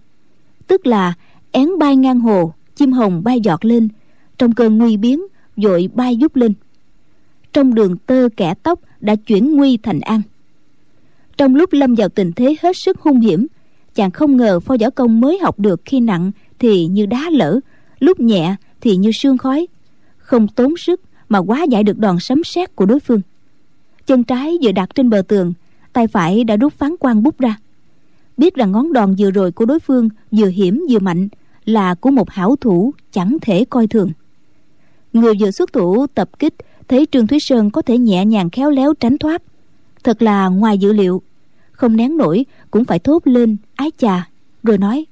Tức 0.67 0.87
là, 0.87 1.13
én 1.51 1.69
bay 1.79 1.95
ngang 1.95 2.19
hồ, 2.19 2.53
chim 2.75 2.91
hồng 2.91 3.23
bay 3.23 3.41
giọt 3.41 3.65
lên, 3.65 3.87
trong 4.37 4.53
cơn 4.53 4.77
nguy 4.77 4.97
biến, 4.97 5.21
vội 5.57 5.89
bay 5.93 6.15
giúp 6.15 6.35
lên. 6.35 6.53
Trong 7.53 7.73
đường 7.73 7.97
tơ 7.97 8.29
kẻ 8.37 8.53
tóc 8.63 8.79
đã 9.01 9.15
chuyển 9.15 9.55
nguy 9.55 9.77
thành 9.77 9.99
an 9.99 10.21
trong 11.37 11.55
lúc 11.55 11.73
lâm 11.73 11.95
vào 11.95 12.09
tình 12.09 12.31
thế 12.31 12.55
hết 12.61 12.77
sức 12.77 12.99
hung 12.99 13.19
hiểm, 13.19 13.47
chàng 13.95 14.11
không 14.11 14.37
ngờ 14.37 14.59
phó 14.59 14.75
võ 14.81 14.89
công 14.89 15.21
mới 15.21 15.39
học 15.41 15.59
được 15.59 15.81
khi 15.85 15.99
nặng 15.99 16.31
thì 16.59 16.85
như 16.85 17.05
đá 17.05 17.29
lỡ 17.31 17.59
lúc 17.99 18.19
nhẹ 18.19 18.55
thì 18.81 18.95
như 18.95 19.11
sương 19.11 19.37
khói. 19.37 19.67
Không 20.17 20.47
tốn 20.47 20.77
sức 20.77 21.01
mà 21.29 21.39
quá 21.39 21.63
giải 21.63 21.83
được 21.83 21.97
đòn 21.97 22.19
sấm 22.19 22.43
sét 22.43 22.75
của 22.75 22.85
đối 22.85 22.99
phương. 22.99 23.21
Chân 24.05 24.23
trái 24.23 24.57
vừa 24.63 24.71
đặt 24.71 24.89
trên 24.95 25.09
bờ 25.09 25.21
tường, 25.27 25.53
tay 25.93 26.07
phải 26.07 26.43
đã 26.43 26.55
rút 26.55 26.73
phán 26.73 26.95
quan 26.99 27.23
bút 27.23 27.39
ra. 27.39 27.57
Biết 28.37 28.55
rằng 28.55 28.71
ngón 28.71 28.93
đòn 28.93 29.15
vừa 29.19 29.31
rồi 29.31 29.51
của 29.51 29.65
đối 29.65 29.79
phương 29.79 30.09
vừa 30.31 30.47
hiểm 30.47 30.85
vừa 30.89 30.99
mạnh 30.99 31.27
là 31.65 31.95
của 31.95 32.11
một 32.11 32.29
hảo 32.29 32.55
thủ 32.55 32.93
chẳng 33.11 33.37
thể 33.41 33.65
coi 33.65 33.87
thường. 33.87 34.11
Người 35.13 35.33
vừa 35.39 35.51
xuất 35.51 35.73
thủ 35.73 36.07
tập 36.07 36.39
kích, 36.39 36.53
thấy 36.87 37.07
trương 37.11 37.27
thúy 37.27 37.39
sơn 37.39 37.71
có 37.71 37.81
thể 37.81 37.97
nhẹ 37.97 38.25
nhàng 38.25 38.49
khéo 38.49 38.69
léo 38.69 38.93
tránh 38.93 39.17
thoát 39.17 39.41
thật 40.03 40.21
là 40.21 40.47
ngoài 40.47 40.77
dự 40.77 40.93
liệu. 40.93 41.21
Không 41.71 41.95
nén 41.95 42.17
nổi 42.17 42.45
cũng 42.71 42.85
phải 42.85 42.99
thốt 42.99 43.27
lên 43.27 43.57
ái 43.75 43.91
chà 43.97 44.29
rồi 44.63 44.77
nói. 44.77 45.05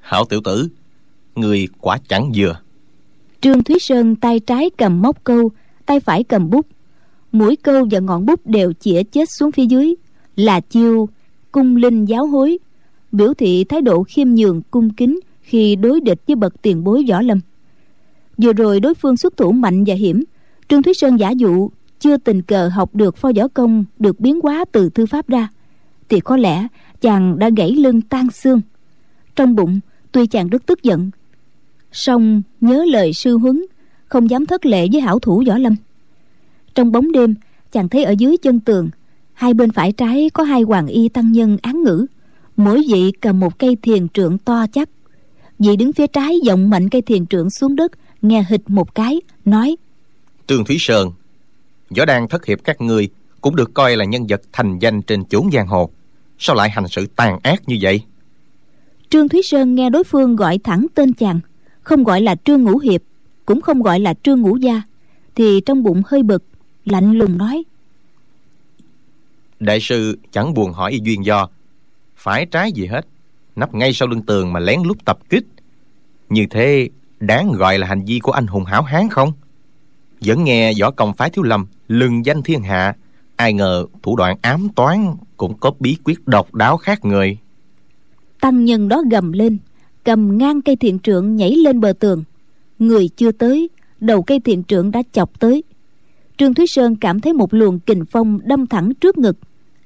Hảo 0.00 0.24
tiểu 0.24 0.40
tử 0.44 0.68
người 1.34 1.68
quả 1.80 1.98
chẳng 2.08 2.32
vừa. 2.36 2.60
Trương 3.40 3.64
thúy 3.64 3.78
sơn 3.78 4.16
tay 4.16 4.40
trái 4.40 4.70
cầm 4.70 5.02
móc 5.02 5.24
câu 5.24 5.50
tay 5.86 6.00
phải 6.00 6.24
cầm 6.24 6.50
bút. 6.50 6.66
Mũi 7.32 7.56
câu 7.56 7.86
và 7.90 7.98
ngọn 7.98 8.26
bút 8.26 8.46
đều 8.46 8.72
chĩa 8.72 9.02
chết 9.02 9.30
xuống 9.30 9.52
phía 9.52 9.66
dưới. 9.66 9.94
Là 10.36 10.60
chiêu 10.60 11.08
cung 11.52 11.76
linh 11.76 12.04
giáo 12.04 12.26
hối. 12.26 12.58
Biểu 13.12 13.34
thị 13.34 13.64
thái 13.64 13.80
độ 13.80 14.02
khiêm 14.02 14.28
nhường 14.34 14.62
cung 14.70 14.90
kính 14.90 15.20
khi 15.40 15.76
đối 15.76 16.00
địch 16.00 16.18
với 16.26 16.36
bậc 16.36 16.62
tiền 16.62 16.84
bối 16.84 17.04
võ 17.08 17.20
lâm. 17.20 17.40
Vừa 18.38 18.52
rồi 18.52 18.80
đối 18.80 18.94
phương 18.94 19.16
xuất 19.16 19.36
thủ 19.36 19.52
mạnh 19.52 19.84
và 19.86 19.94
hiểm. 19.94 20.24
Trương 20.68 20.82
thúy 20.82 20.94
sơn 20.94 21.16
giả 21.16 21.30
dụ 21.30 21.70
chưa 22.00 22.16
tình 22.16 22.42
cờ 22.42 22.68
học 22.68 22.94
được 22.94 23.16
pho 23.16 23.32
võ 23.36 23.48
công 23.48 23.84
được 23.98 24.20
biến 24.20 24.40
hóa 24.42 24.64
từ 24.72 24.90
thư 24.90 25.06
pháp 25.06 25.28
ra, 25.28 25.48
thì 26.08 26.20
có 26.20 26.36
lẽ 26.36 26.66
chàng 27.00 27.38
đã 27.38 27.50
gãy 27.56 27.70
lưng 27.70 28.00
tan 28.00 28.30
xương. 28.30 28.60
Trong 29.36 29.54
bụng, 29.54 29.80
tuy 30.12 30.26
chàng 30.26 30.48
rất 30.48 30.66
tức 30.66 30.82
giận, 30.82 31.10
song 31.92 32.42
nhớ 32.60 32.84
lời 32.88 33.12
sư 33.12 33.38
huấn, 33.38 33.64
không 34.06 34.30
dám 34.30 34.46
thất 34.46 34.66
lệ 34.66 34.86
với 34.92 35.00
hảo 35.00 35.18
thủ 35.18 35.42
võ 35.46 35.58
lâm. 35.58 35.76
Trong 36.74 36.92
bóng 36.92 37.12
đêm, 37.12 37.34
chàng 37.72 37.88
thấy 37.88 38.04
ở 38.04 38.14
dưới 38.18 38.36
chân 38.36 38.60
tường, 38.60 38.90
hai 39.32 39.54
bên 39.54 39.72
phải 39.72 39.92
trái 39.92 40.30
có 40.30 40.42
hai 40.42 40.62
hoàng 40.62 40.86
y 40.86 41.08
tăng 41.08 41.32
nhân 41.32 41.56
án 41.62 41.82
ngữ, 41.82 42.06
mỗi 42.56 42.84
vị 42.88 43.12
cầm 43.20 43.40
một 43.40 43.58
cây 43.58 43.76
thiền 43.82 44.08
trượng 44.08 44.38
to 44.38 44.66
chắc. 44.72 44.88
Vị 45.58 45.76
đứng 45.76 45.92
phía 45.92 46.06
trái 46.06 46.38
giọng 46.44 46.70
mạnh 46.70 46.88
cây 46.88 47.02
thiền 47.02 47.26
trượng 47.26 47.50
xuống 47.50 47.76
đất, 47.76 47.92
nghe 48.22 48.44
hịch 48.48 48.70
một 48.70 48.94
cái, 48.94 49.20
nói 49.44 49.76
trương 50.46 50.64
thúy 50.64 50.76
sơn 50.78 51.12
võ 51.96 52.04
đang 52.04 52.28
thất 52.28 52.46
hiệp 52.46 52.58
các 52.64 52.80
ngươi 52.80 53.08
cũng 53.40 53.56
được 53.56 53.74
coi 53.74 53.96
là 53.96 54.04
nhân 54.04 54.26
vật 54.28 54.40
thành 54.52 54.78
danh 54.78 55.02
trên 55.02 55.24
chốn 55.24 55.50
giang 55.52 55.66
hồ. 55.66 55.90
Sao 56.38 56.56
lại 56.56 56.70
hành 56.70 56.88
sự 56.88 57.06
tàn 57.16 57.38
ác 57.42 57.62
như 57.68 57.78
vậy? 57.80 58.02
Trương 59.10 59.28
thúy 59.28 59.42
sơn 59.42 59.74
nghe 59.74 59.90
đối 59.90 60.04
phương 60.04 60.36
gọi 60.36 60.58
thẳng 60.64 60.86
tên 60.94 61.14
chàng 61.14 61.40
không 61.80 62.04
gọi 62.04 62.20
là 62.20 62.34
trương 62.44 62.64
ngũ 62.64 62.78
hiệp 62.78 63.02
cũng 63.46 63.60
không 63.60 63.82
gọi 63.82 64.00
là 64.00 64.14
trương 64.22 64.40
ngũ 64.40 64.56
gia 64.56 64.82
thì 65.34 65.60
trong 65.66 65.82
bụng 65.82 66.02
hơi 66.06 66.22
bực 66.22 66.44
lạnh 66.84 67.12
lùng 67.12 67.38
nói. 67.38 67.62
Đại 69.60 69.80
sư 69.80 70.18
chẳng 70.32 70.54
buồn 70.54 70.72
hỏi 70.72 70.92
y 70.92 71.00
duyên 71.02 71.24
do 71.24 71.48
phải 72.16 72.46
trái 72.46 72.72
gì 72.72 72.86
hết 72.86 73.06
nấp 73.56 73.74
ngay 73.74 73.92
sau 73.92 74.08
lưng 74.08 74.22
tường 74.22 74.52
mà 74.52 74.60
lén 74.60 74.82
lút 74.82 75.04
tập 75.04 75.18
kích. 75.30 75.44
Như 76.28 76.46
thế 76.50 76.88
đáng 77.20 77.52
gọi 77.52 77.78
là 77.78 77.86
hành 77.86 78.04
vi 78.04 78.18
của 78.18 78.32
anh 78.32 78.46
hùng 78.46 78.64
hảo 78.64 78.82
hán 78.82 79.08
không 79.08 79.32
vẫn 80.24 80.44
nghe 80.44 80.72
võ 80.80 80.90
công 80.90 81.12
phái 81.12 81.30
thiếu 81.30 81.42
lâm, 81.42 81.66
lừng 81.88 82.26
danh 82.26 82.42
thiên 82.42 82.62
hạ. 82.62 82.94
Ai 83.36 83.52
ngờ 83.52 83.86
thủ 84.02 84.16
đoạn 84.16 84.36
ám 84.42 84.68
toán 84.68 85.14
cũng 85.36 85.58
có 85.58 85.70
bí 85.80 85.96
quyết 86.04 86.28
độc 86.28 86.54
đáo 86.54 86.76
khác 86.76 87.04
người. 87.04 87.38
Tăng 88.40 88.64
nhân 88.64 88.88
đó 88.88 89.02
gầm 89.10 89.32
lên, 89.32 89.58
cầm 90.04 90.38
ngang 90.38 90.62
cây 90.62 90.76
thiện 90.76 90.98
trượng 90.98 91.36
nhảy 91.36 91.50
lên 91.50 91.80
bờ 91.80 91.92
tường. 91.92 92.24
Người 92.78 93.08
chưa 93.16 93.32
tới, 93.32 93.68
đầu 94.00 94.22
cây 94.22 94.40
thiện 94.40 94.64
trượng 94.64 94.90
đã 94.90 95.02
chọc 95.12 95.40
tới. 95.40 95.62
Trương 96.36 96.54
thúy 96.54 96.66
sơn 96.66 96.96
cảm 96.96 97.20
thấy 97.20 97.32
một 97.32 97.54
luồng 97.54 97.78
kình 97.78 98.04
phong 98.10 98.38
đâm 98.44 98.66
thẳng 98.66 98.94
trước 98.94 99.18
ngực, 99.18 99.36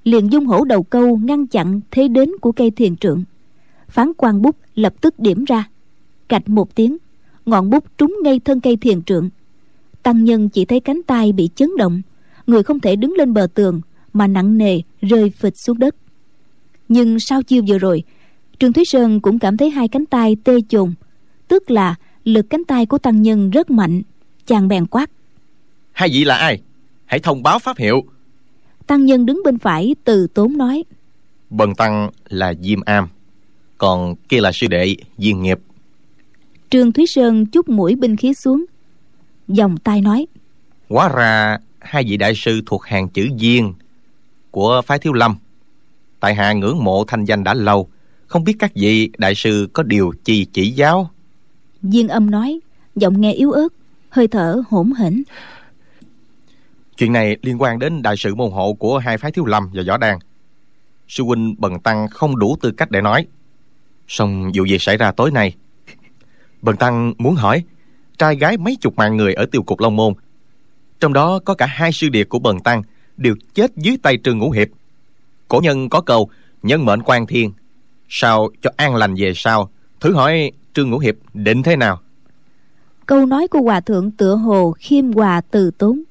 liền 0.04 0.32
dung 0.32 0.46
hổ 0.46 0.64
đầu 0.64 0.82
câu 0.82 1.16
ngăn 1.16 1.46
chặn 1.46 1.80
thế 1.90 2.08
đến 2.08 2.30
của 2.40 2.52
cây 2.52 2.70
thiền 2.70 2.96
trượng 2.96 3.24
phán 3.92 4.12
quan 4.16 4.42
bút 4.42 4.56
lập 4.74 4.94
tức 5.00 5.18
điểm 5.18 5.44
ra. 5.44 5.68
Cạch 6.28 6.48
một 6.48 6.74
tiếng, 6.74 6.96
ngọn 7.46 7.70
bút 7.70 7.84
trúng 7.98 8.16
ngay 8.24 8.40
thân 8.44 8.60
cây 8.60 8.76
thiền 8.76 9.02
trượng 9.02 9.28
tăng 10.02 10.24
nhân 10.24 10.48
chỉ 10.48 10.64
thấy 10.64 10.80
cánh 10.80 11.02
tay 11.06 11.32
bị 11.32 11.50
chấn 11.54 11.70
động. 11.78 12.02
Người 12.46 12.62
không 12.62 12.80
thể 12.80 12.96
đứng 12.96 13.12
lên 13.12 13.34
bờ 13.34 13.46
tường 13.54 13.80
mà 14.12 14.26
nặng 14.26 14.58
nề 14.58 14.80
rơi 15.00 15.30
phịch 15.30 15.56
xuống 15.56 15.78
đất. 15.78 15.96
Nhưng 16.88 17.20
sau 17.20 17.42
chiêu 17.42 17.62
vừa 17.68 17.78
rồi 17.78 18.02
trương 18.58 18.72
thúy 18.72 18.84
sơn 18.84 19.20
cũng 19.20 19.38
cảm 19.38 19.56
thấy 19.56 19.70
hai 19.70 19.88
cánh 19.88 20.06
tay 20.06 20.36
tê 20.44 20.58
chồn 20.68 20.94
tức 21.48 21.70
là 21.70 21.94
lực 22.24 22.46
cánh 22.50 22.64
tay 22.64 22.86
của 22.86 22.98
tăng 22.98 23.22
nhân 23.22 23.50
rất 23.50 23.70
mạnh 23.70 24.02
chàng 24.46 24.68
bèn 24.68 24.86
quát. 24.86 25.10
Hai 25.92 26.08
vị 26.08 26.24
là 26.24 26.36
ai? 26.36 26.60
Hãy 27.04 27.20
thông 27.20 27.42
báo 27.42 27.58
pháp 27.58 27.78
hiệu. 27.78 28.04
Tăng 28.86 29.06
nhân 29.06 29.26
đứng 29.26 29.40
bên 29.44 29.58
phải 29.58 29.94
từ 30.04 30.26
tốn 30.26 30.58
nói. 30.58 30.84
Bần 31.50 31.74
tăng 31.74 32.10
là 32.28 32.54
diêm 32.60 32.80
am 32.80 33.08
còn 33.78 34.14
kia 34.28 34.40
là 34.40 34.52
sư 34.52 34.66
đệ 34.66 34.96
diên 35.18 35.42
nghiệp. 35.42 35.58
Trương 36.70 36.92
thúy 36.92 37.06
sơn 37.06 37.46
chút 37.46 37.68
mũi 37.68 37.96
binh 37.96 38.16
khí 38.16 38.34
xuống 38.34 38.64
dòng 39.52 39.76
tay 39.76 40.00
nói. 40.00 40.26
Hóa 40.88 41.08
ra 41.08 41.58
hai 41.80 42.04
vị 42.04 42.16
đại 42.16 42.34
sư 42.34 42.60
thuộc 42.66 42.84
hàng 42.84 43.08
chữ 43.08 43.28
diên 43.38 43.72
của 44.50 44.82
phái 44.86 44.98
thiếu 44.98 45.12
lâm. 45.12 45.36
Tại 46.20 46.34
hạ 46.34 46.52
ngưỡng 46.52 46.84
mộ 46.84 47.04
thanh 47.04 47.24
danh 47.24 47.44
đã 47.44 47.54
lâu 47.54 47.88
không 48.26 48.44
biết 48.44 48.56
các 48.58 48.72
vị 48.74 49.10
đại 49.18 49.34
sư 49.34 49.68
có 49.72 49.82
điều 49.82 50.12
chi 50.24 50.46
chỉ 50.52 50.70
giáo? 50.70 51.10
Diên 51.82 52.06
âm 52.06 52.30
nói 52.30 52.60
giọng 52.96 53.20
nghe 53.20 53.32
yếu 53.32 53.50
ớt 53.50 53.68
hơi 54.10 54.28
thở 54.28 54.62
hỗn 54.68 54.92
hển. 54.98 55.22
Chuyện 56.96 57.12
này 57.12 57.36
liên 57.42 57.62
quan 57.62 57.78
đến 57.78 58.02
đại 58.02 58.16
sự 58.16 58.34
môn 58.34 58.50
hộ 58.50 58.72
của 58.72 58.98
hai 58.98 59.18
phái 59.18 59.32
thiếu 59.32 59.44
lâm 59.44 59.70
và 59.74 59.82
võ 59.86 59.96
đan. 59.96 60.18
Sư 61.08 61.24
huynh 61.24 61.54
bần 61.58 61.80
tăng 61.80 62.08
không 62.08 62.38
đủ 62.38 62.56
tư 62.60 62.70
cách 62.70 62.90
để 62.90 63.00
nói. 63.00 63.26
Song 64.08 64.50
vụ 64.54 64.64
gì 64.64 64.78
xảy 64.78 64.96
ra 64.96 65.12
tối 65.12 65.30
nay. 65.30 65.54
Bần 66.62 66.76
tăng 66.76 67.14
muốn 67.18 67.34
hỏi 67.34 67.64
trai 68.18 68.36
gái 68.36 68.56
mấy 68.56 68.76
chục 68.80 68.96
mạng 68.96 69.16
người 69.16 69.34
ở 69.34 69.46
tiêu 69.46 69.62
cục 69.62 69.80
long 69.80 69.96
môn. 69.96 70.14
Trong 71.00 71.12
đó 71.12 71.38
có 71.44 71.54
cả 71.54 71.66
hai 71.66 71.92
sư 71.92 72.08
điệt 72.08 72.28
của 72.28 72.38
bần 72.38 72.60
tăng 72.60 72.82
đều 73.16 73.34
chết 73.54 73.76
dưới 73.76 73.96
tay 74.02 74.18
trương 74.24 74.38
ngũ 74.38 74.50
hiệp. 74.50 74.68
Cổ 75.48 75.60
nhân 75.60 75.88
có 75.88 76.00
câu 76.00 76.30
nhân 76.62 76.84
mệnh 76.84 77.02
quan 77.02 77.26
thiên 77.26 77.52
sao 78.08 78.48
cho 78.62 78.70
an 78.76 78.94
lành 78.94 79.14
về 79.14 79.32
sau? 79.34 79.70
Thử 80.00 80.14
hỏi 80.14 80.52
trương 80.74 80.90
ngũ 80.90 80.98
hiệp 80.98 81.14
định 81.34 81.62
thế 81.62 81.76
nào? 81.76 82.00
Câu 83.06 83.26
nói 83.26 83.48
của 83.48 83.60
hòa 83.60 83.80
thượng 83.80 84.10
tựa 84.10 84.34
hồ 84.34 84.74
khiêm 84.78 85.12
hòa 85.12 85.40
từ 85.50 85.70
tốn 85.70 86.02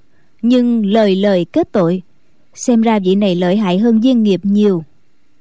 nhưng 0.41 0.85
lời 0.85 1.15
lời 1.15 1.45
kết 1.53 1.71
tội. 1.71 2.01
Xem 2.53 2.81
ra 2.81 2.99
vị 2.99 3.15
này 3.15 3.35
lợi 3.35 3.57
hại 3.57 3.79
hơn 3.79 4.01
viên 4.01 4.23
nghiệp 4.23 4.39
nhiều. 4.43 4.83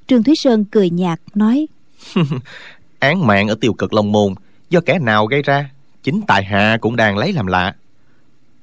Trương 0.07 0.23
thúy 0.23 0.35
sơn 0.37 0.65
cười 0.65 0.91
nhạt 0.91 1.21
nói 1.35 1.67
án 2.99 3.27
mạng 3.27 3.49
ở 3.49 3.55
tiêu 3.61 3.73
cực 3.73 3.93
long 3.93 4.13
môn 4.13 4.35
do 4.71 4.81
kẻ 4.81 4.99
nào 4.99 5.27
gây 5.27 5.43
ra 5.43 5.71
chính 6.03 6.20
tại 6.26 6.44
hạ 6.44 6.78
cũng 6.80 6.96
đang 6.96 7.18
lấy 7.18 7.32
làm 7.32 7.46
lạ. 7.46 7.74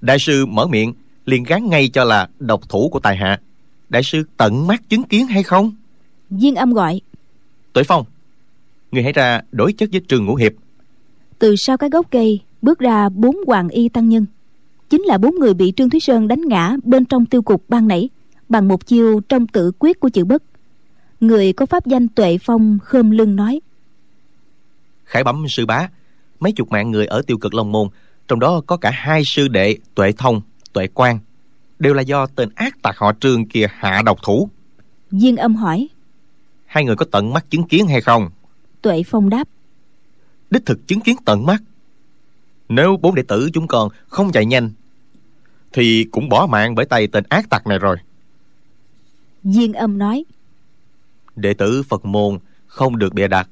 Đại 0.01 0.19
sư 0.19 0.45
mở 0.45 0.67
miệng 0.67 0.93
liền 1.25 1.43
gán 1.43 1.69
ngay 1.69 1.89
cho 1.89 2.03
là 2.03 2.27
độc 2.39 2.69
thủ 2.69 2.89
của 2.89 2.99
tài 2.99 3.17
hạ. 3.17 3.39
Đại 3.89 4.03
sư 4.03 4.23
tận 4.37 4.67
mắt 4.67 4.89
chứng 4.89 5.03
kiến 5.03 5.27
hay 5.27 5.43
không? 5.43 5.75
Viên 6.29 6.55
âm 6.55 6.73
gọi. 6.73 7.01
Tuổi 7.73 7.83
phong 7.83 8.05
người 8.91 9.03
hãy 9.03 9.13
ra 9.13 9.41
đối 9.51 9.73
chất 9.73 9.89
với 9.91 10.01
trường 10.07 10.25
ngũ 10.25 10.35
hiệp. 10.35 10.53
Từ 11.39 11.55
sau 11.55 11.77
cái 11.77 11.89
gốc 11.89 12.05
cây 12.11 12.39
bước 12.61 12.79
ra 12.79 13.09
bốn 13.09 13.35
hoàng 13.47 13.69
y 13.69 13.89
tăng 13.89 14.09
nhân. 14.09 14.25
Chính 14.89 15.01
là 15.01 15.17
bốn 15.17 15.35
người 15.35 15.53
bị 15.53 15.73
trương 15.75 15.89
thúy 15.89 15.99
sơn 15.99 16.27
đánh 16.27 16.41
ngã 16.47 16.75
bên 16.83 17.05
trong 17.05 17.25
tiêu 17.25 17.41
cục 17.41 17.69
ban 17.69 17.87
nãy 17.87 18.09
bằng 18.49 18.67
một 18.67 18.85
chiêu 18.85 19.21
trong 19.29 19.47
tự 19.47 19.71
quyết 19.79 19.99
của 19.99 20.09
chữ 20.09 20.25
bất. 20.25 20.43
Người 21.19 21.53
có 21.53 21.65
pháp 21.65 21.85
danh 21.85 22.07
tuệ 22.07 22.37
phong 22.37 22.77
khơm 22.83 23.11
lưng 23.11 23.35
nói. 23.35 23.59
Khải 25.05 25.23
bẩm 25.23 25.45
sư 25.49 25.65
bá 25.65 25.89
mấy 26.39 26.51
chục 26.51 26.71
mạng 26.71 26.91
người 26.91 27.05
ở 27.05 27.21
tiêu 27.27 27.37
cực 27.37 27.53
long 27.53 27.71
môn 27.71 27.87
trong 28.27 28.39
đó 28.39 28.61
có 28.67 28.77
cả 28.77 28.91
hai 28.93 29.25
sư 29.25 29.47
đệ 29.47 29.77
tuệ 29.95 30.11
thông 30.11 30.41
tuệ 30.73 30.87
quan 30.93 31.19
đều 31.79 31.93
là 31.93 32.01
do 32.01 32.25
tên 32.25 32.49
ác 32.55 32.81
tặc 32.81 32.97
họ 32.97 33.13
trương 33.19 33.47
kia 33.47 33.67
hạ 33.71 34.01
độc 34.05 34.19
thủ. 34.23 34.49
Viên 35.11 35.37
âm 35.37 35.55
hỏi 35.55 35.87
hai 36.65 36.85
người 36.85 36.95
có 36.95 37.05
tận 37.11 37.33
mắt 37.33 37.45
chứng 37.49 37.63
kiến 37.63 37.87
hay 37.87 38.01
không? 38.01 38.29
Tuệ 38.81 39.03
phong 39.03 39.29
đáp 39.29 39.47
đích 40.49 40.65
thực 40.65 40.87
chứng 40.87 41.01
kiến 41.01 41.15
tận 41.25 41.45
mắt. 41.45 41.63
Nếu 42.69 42.97
bốn 42.97 43.15
đệ 43.15 43.23
tử 43.27 43.49
chúng 43.53 43.67
con 43.67 43.89
không 44.07 44.31
chạy 44.31 44.45
nhanh 44.45 44.71
thì 45.73 46.03
cũng 46.11 46.29
bỏ 46.29 46.47
mạng 46.49 46.75
bởi 46.75 46.85
tay 46.85 47.07
tên 47.07 47.23
ác 47.29 47.49
tặc 47.49 47.67
này 47.67 47.79
rồi. 47.79 47.97
Viên 49.43 49.73
âm 49.73 49.97
nói 49.97 50.25
đệ 51.35 51.53
tử 51.53 51.83
phật 51.83 52.05
môn 52.05 52.39
không 52.67 52.97
được 52.97 53.13
bịa 53.13 53.27
đặt 53.27 53.49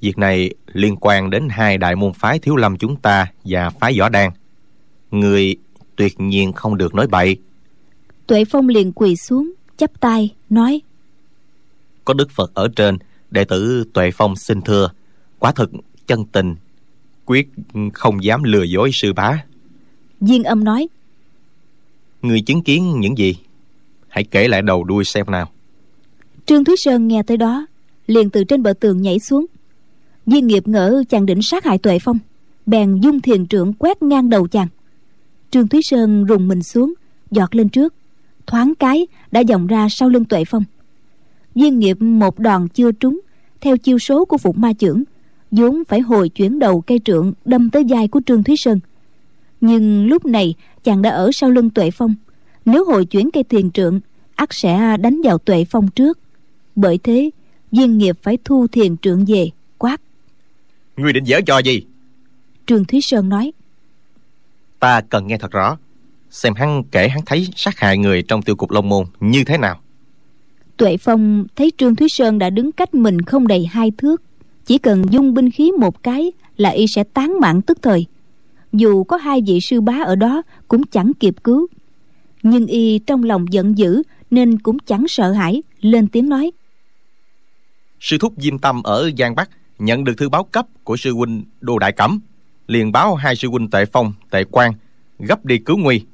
Việc 0.00 0.18
này 0.18 0.54
liên 0.72 0.96
quan 1.00 1.30
đến 1.30 1.48
hai 1.48 1.78
đại 1.78 1.96
môn 1.96 2.12
phái 2.12 2.38
thiếu 2.38 2.56
lâm 2.56 2.78
chúng 2.78 2.96
ta 2.96 3.26
và 3.44 3.70
phái 3.70 3.98
võ 3.98 4.08
đan. 4.08 4.30
Người 5.10 5.56
tuyệt 5.96 6.20
nhiên 6.20 6.52
không 6.52 6.76
được 6.76 6.94
nói 6.94 7.06
bậy. 7.06 7.36
Tuệ 8.26 8.44
Phong 8.44 8.68
liền 8.68 8.92
quỳ 8.92 9.16
xuống, 9.16 9.52
chắp 9.76 10.00
tay, 10.00 10.34
nói 10.50 10.80
Có 12.04 12.14
Đức 12.14 12.30
Phật 12.30 12.54
ở 12.54 12.68
trên, 12.76 12.98
đệ 13.30 13.44
tử 13.44 13.84
Tuệ 13.92 14.10
Phong 14.10 14.36
xin 14.36 14.62
thưa. 14.62 14.90
Quả 15.38 15.52
thực 15.52 15.70
chân 16.06 16.24
tình, 16.24 16.56
quyết 17.26 17.48
không 17.94 18.24
dám 18.24 18.42
lừa 18.42 18.62
dối 18.62 18.90
sư 18.92 19.12
bá. 19.12 19.44
Viên 20.20 20.44
âm 20.44 20.64
nói 20.64 20.88
Người 22.22 22.40
chứng 22.40 22.62
kiến 22.62 23.00
những 23.00 23.18
gì? 23.18 23.36
Hãy 24.08 24.24
kể 24.24 24.48
lại 24.48 24.62
đầu 24.62 24.84
đuôi 24.84 25.04
xem 25.04 25.26
nào. 25.30 25.50
Trương 26.46 26.64
Thúy 26.64 26.76
Sơn 26.76 27.08
nghe 27.08 27.22
tới 27.22 27.36
đó, 27.36 27.66
liền 28.06 28.30
từ 28.30 28.44
trên 28.44 28.62
bờ 28.62 28.72
tường 28.80 29.02
nhảy 29.02 29.18
xuống. 29.18 29.46
Viên 30.30 30.46
nghiệp 30.46 30.68
ngỡ 30.68 31.02
chàng 31.08 31.26
định 31.26 31.42
sát 31.42 31.64
hại 31.64 31.78
Tuệ 31.78 31.98
Phong, 31.98 32.18
bèn 32.66 33.00
dung 33.00 33.20
thiền 33.20 33.46
trưởng 33.46 33.72
quét 33.72 34.02
ngang 34.02 34.30
đầu 34.30 34.48
chàng. 34.48 34.68
Trương 35.50 35.68
Thúy 35.68 35.80
Sơn 35.82 36.24
rùng 36.24 36.48
mình 36.48 36.62
xuống, 36.62 36.94
giọt 37.30 37.54
lên 37.54 37.68
trước, 37.68 37.94
thoáng 38.46 38.74
cái 38.74 39.06
đã 39.30 39.42
vòng 39.48 39.66
ra 39.66 39.86
sau 39.90 40.08
lưng 40.08 40.24
Tuệ 40.24 40.44
Phong. 40.44 40.64
Viên 41.54 41.78
nghiệp 41.78 42.02
một 42.02 42.38
đòn 42.38 42.68
chưa 42.68 42.92
trúng, 42.92 43.20
theo 43.60 43.76
chiêu 43.76 43.98
số 43.98 44.24
của 44.24 44.38
phụ 44.38 44.52
Ma 44.52 44.72
trưởng, 44.72 45.04
vốn 45.50 45.82
phải 45.88 46.00
hồi 46.00 46.28
chuyển 46.28 46.58
đầu 46.58 46.80
cây 46.80 47.00
trượng 47.04 47.32
đâm 47.44 47.70
tới 47.70 47.84
vai 47.88 48.08
của 48.08 48.20
Trương 48.26 48.42
Thúy 48.42 48.56
Sơn. 48.58 48.80
Nhưng 49.60 50.06
lúc 50.06 50.26
này 50.26 50.54
chàng 50.84 51.02
đã 51.02 51.10
ở 51.10 51.30
sau 51.32 51.50
lưng 51.50 51.70
Tuệ 51.70 51.90
Phong, 51.90 52.14
nếu 52.64 52.84
hồi 52.84 53.04
chuyển 53.04 53.30
cây 53.30 53.42
thiền 53.42 53.70
trượng, 53.70 54.00
ắt 54.34 54.48
sẽ 54.52 54.96
đánh 55.00 55.20
vào 55.24 55.38
Tuệ 55.38 55.64
Phong 55.64 55.88
trước. 55.88 56.18
Bởi 56.76 56.98
thế, 56.98 57.30
viên 57.72 57.98
nghiệp 57.98 58.16
phải 58.22 58.38
thu 58.44 58.66
thiền 58.66 58.96
trượng 58.96 59.24
về, 59.24 59.50
quát. 59.78 60.00
Ngươi 60.98 61.12
định 61.12 61.24
dở 61.24 61.40
trò 61.46 61.58
gì? 61.58 61.82
Trương 62.66 62.84
Thúy 62.84 63.00
Sơn 63.00 63.28
nói. 63.28 63.52
Ta 64.80 65.00
cần 65.00 65.26
nghe 65.26 65.38
thật 65.38 65.50
rõ, 65.50 65.78
xem 66.30 66.54
hắn 66.54 66.82
kể 66.90 67.08
hắn 67.08 67.20
thấy 67.26 67.48
sát 67.56 67.78
hại 67.78 67.98
người 67.98 68.22
trong 68.22 68.42
tiêu 68.42 68.56
cục 68.56 68.70
Long 68.70 68.88
Môn 68.88 69.06
như 69.20 69.44
thế 69.44 69.58
nào. 69.58 69.80
Tuệ 70.76 70.96
Phong 70.96 71.46
thấy 71.56 71.72
Trương 71.78 71.96
Thúy 71.96 72.08
Sơn 72.08 72.38
đã 72.38 72.50
đứng 72.50 72.72
cách 72.72 72.94
mình 72.94 73.22
không 73.22 73.46
đầy 73.46 73.66
hai 73.66 73.90
thước, 73.98 74.22
chỉ 74.66 74.78
cần 74.78 75.04
dung 75.10 75.34
binh 75.34 75.50
khí 75.50 75.72
một 75.72 76.02
cái 76.02 76.32
là 76.56 76.70
y 76.70 76.86
sẽ 76.86 77.04
tán 77.04 77.40
mạng 77.40 77.62
tức 77.62 77.78
thời 77.82 78.06
dù 78.72 79.04
có 79.04 79.16
hai 79.16 79.42
vị 79.46 79.60
sư 79.60 79.80
bá 79.80 80.02
ở 80.04 80.16
đó 80.16 80.42
cũng 80.68 80.86
chẳng 80.86 81.12
kịp 81.20 81.34
cứu 81.44 81.66
nhưng 82.42 82.66
y 82.66 82.98
trong 82.98 83.24
lòng 83.24 83.52
giận 83.52 83.78
dữ 83.78 84.02
nên 84.30 84.58
cũng 84.58 84.78
chẳng 84.78 85.08
sợ 85.08 85.32
hãi 85.32 85.62
lên 85.80 86.08
tiếng 86.08 86.28
nói 86.28 86.50
sư 88.00 88.16
thúc 88.20 88.32
diêm 88.36 88.58
tâm 88.58 88.82
ở 88.82 89.10
giang 89.18 89.34
bắc 89.34 89.50
nhận 89.78 90.04
được 90.04 90.14
thư 90.18 90.28
báo 90.28 90.44
cấp 90.44 90.66
của 90.84 90.96
sư 90.96 91.12
huynh 91.12 91.44
đô 91.60 91.78
đại 91.78 91.92
cẩm 91.92 92.20
liền 92.66 92.92
báo 92.92 93.14
hai 93.14 93.36
sư 93.36 93.48
huynh 93.48 93.70
tệ 93.70 93.84
phong 93.84 94.12
tệ 94.30 94.44
quan 94.44 94.72
gấp 95.18 95.44
đi 95.44 95.58
cứu 95.58 95.76
nguy. 95.76 96.04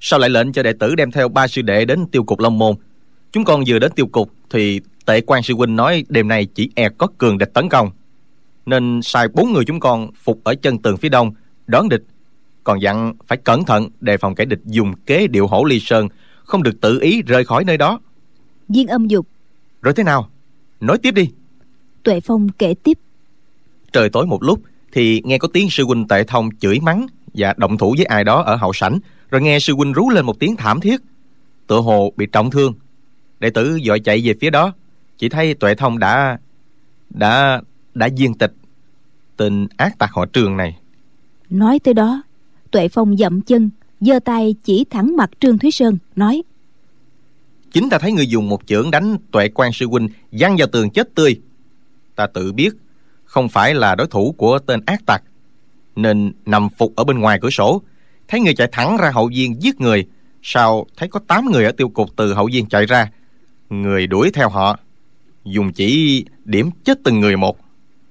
Sao 0.00 0.18
lại 0.18 0.30
lệnh 0.30 0.52
cho 0.52 0.62
đệ 0.62 0.72
tử 0.72 0.94
đem 0.94 1.10
theo 1.10 1.28
ba 1.28 1.46
sư 1.46 1.62
đệ 1.62 1.84
đến 1.84 2.06
tiêu 2.06 2.24
cục 2.24 2.40
long 2.40 2.58
môn. 2.58 2.76
Chúng 3.32 3.44
con 3.44 3.62
vừa 3.66 3.78
đến 3.78 3.92
tiêu 3.92 4.06
cục 4.06 4.32
thì 4.50 4.80
tệ 5.06 5.20
quan 5.20 5.42
sư 5.42 5.54
huynh 5.54 5.76
nói 5.76 6.04
đêm 6.08 6.28
nay 6.28 6.46
chỉ 6.54 6.70
e 6.74 6.88
có 6.98 7.06
cường 7.18 7.38
địch 7.38 7.50
tấn 7.54 7.68
công 7.68 7.90
nên 8.66 9.00
sai 9.02 9.28
bốn 9.28 9.52
người 9.52 9.64
chúng 9.64 9.80
con 9.80 10.10
phục 10.14 10.44
ở 10.44 10.54
chân 10.54 10.78
tường 10.78 10.96
phía 10.96 11.08
đông 11.08 11.34
đón 11.66 11.88
địch 11.88 12.02
còn 12.64 12.82
dặn 12.82 13.14
phải 13.26 13.38
cẩn 13.38 13.64
thận 13.64 13.88
đề 14.00 14.16
phòng 14.16 14.34
kẻ 14.34 14.44
địch 14.44 14.60
dùng 14.64 14.94
kế 15.06 15.26
điệu 15.26 15.46
hổ 15.46 15.64
ly 15.64 15.80
sơn 15.80 16.08
không 16.44 16.62
được 16.62 16.80
tự 16.80 17.00
ý 17.00 17.22
rời 17.22 17.44
khỏi 17.44 17.64
nơi 17.64 17.76
đó. 17.76 18.00
Viên 18.68 18.86
âm 18.86 19.06
dục. 19.06 19.26
Rồi 19.82 19.94
thế 19.94 20.02
nào? 20.02 20.30
Nói 20.80 20.98
tiếp 20.98 21.10
đi 21.10 21.30
tuệ 22.10 22.20
phong 22.20 22.48
kể 22.48 22.74
tiếp. 22.74 22.98
Trời 23.92 24.10
tối 24.10 24.26
một 24.26 24.42
lúc 24.42 24.62
thì 24.92 25.22
nghe 25.24 25.38
có 25.38 25.48
tiếng 25.52 25.70
sư 25.70 25.84
huynh 25.84 26.08
tệ 26.08 26.24
thông 26.24 26.50
chửi 26.60 26.80
mắng 26.80 27.06
và 27.34 27.54
động 27.56 27.78
thủ 27.78 27.94
với 27.96 28.04
ai 28.04 28.24
đó 28.24 28.42
ở 28.42 28.56
hậu 28.56 28.72
sảnh 28.72 28.98
rồi 29.30 29.42
nghe 29.42 29.58
sư 29.60 29.74
huynh 29.74 29.92
rú 29.92 30.10
lên 30.10 30.26
một 30.26 30.38
tiếng 30.38 30.56
thảm 30.56 30.80
thiết. 30.80 31.00
Tựa 31.66 31.80
hồ 31.80 32.12
bị 32.16 32.26
trọng 32.32 32.50
thương. 32.50 32.74
Đệ 33.40 33.50
tử 33.50 33.78
dội 33.86 34.00
chạy 34.00 34.20
về 34.24 34.34
phía 34.40 34.50
đó. 34.50 34.72
Chỉ 35.18 35.28
thấy 35.28 35.54
tuệ 35.54 35.74
thông 35.74 35.98
đã 35.98 36.38
đã 37.10 37.62
đã 37.94 38.08
viên 38.16 38.34
tịch 38.34 38.52
tên 39.36 39.66
ác 39.76 39.98
tặc 39.98 40.10
họ 40.12 40.26
trường 40.26 40.56
này. 40.56 40.78
Nói 41.50 41.78
tới 41.78 41.94
đó 41.94 42.22
tuệ 42.70 42.88
phong 42.88 43.16
dậm 43.16 43.40
chân 43.40 43.70
giơ 44.00 44.18
tay 44.20 44.54
chỉ 44.64 44.84
thẳng 44.90 45.16
mặt 45.16 45.30
trương 45.40 45.58
thúy 45.58 45.70
sơn 45.70 45.98
nói. 46.16 46.42
Chính 47.72 47.90
ta 47.90 47.98
thấy 47.98 48.12
người 48.12 48.26
dùng 48.26 48.48
một 48.48 48.66
chưởng 48.66 48.90
đánh 48.90 49.16
tuệ 49.30 49.48
quan 49.48 49.72
sư 49.72 49.86
huynh 49.86 50.08
văng 50.32 50.56
vào 50.56 50.68
tường 50.72 50.90
chết 50.90 51.14
tươi 51.14 51.40
ta 52.20 52.26
tự 52.26 52.52
biết, 52.52 52.70
không 53.24 53.48
phải 53.48 53.74
là 53.74 53.94
đối 53.94 54.06
thủ 54.06 54.34
của 54.38 54.58
tên 54.58 54.80
ác 54.86 55.06
tặc. 55.06 55.22
Nên 55.96 56.32
nằm 56.46 56.68
phục 56.68 56.96
ở 56.96 57.04
bên 57.04 57.18
ngoài 57.18 57.38
cửa 57.42 57.50
sổ, 57.50 57.82
thấy 58.28 58.40
người 58.40 58.54
chạy 58.54 58.68
thẳng 58.72 58.96
ra 58.96 59.10
hậu 59.10 59.30
viên 59.34 59.62
giết 59.62 59.80
người 59.80 60.06
sau 60.42 60.86
thấy 60.96 61.08
có 61.08 61.20
tám 61.26 61.50
người 61.50 61.64
ở 61.64 61.72
tiêu 61.72 61.88
cục 61.88 62.16
từ 62.16 62.34
hậu 62.34 62.48
viên 62.52 62.66
chạy 62.66 62.86
ra, 62.86 63.10
người 63.70 64.06
đuổi 64.06 64.30
theo 64.34 64.48
họ, 64.48 64.78
dùng 65.44 65.72
chỉ 65.72 66.24
điểm 66.44 66.70
chết 66.84 66.98
từng 67.04 67.20
người 67.20 67.36
một. 67.36 67.58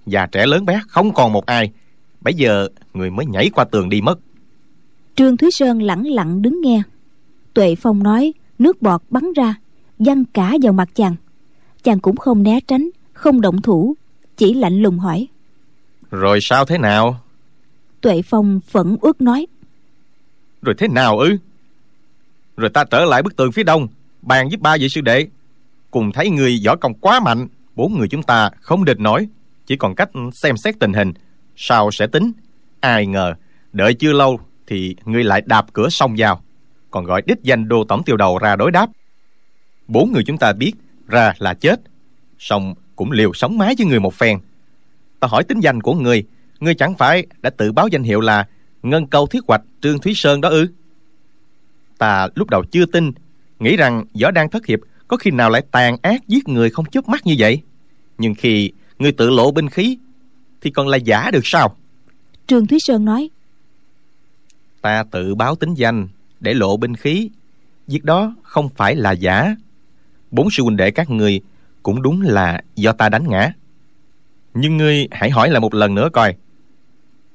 Già 0.06 0.26
trẻ 0.26 0.46
lớn 0.46 0.66
bé 0.66 0.82
không 0.88 1.14
còn 1.14 1.34
một 1.34 1.46
ai 1.46 1.72
bây 2.22 2.34
giờ 2.34 2.68
người 2.94 3.12
mới 3.12 3.26
nhảy 3.26 3.50
qua 3.50 3.66
tường 3.66 3.90
đi 3.90 4.02
mất. 4.02 4.20
Trương 5.16 5.38
thúy 5.38 5.52
sơn 5.52 5.82
lẳng 5.82 6.08
lặng 6.08 6.42
đứng 6.42 6.62
nghe. 6.62 6.82
Tuệ 7.54 7.76
phong 7.76 8.04
nói, 8.04 8.34
nước 8.60 8.82
bọt 8.82 9.02
bắn 9.10 9.34
ra, 9.34 9.56
văng 10.00 10.26
cả 10.26 10.54
vào 10.62 10.74
mặt 10.74 10.90
chàng. 10.96 11.16
Chàng 11.84 12.00
cũng 12.00 12.16
không 12.16 12.44
né 12.44 12.60
tránh 12.68 12.90
không 13.20 13.42
động 13.42 13.62
thủ 13.62 13.96
chỉ 14.38 14.54
lạnh 14.54 14.82
lùng 14.82 15.00
hỏi. 15.00 15.28
Rồi 16.12 16.40
sao 16.42 16.66
thế 16.66 16.78
nào? 16.78 17.20
Tuệ 18.02 18.22
phong 18.22 18.60
phẫn 18.60 18.98
uất 19.02 19.22
nói. 19.22 19.48
Rồi 20.62 20.76
thế 20.78 20.88
nào 20.88 21.20
ư? 21.20 21.38
Rồi 22.58 22.70
ta 22.70 22.84
trở 22.84 23.06
lại 23.06 23.24
bức 23.24 23.36
tường 23.36 23.52
phía 23.52 23.64
đông 23.64 23.88
bàn 24.22 24.52
giúp 24.52 24.62
ba 24.62 24.78
vị 24.80 24.90
sư 24.90 25.02
đệ. 25.02 25.28
Cùng 25.92 26.12
thấy 26.12 26.30
người 26.30 26.62
võ 26.66 26.76
công 26.76 26.94
quá 26.94 27.20
mạnh 27.20 27.48
bốn 27.76 27.98
người 27.98 28.08
chúng 28.08 28.24
ta 28.24 28.50
không 28.62 28.86
địch 28.86 29.00
nổi. 29.00 29.28
Chỉ 29.66 29.76
còn 29.76 29.96
cách 29.96 30.10
xem 30.34 30.58
xét 30.58 30.76
tình 30.80 30.94
hình 30.94 31.14
sau 31.56 31.92
sẽ 31.92 32.08
tính? 32.08 32.32
Ai 32.80 33.06
ngờ 33.06 33.34
đợi 33.74 33.94
chưa 33.94 34.14
lâu 34.14 34.40
thì 34.68 34.96
ngươi 35.06 35.24
lại 35.24 35.42
đạp 35.46 35.66
cửa 35.74 35.90
xông 35.90 36.16
vào. 36.18 36.42
Còn 36.92 37.06
gọi 37.06 37.22
đích 37.26 37.44
danh 37.44 37.68
đô 37.68 37.84
tổng 37.84 38.04
tiêu 38.04 38.18
đầu 38.18 38.38
ra 38.38 38.56
đối 38.56 38.72
đáp. 38.72 38.90
Bốn 39.88 40.12
người 40.12 40.24
chúng 40.24 40.38
ta 40.38 40.54
biết 40.54 40.74
ra 41.08 41.34
là 41.40 41.54
chết. 41.54 41.80
Song 42.40 42.76
cũng 43.00 43.12
liều 43.12 43.34
sống 43.34 43.58
mái 43.58 43.76
với 43.78 43.88
người 43.88 44.00
một 44.00 44.14
phen. 44.14 44.40
Ta 45.20 45.28
hỏi 45.28 45.44
tính 45.44 45.60
danh 45.60 45.82
của 45.82 45.94
ngươi 45.94 46.24
ngươi 46.60 46.76
chẳng 46.76 46.98
phải 46.98 47.28
đã 47.42 47.50
tự 47.50 47.72
báo 47.72 47.88
danh 47.88 48.04
hiệu 48.04 48.20
là 48.20 48.48
ngân 48.84 49.08
câu 49.08 49.28
thiết 49.28 49.40
hoạch 49.48 49.62
trương 49.82 50.00
thúy 50.00 50.14
sơn 50.16 50.42
đó 50.42 50.50
ư? 50.50 50.68
Ta 51.98 52.28
lúc 52.36 52.50
đầu 52.50 52.64
chưa 52.72 52.86
tin 52.86 53.12
nghĩ 53.60 53.76
rằng 53.76 54.06
võ 54.22 54.32
đang 54.32 54.50
thất 54.50 54.66
hiệp 54.66 54.80
có 55.08 55.18
khi 55.18 55.32
nào 55.32 55.50
lại 55.50 55.64
tàn 55.72 55.98
ác 56.02 56.28
giết 56.28 56.48
người 56.48 56.70
không 56.70 56.86
chớp 56.86 57.08
mắt 57.08 57.26
như 57.26 57.36
vậy. 57.38 57.62
Nhưng 58.18 58.36
khi 58.36 58.72
ngươi 59.00 59.12
tự 59.12 59.30
lộ 59.30 59.52
binh 59.52 59.70
khí 59.70 59.98
thì 60.62 60.72
còn 60.72 60.88
là 60.88 60.98
giả 60.98 61.32
được 61.32 61.44
sao? 61.44 61.76
Trương 62.48 62.68
thúy 62.68 62.80
sơn 62.80 63.06
nói. 63.06 63.30
Ta 64.82 65.04
tự 65.12 65.36
báo 65.36 65.56
tính 65.56 65.74
danh 65.74 66.08
để 66.40 66.54
lộ 66.54 66.78
binh 66.78 66.96
khí. 66.96 67.30
Việc 67.88 68.04
đó 68.04 68.36
không 68.44 68.70
phải 68.70 68.96
là 68.96 69.12
giả. 69.12 69.56
Bốn 70.32 70.50
sư 70.52 70.64
huynh 70.64 70.78
đệ 70.78 70.92
các 70.92 71.10
ngươi 71.10 71.42
cũng 71.84 72.02
đúng 72.02 72.22
là 72.22 72.62
do 72.76 72.92
ta 72.92 73.10
đánh 73.10 73.30
ngã. 73.30 73.54
Nhưng 74.54 74.78
ngươi 74.78 75.08
hãy 75.12 75.30
hỏi 75.30 75.50
lại 75.50 75.60
một 75.62 75.74
lần 75.74 75.96
nữa 75.96 76.10
coi. 76.14 76.36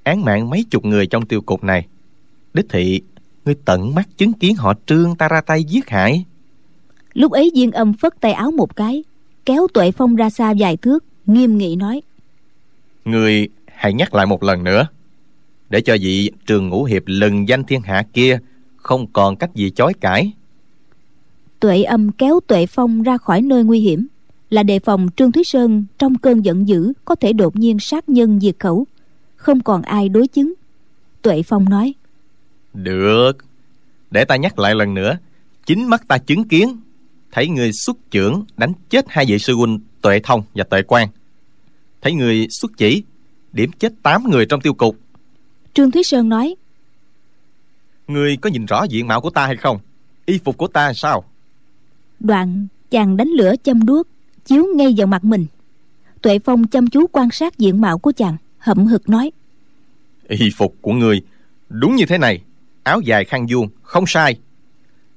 Án 0.03 0.25
mạng 0.25 0.51
mấy 0.51 0.65
chục 0.71 0.85
người 0.85 1.07
trong 1.07 1.27
tiêu 1.27 1.41
cục 1.41 1.65
này 1.65 1.87
đích 2.55 2.67
thị 2.69 3.03
ngươi 3.45 3.55
tận 3.65 3.95
mắt 3.95 4.09
chứng 4.17 4.33
kiến 4.33 4.57
họ 4.57 4.75
trương 4.87 5.17
ta 5.17 5.29
ra 5.29 5.41
tay 5.41 5.65
giết 5.65 5.91
hại. 5.91 6.25
Lúc 7.13 7.33
ấy 7.33 7.51
viên 7.55 7.71
âm 7.71 7.93
phất 7.93 8.21
tay 8.21 8.33
áo 8.33 8.51
một 8.51 8.77
cái 8.77 9.05
kéo 9.47 9.67
tuệ 9.75 9.91
phong 9.91 10.17
ra 10.17 10.31
xa 10.31 10.55
vài 10.59 10.77
thước 10.77 11.05
nghiêm 11.27 11.59
nghị 11.59 11.77
nói. 11.77 12.03
Ngươi 13.05 13.49
hãy 13.67 13.95
nhắc 13.95 14.15
lại 14.15 14.27
một 14.27 14.43
lần 14.43 14.65
nữa 14.65 14.87
để 15.71 15.81
cho 15.81 15.97
vị 16.01 16.31
trường 16.47 16.69
ngũ 16.69 16.85
hiệp 16.85 17.03
lừng 17.07 17.49
danh 17.49 17.65
thiên 17.65 17.81
hạ 17.81 18.05
kia 18.13 18.39
không 18.77 19.07
còn 19.13 19.37
cách 19.37 19.55
gì 19.55 19.71
chối 19.71 19.93
cãi. 20.01 20.33
Tuệ 21.61 21.83
âm 21.83 22.13
kéo 22.13 22.41
tuệ 22.47 22.67
phong 22.67 23.03
ra 23.03 23.19
khỏi 23.19 23.43
nơi 23.43 23.65
nguy 23.65 23.81
hiểm 23.81 24.07
là 24.55 24.63
đề 24.63 24.79
phòng 24.79 25.09
trương 25.17 25.33
thúy 25.33 25.45
sơn 25.45 25.85
trong 25.99 26.19
cơn 26.19 26.45
giận 26.45 26.69
dữ 26.69 26.93
có 27.05 27.15
thể 27.15 27.33
đột 27.33 27.57
nhiên 27.57 27.79
sát 27.79 28.09
nhân 28.09 28.41
diệt 28.41 28.57
khẩu. 28.59 28.87
Không 29.37 29.61
còn 29.61 29.83
ai 29.83 30.09
đối 30.09 30.29
chứng. 30.29 30.55
Tuệ 31.23 31.43
phong 31.43 31.69
nói 31.69 31.95
được. 32.73 33.33
Để 34.11 34.25
ta 34.25 34.37
nhắc 34.37 34.59
lại 34.59 34.75
lần 34.75 34.95
nữa. 34.95 35.19
Chính 35.67 35.91
mắt 35.91 36.09
ta 36.09 36.19
chứng 36.19 36.49
kiến. 36.49 36.81
Thấy 37.33 37.49
người 37.49 37.73
xuất 37.73 37.97
trưởng 38.11 38.45
đánh 38.57 38.73
chết 38.89 39.05
hai 39.09 39.25
vị 39.29 39.39
sư 39.39 39.55
huynh 39.55 39.81
tuệ 40.01 40.21
thông 40.21 40.43
và 40.55 40.65
tuệ 40.65 40.83
quan 40.83 41.09
thấy 42.05 42.13
người 42.15 42.47
xuất 42.51 42.71
chỉ 42.77 43.03
điểm 43.53 43.71
chết 43.79 43.93
tám 44.03 44.31
người 44.31 44.47
trong 44.47 44.61
tiêu 44.61 44.75
cục. 44.75 44.97
Trương 45.75 45.91
thúy 45.91 46.03
sơn 46.03 46.29
nói 46.29 46.57
người 48.09 48.37
có 48.37 48.51
nhìn 48.51 48.67
rõ 48.67 48.85
diện 48.85 49.07
mạo 49.07 49.21
của 49.21 49.31
ta 49.31 49.47
hay 49.47 49.57
không? 49.57 49.79
Y 50.27 50.39
phục 50.39 50.59
của 50.59 50.67
ta 50.67 50.93
sao? 50.95 51.25
Đoạn 52.21 52.67
chàng 52.91 53.17
đánh 53.17 53.29
lửa 53.29 53.55
châm 53.63 53.87
đuốc 53.87 54.09
chiếu 54.45 54.67
ngay 54.77 54.95
vào 54.97 55.07
mặt 55.07 55.25
mình. 55.25 55.47
Tuệ 56.23 56.39
phong 56.39 56.67
chăm 56.67 56.87
chú 56.87 57.07
quan 57.13 57.31
sát 57.31 57.59
diện 57.59 57.81
mạo 57.81 57.99
của 57.99 58.13
chàng 58.13 58.37
hậm 58.59 58.87
hực 58.87 59.09
nói. 59.09 59.31
Y 60.29 60.51
phục 60.57 60.77
của 60.81 60.93
ngươi 60.93 61.23
đúng 61.69 61.97
như 61.97 62.07
thế 62.07 62.19
này 62.19 62.41
áo 62.83 63.01
dài 63.01 63.25
khăn 63.25 63.47
vuông 63.51 63.69
không 63.83 64.05
sai. 64.07 64.39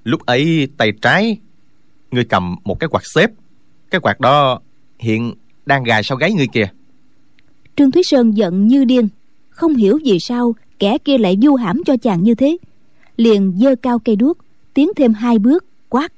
Lúc 0.04 0.26
ấy 0.26 0.68
tay 0.78 0.92
trái 1.02 1.38
ngươi 2.12 2.24
cầm 2.24 2.56
một 2.64 2.80
cái 2.80 2.88
quạt 2.88 3.04
xếp 3.06 3.32
cái 3.92 4.02
quạt 4.02 4.20
đó 4.20 4.62
hiện 5.00 5.34
đang 5.66 5.84
gài 5.84 6.04
sau 6.04 6.18
gáy 6.18 6.34
ngươi 6.34 6.48
kìa. 6.54 6.68
Trương 7.76 7.92
thúy 7.92 8.04
sơn 8.04 8.38
giận 8.38 8.68
như 8.68 8.86
điên 8.86 9.08
không 9.50 9.76
hiểu 9.76 10.00
vì 10.06 10.20
sao 10.20 10.56
kẻ 10.80 10.98
kia 10.98 11.18
lại 11.18 11.38
du 11.42 11.56
hãm 11.56 11.84
cho 11.84 11.98
chàng 11.98 12.24
như 12.24 12.36
thế. 12.36 12.58
Liền 13.18 13.58
giơ 13.58 13.76
cao 13.76 14.00
cây 14.00 14.16
đuốc 14.16 14.38
tiến 14.74 14.90
thêm 14.96 15.14
hai 15.14 15.40
bước 15.40 15.66
quát. 15.90 16.12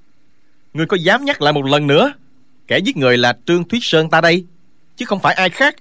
Ngươi 0.73 0.85
có 0.85 0.97
dám 0.97 1.25
nhắc 1.25 1.41
lại 1.41 1.53
một 1.53 1.65
lần 1.65 1.87
nữa 1.87 2.13
kẻ 2.69 2.79
giết 2.79 2.97
người 2.97 3.17
là 3.17 3.37
trương 3.45 3.63
thúy 3.63 3.79
sơn 3.81 4.09
ta 4.09 4.21
đây 4.21 4.45
chứ 4.97 5.05
không 5.05 5.19
phải 5.19 5.33
ai 5.33 5.49
khác. 5.49 5.75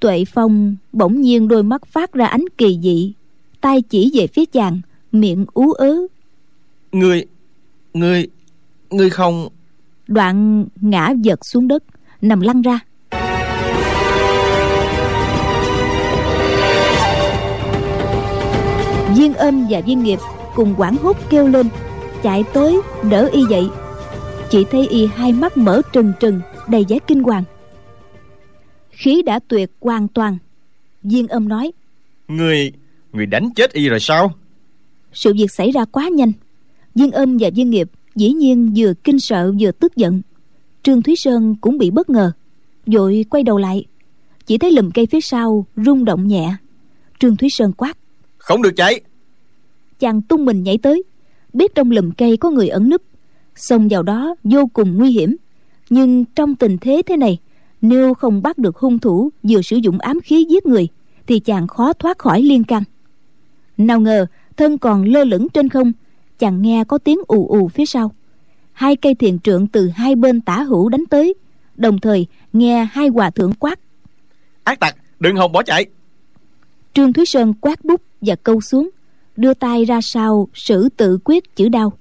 Tuệ 0.00 0.24
phong 0.24 0.76
bỗng 0.92 1.20
nhiên 1.20 1.48
đôi 1.48 1.62
mắt 1.62 1.86
phát 1.86 2.12
ra 2.12 2.26
ánh 2.26 2.44
kỳ 2.58 2.78
dị 2.82 3.12
tay 3.60 3.82
chỉ 3.82 4.10
về 4.14 4.26
phía 4.26 4.44
chàng 4.44 4.80
miệng 5.12 5.46
ú 5.54 5.72
ớ. 5.72 5.96
Ngươi 6.92 7.24
ngươi 7.94 8.26
ngươi 8.90 9.10
không? 9.10 9.48
Đoạn 10.08 10.66
ngã 10.80 11.12
giật 11.20 11.46
xuống 11.46 11.68
đất 11.68 11.82
nằm 12.20 12.40
lăn 12.40 12.62
ra. 12.62 12.78
Viên 19.16 19.34
ôm 19.34 19.66
và 19.70 19.80
viên 19.80 20.02
nghiệp 20.02 20.18
cùng 20.54 20.74
quảng 20.76 20.96
hốt 20.96 21.16
kêu 21.30 21.48
lên 21.48 21.68
chạy 22.22 22.44
tới 22.52 22.80
đỡ 23.10 23.28
y 23.32 23.40
dậy 23.50 23.68
chỉ 24.50 24.64
thấy 24.70 24.86
y 24.88 25.06
hai 25.06 25.32
mắt 25.32 25.56
mở 25.56 25.82
trừng 25.92 26.12
trừng 26.20 26.40
đầy 26.68 26.84
vẻ 26.88 26.98
kinh 27.06 27.22
hoàng. 27.22 27.44
Khí 28.90 29.22
đã 29.22 29.40
tuyệt 29.48 29.70
hoàn 29.80 30.08
toàn. 30.08 30.38
Viên 31.02 31.28
âm 31.28 31.48
nói 31.48 31.72
người 32.28 32.72
người 33.12 33.26
đánh 33.26 33.50
chết 33.56 33.72
y 33.72 33.88
rồi 33.88 34.00
sao? 34.00 34.32
Sự 35.12 35.34
việc 35.34 35.50
xảy 35.50 35.70
ra 35.70 35.84
quá 35.84 36.08
nhanh. 36.08 36.32
Viên 36.94 37.10
âm 37.10 37.36
và 37.40 37.50
viên 37.54 37.70
nghiệp 37.70 37.90
dĩ 38.14 38.32
nhiên 38.32 38.72
vừa 38.76 38.94
kinh 39.04 39.20
sợ 39.20 39.52
vừa 39.60 39.72
tức 39.72 39.96
giận. 39.96 40.22
Trương 40.82 41.02
thúy 41.02 41.16
sơn 41.16 41.56
cũng 41.60 41.78
bị 41.78 41.90
bất 41.90 42.10
ngờ 42.10 42.32
vội 42.86 43.24
quay 43.30 43.42
đầu 43.42 43.58
lại. 43.58 43.84
Chỉ 44.46 44.58
thấy 44.58 44.72
lùm 44.72 44.90
cây 44.90 45.06
phía 45.06 45.20
sau 45.20 45.66
rung 45.76 46.04
động 46.04 46.28
nhẹ. 46.28 46.56
Trương 47.18 47.36
thúy 47.36 47.48
sơn 47.50 47.72
quát 47.72 47.98
không 48.38 48.62
được 48.62 48.72
chạy. 48.76 49.00
Chàng 49.98 50.22
tung 50.22 50.44
mình 50.44 50.62
nhảy 50.62 50.78
tới 50.78 51.02
biết 51.52 51.74
trong 51.74 51.90
lùm 51.90 52.10
cây 52.10 52.36
có 52.36 52.50
người 52.50 52.68
ẩn 52.68 52.90
núp 52.90 53.02
xông 53.60 53.88
vào 53.88 54.02
đó 54.02 54.34
vô 54.44 54.66
cùng 54.72 54.96
nguy 54.96 55.10
hiểm. 55.10 55.36
Nhưng 55.90 56.24
trong 56.24 56.56
tình 56.56 56.78
thế 56.78 57.02
thế 57.06 57.16
này 57.16 57.38
nếu 57.80 58.14
không 58.14 58.42
bắt 58.42 58.58
được 58.58 58.76
hung 58.76 58.98
thủ 58.98 59.30
vừa 59.42 59.62
sử 59.62 59.76
dụng 59.76 59.98
ám 59.98 60.20
khí 60.20 60.46
giết 60.48 60.66
người 60.66 60.88
thì 61.26 61.40
chàng 61.40 61.66
khó 61.66 61.92
thoát 61.92 62.18
khỏi 62.18 62.42
liên 62.42 62.64
căn 62.64 62.82
nào 63.76 64.00
ngờ 64.00 64.26
thân 64.56 64.78
còn 64.78 65.04
lơ 65.04 65.24
lửng 65.24 65.48
trên 65.48 65.68
không 65.68 65.92
chàng 66.38 66.62
nghe 66.62 66.84
có 66.84 66.98
tiếng 66.98 67.18
ù 67.26 67.48
ù 67.48 67.68
phía 67.68 67.86
sau. 67.86 68.12
Hai 68.72 68.96
cây 68.96 69.14
thiền 69.14 69.38
trượng 69.38 69.66
từ 69.66 69.88
hai 69.88 70.14
bên 70.14 70.40
tả 70.40 70.62
hữu 70.62 70.88
đánh 70.88 71.06
tới 71.06 71.34
đồng 71.76 71.98
thời 71.98 72.26
nghe 72.52 72.88
hai 72.92 73.08
hòa 73.08 73.30
thượng 73.30 73.52
quát. 73.52 73.80
Ác 74.64 74.80
tặc 74.80 74.96
đừng 75.20 75.36
hòng 75.36 75.52
bỏ 75.52 75.62
chạy. 75.62 75.86
Trương 76.94 77.12
thúy 77.12 77.26
sơn 77.26 77.54
quát 77.60 77.84
bút 77.84 78.00
và 78.20 78.36
câu 78.36 78.60
xuống 78.60 78.90
đưa 79.36 79.54
tay 79.54 79.84
ra 79.84 80.00
sau 80.00 80.48
sử 80.54 80.88
tự 80.96 81.18
quyết 81.24 81.56
chữ 81.56 81.68
đao 81.68 81.92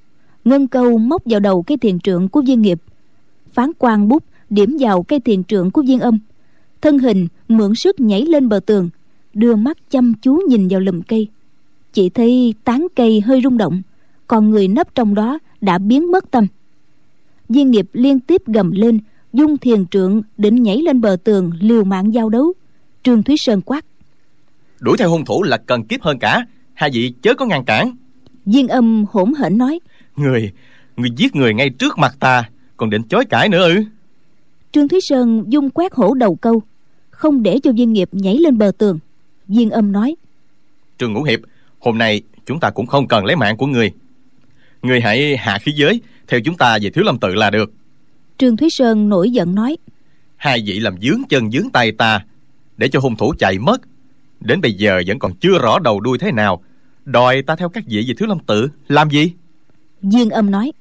ngân 0.50 0.68
câu 0.68 0.98
móc 0.98 1.22
vào 1.26 1.40
đầu 1.40 1.64
cây 1.64 1.78
thiền 1.78 2.00
trượng 2.00 2.30
của 2.30 2.42
viên 2.42 2.62
nghiệp. 2.62 2.80
Phán 3.54 3.72
quan 3.80 4.08
bút 4.08 4.24
điểm 4.50 4.78
vào 4.80 5.04
cây 5.04 5.20
thiền 5.20 5.44
trượng 5.44 5.72
của 5.72 5.82
viên 5.82 6.00
âm. 6.00 6.20
Thân 6.82 7.00
hình 7.00 7.28
mượn 7.48 7.76
sức 7.76 8.00
nhảy 8.00 8.22
lên 8.22 8.50
bờ 8.50 8.60
tường. 8.66 8.90
Đưa 9.34 9.56
mắt 9.56 9.78
chăm 9.90 10.14
chú 10.22 10.42
nhìn 10.50 10.68
vào 10.68 10.80
lùm 10.80 11.02
cây. 11.02 11.28
Chỉ 11.94 12.10
thấy 12.10 12.54
tán 12.64 12.88
cây 12.96 13.22
hơi 13.22 13.42
rung 13.44 13.58
động 13.58 13.82
còn 14.28 14.50
người 14.50 14.68
nấp 14.68 14.96
trong 14.96 15.16
đó 15.16 15.40
đã 15.62 15.78
biến 15.78 16.12
mất 16.12 16.32
tâm. 16.32 16.48
Viên 17.50 17.72
nghiệp 17.72 17.86
liên 17.94 18.20
tiếp 18.20 18.42
gầm 18.46 18.72
lên 18.72 19.00
dung 19.34 19.58
thiền 19.58 19.86
trượng 19.86 20.22
định 20.38 20.64
nhảy 20.64 20.78
lên 20.78 21.02
bờ 21.02 21.18
tường 21.24 21.52
liều 21.60 21.84
mạng 21.84 22.14
giao 22.14 22.30
đấu. 22.30 22.54
Trương 23.04 23.24
thúy 23.24 23.36
sơn 23.38 23.62
quát. 23.62 23.86
Đuổi 24.80 24.98
theo 24.98 25.10
hung 25.10 25.26
thủ 25.26 25.44
là 25.44 25.58
cần 25.58 25.84
kiếp 25.84 26.02
hơn 26.02 26.20
cả. 26.20 26.46
Hai 26.74 26.90
vị 26.94 27.14
chớ 27.22 27.34
có 27.34 27.46
ngăn 27.46 27.66
cản. 27.66 27.96
Viên 28.46 28.68
âm 28.68 29.06
hỗn 29.12 29.34
hển 29.34 29.58
nói 29.58 29.80
người 30.20 30.52
người 30.98 31.10
giết 31.16 31.36
người 31.36 31.54
ngay 31.54 31.70
trước 31.70 31.98
mặt 31.98 32.16
ta 32.20 32.50
còn 32.78 32.90
định 32.90 33.04
chối 33.04 33.26
cãi 33.26 33.50
nữa 33.50 33.68
ư? 33.68 33.84
Trương 34.72 34.88
thúy 34.88 35.02
sơn 35.02 35.44
dung 35.48 35.70
quét 35.70 35.94
hổ 35.94 36.14
đầu 36.14 36.36
câu 36.36 36.62
không 37.10 37.44
để 37.44 37.60
cho 37.64 37.72
viên 37.72 37.94
nghiệp 37.94 38.10
nhảy 38.12 38.38
lên 38.38 38.58
bờ 38.58 38.72
tường. 38.78 39.00
Viên 39.48 39.70
âm 39.70 39.92
nói 39.92 40.16
trương 41.00 41.14
ngũ 41.14 41.24
hiệp 41.24 41.40
hôm 41.80 41.98
nay 41.98 42.22
chúng 42.46 42.60
ta 42.60 42.70
cũng 42.70 42.86
không 42.86 43.08
cần 43.08 43.26
lấy 43.26 43.36
mạng 43.36 43.58
của 43.58 43.66
người. 43.66 43.92
Người 44.82 45.02
hãy 45.02 45.38
hạ 45.38 45.60
khí 45.60 45.72
giới 45.72 46.02
theo 46.28 46.40
chúng 46.40 46.58
ta 46.58 46.78
về 46.82 46.90
thiếu 46.90 47.04
lâm 47.04 47.20
tự 47.20 47.36
là 47.36 47.50
được. 47.50 47.72
Trương 48.38 48.58
thúy 48.58 48.70
sơn 48.70 49.10
nổi 49.10 49.32
giận 49.32 49.56
nói 49.56 49.78
hai 50.36 50.64
vị 50.66 50.80
làm 50.80 51.02
dướng 51.02 51.22
chân 51.30 51.52
dướng 51.52 51.70
tay 51.70 51.92
ta 51.92 52.26
để 52.78 52.88
cho 52.88 53.00
hung 53.00 53.16
thủ 53.16 53.34
chạy 53.40 53.60
mất. 53.60 53.82
Đến 54.40 54.62
bây 54.62 54.74
giờ 54.74 55.02
vẫn 55.08 55.20
còn 55.20 55.36
chưa 55.36 55.60
rõ 55.60 55.80
đầu 55.80 56.00
đuôi 56.00 56.18
thế 56.18 56.32
nào. 56.32 56.64
Đòi 57.06 57.42
ta 57.42 57.56
theo 57.56 57.70
các 57.70 57.84
vị 57.88 58.06
về 58.08 58.14
thiếu 58.18 58.28
lâm 58.28 58.40
tự 58.40 58.70
làm 58.88 59.10
gì 59.10 59.34
viên 60.02 60.30
âm 60.30 60.52
nói 60.52 60.72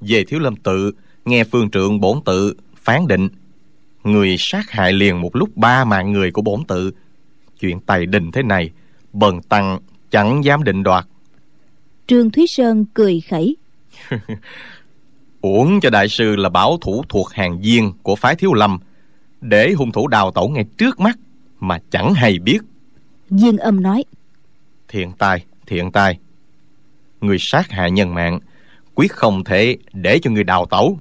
về 0.00 0.24
thiếu 0.24 0.40
lâm 0.40 0.56
tự 0.56 0.92
nghe 1.24 1.44
phương 1.44 1.70
trượng 1.70 2.00
bổn 2.00 2.20
tự 2.24 2.54
phán 2.76 3.06
định 3.06 3.28
người 4.04 4.36
sát 4.38 4.70
hại 4.70 4.92
liền 4.92 5.20
một 5.20 5.36
lúc 5.36 5.56
ba 5.56 5.84
mạng 5.84 6.12
người 6.12 6.30
của 6.30 6.42
bổn 6.42 6.64
tự. 6.64 6.90
Chuyện 7.60 7.80
tài 7.80 8.06
đình 8.06 8.32
thế 8.32 8.42
này 8.42 8.70
bần 9.12 9.42
tăng 9.42 9.78
chẳng 10.10 10.44
dám 10.44 10.64
định 10.64 10.82
đoạt. 10.82 11.06
Trương 12.06 12.30
thúy 12.30 12.46
sơn 12.46 12.84
cười 12.94 13.20
khẩy 13.20 13.56
uổng 15.40 15.80
cho 15.80 15.90
đại 15.90 16.08
sư 16.08 16.36
là 16.36 16.48
bảo 16.48 16.78
thủ 16.80 17.02
thuộc 17.08 17.30
hàng 17.30 17.60
viên 17.60 17.92
của 18.02 18.16
phái 18.16 18.36
thiếu 18.36 18.54
lâm 18.54 18.78
để 19.40 19.72
hung 19.72 19.92
thủ 19.92 20.08
đào 20.08 20.30
tẩu 20.30 20.48
ngay 20.48 20.64
trước 20.78 21.00
mắt 21.00 21.18
mà 21.60 21.78
chẳng 21.90 22.14
hay 22.14 22.38
biết. 22.38 22.58
Viên 23.30 23.56
âm 23.56 23.82
nói 23.82 24.04
thiện 24.88 25.12
tai 25.12 25.44
thiện 25.66 25.92
tai 25.92 26.18
người 27.20 27.36
sát 27.40 27.70
hại 27.70 27.90
nhân 27.90 28.14
mạng 28.14 28.40
quyết 28.94 29.12
không 29.12 29.44
thể 29.44 29.76
để 29.92 30.18
cho 30.18 30.30
người 30.30 30.44
đào 30.44 30.66
tẩu. 30.66 30.98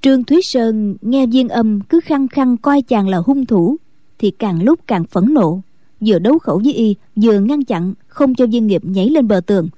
Trương 0.00 0.24
thúy 0.24 0.40
sơn 0.42 0.96
nghe 1.00 1.26
viên 1.26 1.48
âm 1.48 1.80
cứ 1.80 2.00
khăng 2.00 2.28
khăng 2.28 2.56
coi 2.56 2.82
chàng 2.82 3.08
là 3.08 3.18
hung 3.18 3.46
thủ 3.46 3.76
thì 4.18 4.30
càng 4.30 4.62
lúc 4.62 4.80
càng 4.86 5.04
phẫn 5.04 5.34
nộ 5.34 5.60
vừa 6.00 6.18
đấu 6.18 6.38
khẩu 6.38 6.60
với 6.64 6.72
y 6.72 6.94
vừa 7.16 7.40
ngăn 7.40 7.64
chặn 7.64 7.94
không 8.06 8.34
cho 8.34 8.46
viên 8.46 8.66
nghiệp 8.66 8.84
nhảy 8.84 9.08
lên 9.08 9.28
bờ 9.28 9.40
tường. 9.46 9.68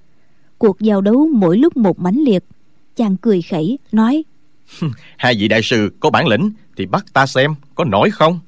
Cuộc 0.58 0.80
giao 0.80 1.00
đấu 1.00 1.28
mỗi 1.32 1.58
lúc 1.58 1.76
một 1.76 1.98
mãnh 1.98 2.16
liệt 2.16 2.44
chàng 2.96 3.16
cười 3.16 3.42
khẩy 3.42 3.78
nói 3.92 4.24
hai 5.16 5.34
vị 5.38 5.48
đại 5.48 5.62
sư 5.62 5.90
có 6.00 6.10
bản 6.10 6.26
lĩnh 6.26 6.50
thì 6.76 6.86
bắt 6.86 7.04
ta 7.12 7.26
xem 7.26 7.54
có 7.74 7.84
nổi 7.84 8.10
không? 8.10 8.40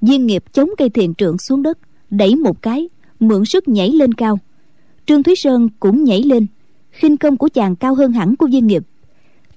Viên 0.00 0.26
nghiệp 0.26 0.44
chống 0.52 0.70
cây 0.78 0.90
thiền 0.90 1.14
trượng 1.14 1.38
xuống 1.38 1.62
đất 1.62 1.78
đẩy 2.10 2.36
một 2.36 2.62
cái 2.62 2.88
mượn 3.20 3.44
sức 3.44 3.68
nhảy 3.68 3.90
lên 3.90 4.14
cao 4.14 4.38
trương 5.06 5.22
thúy 5.22 5.36
sơn 5.36 5.68
cũng 5.80 6.04
nhảy 6.04 6.22
lên, 6.22 6.46
khinh 6.90 7.16
công 7.16 7.36
của 7.36 7.48
chàng 7.48 7.76
cao 7.76 7.94
hơn 7.94 8.12
hẳn 8.12 8.36
của 8.36 8.46
viên 8.46 8.66
nghiệp. 8.66 8.82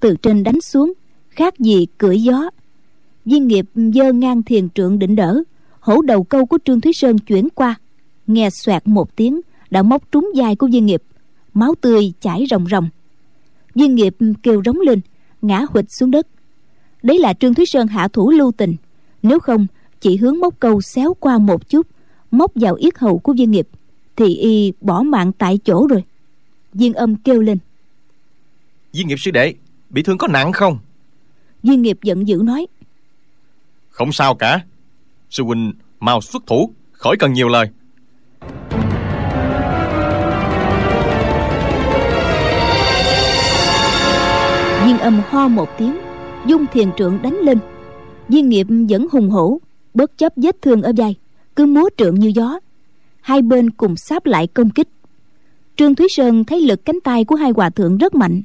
Từ 0.00 0.16
trên 0.22 0.42
đánh 0.42 0.60
xuống, 0.60 0.92
khác 1.30 1.58
gì 1.58 1.86
cưỡi 1.98 2.18
gió. 2.18 2.50
Viên 3.24 3.48
nghiệp 3.48 3.66
giơ 3.94 4.12
ngang 4.12 4.42
thiền 4.42 4.68
trượng 4.68 4.98
định 4.98 5.16
đỡ, 5.16 5.42
hổ 5.80 6.02
đầu 6.02 6.24
câu 6.24 6.46
của 6.46 6.58
trương 6.64 6.80
thúy 6.80 6.92
sơn 6.92 7.18
chuyển 7.18 7.48
qua, 7.54 7.74
nghe 8.26 8.50
xoẹt 8.50 8.88
một 8.88 9.16
tiếng, 9.16 9.40
đã 9.70 9.82
móc 9.82 10.12
trúng 10.12 10.30
vai 10.34 10.56
của 10.56 10.66
viên 10.66 10.86
nghiệp, 10.86 11.02
máu 11.54 11.74
tươi 11.80 12.12
chảy 12.20 12.44
ròng 12.50 12.66
ròng. 12.70 12.88
Viên 13.74 13.94
nghiệp 13.94 14.16
kêu 14.42 14.62
rống 14.64 14.80
lên, 14.80 15.00
ngã 15.42 15.66
huỵch 15.70 15.92
xuống 15.92 16.10
đất. 16.10 16.26
Đấy 17.02 17.18
là 17.18 17.32
trương 17.32 17.54
thúy 17.54 17.66
sơn 17.66 17.86
hạ 17.86 18.08
thủ 18.08 18.30
lưu 18.30 18.52
tình, 18.52 18.76
nếu 19.22 19.40
không, 19.40 19.66
chỉ 20.00 20.16
hướng 20.16 20.40
móc 20.40 20.60
câu 20.60 20.80
xéo 20.80 21.14
qua 21.14 21.38
một 21.38 21.68
chút, 21.68 21.86
móc 22.30 22.52
vào 22.54 22.74
yết 22.74 22.98
hầu 22.98 23.18
của 23.18 23.32
viên 23.32 23.50
nghiệp 23.50 23.68
thì 24.20 24.36
y 24.36 24.72
bỏ 24.80 25.02
mạng 25.02 25.32
tại 25.32 25.58
chỗ 25.64 25.86
rồi. 25.86 26.04
Viên 26.72 26.94
âm 26.94 27.16
kêu 27.16 27.40
lên. 27.40 27.58
Viên 28.92 29.08
nghiệp 29.08 29.16
sư 29.18 29.30
đệ 29.30 29.54
bị 29.90 30.02
thương 30.02 30.18
có 30.18 30.28
nặng 30.28 30.52
không? 30.52 30.78
Viên 31.62 31.82
nghiệp 31.82 31.98
giận 32.02 32.28
dữ 32.28 32.42
nói. 32.44 32.66
Không 33.88 34.12
sao 34.12 34.34
cả. 34.34 34.60
Sư 35.30 35.44
huynh 35.44 35.72
mau 36.00 36.20
xuất 36.20 36.46
thủ 36.46 36.70
khỏi 36.92 37.16
cần 37.18 37.32
nhiều 37.32 37.48
lời. 37.48 37.66
Viên 44.84 44.98
âm 44.98 45.20
ho 45.28 45.48
một 45.48 45.68
tiếng 45.78 45.98
dung 46.46 46.66
thiền 46.72 46.90
trượng 46.96 47.22
đánh 47.22 47.36
lên. 47.42 47.58
Viên 48.28 48.48
nghiệp 48.48 48.66
vẫn 48.88 49.06
hùng 49.12 49.30
hổ 49.30 49.60
bất 49.94 50.18
chấp 50.18 50.32
vết 50.36 50.56
thương 50.62 50.82
ở 50.82 50.92
vai 50.96 51.14
cứ 51.56 51.66
múa 51.66 51.88
trượng 51.96 52.14
như 52.14 52.32
gió 52.34 52.60
hai 53.20 53.42
bên 53.42 53.70
cùng 53.70 53.96
sáp 53.96 54.26
lại 54.26 54.46
công 54.46 54.70
kích. 54.70 54.88
Trương 55.76 55.94
thúy 55.94 56.06
sơn 56.10 56.44
thấy 56.44 56.60
lực 56.60 56.84
cánh 56.84 57.00
tay 57.04 57.24
của 57.24 57.34
hai 57.34 57.50
hòa 57.50 57.70
thượng 57.70 57.98
rất 57.98 58.14
mạnh. 58.14 58.42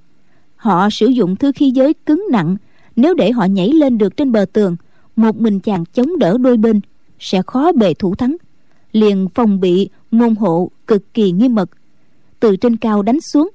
Họ 0.55 0.89
sử 0.89 1.07
dụng 1.07 1.36
thư 1.36 1.51
khí 1.51 1.71
giới 1.71 1.93
cứng 1.93 2.26
nặng. 2.32 2.57
Nếu 2.95 3.13
để 3.13 3.32
họ 3.32 3.45
nhảy 3.45 3.69
lên 3.69 3.97
được 3.97 4.17
trên 4.17 4.32
bờ 4.32 4.45
tường, 4.53 4.76
một 5.15 5.36
mình 5.36 5.59
chàng 5.59 5.86
chống 5.93 6.19
đỡ 6.19 6.38
đôi 6.38 6.57
bên 6.57 6.80
sẽ 7.19 7.41
khó 7.47 7.71
bề 7.71 7.93
thủ 7.93 8.15
thắng. 8.15 8.36
Liền 8.91 9.28
phòng 9.36 9.59
bị 9.59 9.89
môn 10.11 10.36
hộ 10.36 10.71
cực 10.88 11.13
kỳ 11.13 11.32
nghiêm 11.32 11.55
mật. 11.55 11.69
Từ 12.39 12.55
trên 12.55 12.78
cao 12.78 13.01
đánh 13.01 13.21
xuống. 13.21 13.49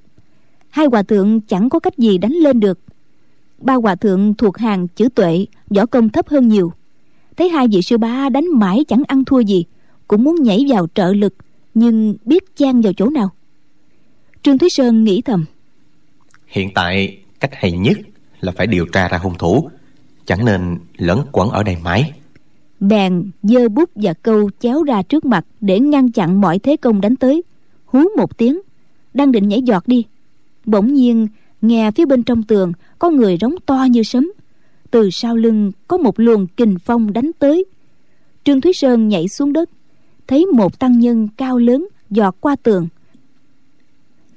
Hai 0.69 0.85
hòa 0.85 1.03
thượng 1.03 1.41
chẳng 1.41 1.69
có 1.69 1.79
cách 1.79 1.97
gì 1.97 2.17
đánh 2.17 2.33
lên 2.33 2.59
được. 2.59 2.79
Ba 3.61 3.73
hòa 3.73 3.95
thượng 3.95 4.33
thuộc 4.33 4.57
hàng 4.57 4.87
chữ 4.87 5.09
tuệ, 5.15 5.45
võ 5.69 5.85
công 5.85 6.09
thấp 6.09 6.27
hơn 6.27 6.47
nhiều. 6.47 6.71
Thấy 7.37 7.49
hai 7.49 7.67
vị 7.67 7.81
sư 7.81 7.97
ba 7.97 8.29
đánh 8.29 8.45
mãi 8.53 8.83
chẳng 8.87 9.03
ăn 9.07 9.25
thua 9.25 9.39
gì 9.39 9.65
cũng 10.11 10.23
muốn 10.23 10.35
nhảy 10.43 10.65
vào 10.67 10.87
trợ 10.93 11.13
lực 11.13 11.33
nhưng 11.73 12.15
biết 12.25 12.55
chen 12.55 12.81
vào 12.81 12.93
chỗ 12.93 13.09
nào. 13.09 13.29
Trương 14.43 14.57
thúy 14.57 14.69
sơn 14.69 15.03
nghĩ 15.03 15.21
thầm. 15.21 15.45
Hiện 16.47 16.73
tại 16.73 17.17
cách 17.39 17.51
hay 17.53 17.71
nhất 17.71 17.97
là 18.41 18.51
phải 18.51 18.67
điều 18.67 18.85
tra 18.85 19.07
ra 19.07 19.17
hung 19.17 19.37
thủ. 19.37 19.69
Chẳng 20.25 20.45
nên 20.45 20.77
lẫn 20.97 21.25
quẩn 21.31 21.49
ở 21.49 21.63
đây 21.63 21.77
mãi. 21.83 22.11
Bèn 22.79 23.31
giơ 23.43 23.69
bút 23.69 23.89
và 23.95 24.13
câu 24.13 24.49
chéo 24.59 24.83
ra 24.83 25.01
trước 25.01 25.25
mặt 25.25 25.45
để 25.61 25.79
ngăn 25.79 26.11
chặn 26.11 26.41
mọi 26.41 26.59
thế 26.59 26.77
công 26.77 27.01
đánh 27.01 27.15
tới. 27.15 27.43
Hú 27.85 27.99
một 28.17 28.37
tiếng 28.37 28.61
đang 29.13 29.31
định 29.31 29.47
nhảy 29.47 29.61
giọt 29.61 29.87
đi. 29.87 30.05
Bỗng 30.65 30.93
nhiên 30.93 31.27
nghe 31.61 31.91
phía 31.91 32.05
bên 32.05 32.23
trong 32.23 32.43
tường 32.43 32.73
có 32.99 33.09
người 33.09 33.37
rống 33.41 33.55
to 33.65 33.87
như 33.89 34.03
sấm. 34.03 34.31
Từ 34.91 35.09
sau 35.09 35.35
lưng 35.35 35.71
có 35.87 35.97
một 35.97 36.19
luồng 36.19 36.47
kình 36.47 36.77
phong 36.85 37.13
đánh 37.13 37.31
tới. 37.39 37.65
Trương 38.43 38.61
thúy 38.61 38.73
sơn 38.73 39.07
nhảy 39.07 39.27
xuống 39.27 39.53
đất 39.53 39.69
thấy 40.27 40.45
một 40.45 40.79
tăng 40.79 40.99
nhân 40.99 41.27
cao 41.37 41.57
lớn 41.57 41.87
giọt 42.09 42.35
qua 42.39 42.55
tường. 42.55 42.87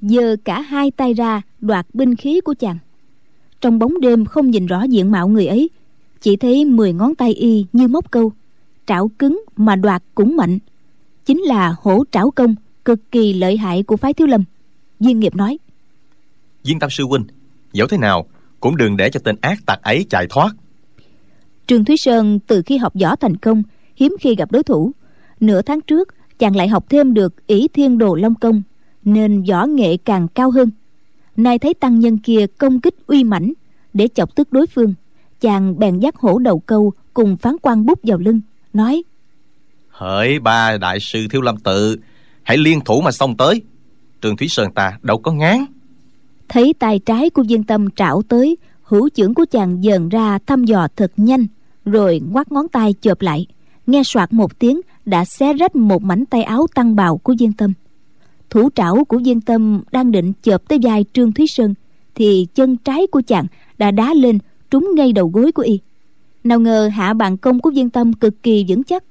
Giơ 0.01 0.37
cả 0.45 0.61
hai 0.61 0.91
tay 0.91 1.15
ra 1.15 1.43
đoạt 1.61 1.87
binh 1.93 2.17
khí 2.17 2.41
của 2.41 2.55
chàng. 2.55 2.79
Trong 3.61 3.79
bóng 3.79 4.01
đêm 4.01 4.25
không 4.25 4.51
nhìn 4.51 4.67
rõ 4.67 4.83
diện 4.83 5.11
mạo 5.11 5.29
người 5.29 5.47
ấy 5.47 5.71
chỉ 6.21 6.37
thấy 6.37 6.65
mười 6.65 6.93
ngón 6.93 7.15
tay 7.15 7.33
y 7.33 7.67
như 7.73 7.89
móc 7.89 8.11
câu. 8.11 8.33
Trảo 8.87 9.11
cứng 9.19 9.45
mà 9.57 9.77
đoạt 9.77 10.03
cũng 10.15 10.37
mạnh. 10.37 10.59
Chính 11.27 11.41
là 11.43 11.75
hổ 11.81 12.05
trảo 12.11 12.31
công 12.31 12.55
cực 12.85 13.11
kỳ 13.11 13.33
lợi 13.33 13.57
hại 13.57 13.83
của 13.83 13.97
phái 13.97 14.15
thiếu 14.15 14.27
lâm. 14.27 14.45
Viên 15.01 15.21
nghiệp 15.21 15.37
nói 15.37 15.59
viên 16.65 16.79
tam 16.79 16.91
sư 16.91 17.05
huynh 17.05 17.25
dẫu 17.73 17.87
thế 17.87 17.99
nào 17.99 18.27
cũng 18.61 18.77
đừng 18.77 18.97
để 18.97 19.11
cho 19.11 19.21
tên 19.25 19.37
ác 19.41 19.59
tặc 19.67 19.83
ấy 19.83 20.07
chạy 20.11 20.27
thoát. 20.31 20.51
Trương 21.67 21.85
thúy 21.85 21.97
sơn 21.97 22.39
từ 22.47 22.63
khi 22.67 22.77
học 22.77 22.93
võ 23.03 23.17
thành 23.17 23.37
công 23.37 23.63
hiếm 23.97 24.17
khi 24.21 24.35
gặp 24.35 24.53
đối 24.53 24.63
thủ 24.63 24.93
nửa 25.41 25.63
tháng 25.63 25.81
trước 25.81 26.09
chàng 26.39 26.57
lại 26.57 26.69
học 26.69 26.85
thêm 26.91 27.15
được 27.15 27.47
ỷ 27.47 27.69
thiên 27.69 27.99
đồ 27.99 28.15
long 28.15 28.35
công 28.35 28.63
nên 29.05 29.43
võ 29.43 29.67
nghệ 29.67 29.97
càng 29.97 30.29
cao 30.29 30.51
hơn. 30.51 30.71
Nay 31.37 31.59
thấy 31.59 31.75
tăng 31.75 32.01
nhân 32.01 32.19
kia 32.19 32.47
công 32.59 32.81
kích 32.81 32.95
uy 33.07 33.25
mãnh 33.25 33.53
để 33.93 34.09
chọc 34.15 34.35
tức 34.35 34.53
đối 34.53 34.67
phương 34.67 34.95
chàng 35.41 35.79
bèn 35.79 35.99
dắt 35.99 36.17
hổ 36.17 36.39
đầu 36.39 36.59
câu 36.59 36.93
cùng 37.15 37.37
phán 37.37 37.57
quan 37.63 37.87
bút 37.87 37.99
vào 38.03 38.19
lưng 38.19 38.41
nói 38.73 39.03
hỡi 39.89 40.39
ba 40.39 40.77
đại 40.79 41.01
sư 41.01 41.27
thiếu 41.31 41.43
lâm 41.43 41.57
tự 41.57 41.97
hãy 42.43 42.57
liên 42.57 42.81
thủ 42.81 43.01
mà 43.01 43.11
xông 43.13 43.37
tới. 43.37 43.63
Trường 44.21 44.37
thúy 44.37 44.49
sơn 44.49 44.73
ta 44.75 44.99
đâu 45.03 45.19
có 45.19 45.33
ngán. 45.33 45.65
Thấy 46.49 46.75
tay 46.79 46.99
trái 46.99 47.31
của 47.31 47.43
viên 47.49 47.65
tâm 47.65 47.91
trảo 47.91 48.23
tới 48.29 48.57
hữu 48.83 49.09
trưởng 49.09 49.35
của 49.35 49.45
chàng 49.51 49.85
dần 49.85 50.09
ra 50.09 50.39
thăm 50.47 50.65
dò 50.65 50.89
thật 50.97 51.13
nhanh 51.17 51.47
rồi 51.85 52.21
ngoắt 52.31 52.53
ngón 52.53 52.69
tay 52.69 52.95
chộp 53.01 53.21
lại 53.21 53.47
nghe 53.87 54.03
soạt 54.05 54.33
một 54.33 54.59
tiếng 54.59 54.81
đã 55.07 55.25
xé 55.25 55.53
rách 55.53 55.77
một 55.77 56.03
mảnh 56.03 56.27
tay 56.27 56.43
áo 56.43 56.67
tăng 56.75 56.97
bào 56.97 57.17
của 57.17 57.35
Diên 57.39 57.53
tâm. 57.53 57.73
Thủ 58.51 58.69
trảo 58.75 59.05
của 59.05 59.21
Diên 59.25 59.41
tâm 59.41 59.83
đang 59.93 60.11
định 60.11 60.33
chộp 60.43 60.69
tới 60.69 60.79
vai 60.83 61.05
trương 61.13 61.33
thúy 61.33 61.47
sơn, 61.47 61.75
thì 62.15 62.47
chân 62.55 62.77
trái 62.77 63.07
của 63.07 63.23
chàng 63.27 63.47
đã 63.79 63.91
đá 63.91 64.15
lên 64.15 64.39
trúng 64.71 64.91
ngay 64.97 65.13
đầu 65.13 65.29
gối 65.29 65.53
của 65.53 65.63
y. 65.63 65.81
Nào 66.45 66.61
ngờ 66.61 66.91
hạ 66.95 67.15
bàn 67.15 67.37
công 67.37 67.61
của 67.61 67.73
Diên 67.75 67.91
tâm 67.91 68.13
cực 68.13 68.43
kỳ 68.43 68.65
vững 68.69 68.85
chắc. 68.85 69.05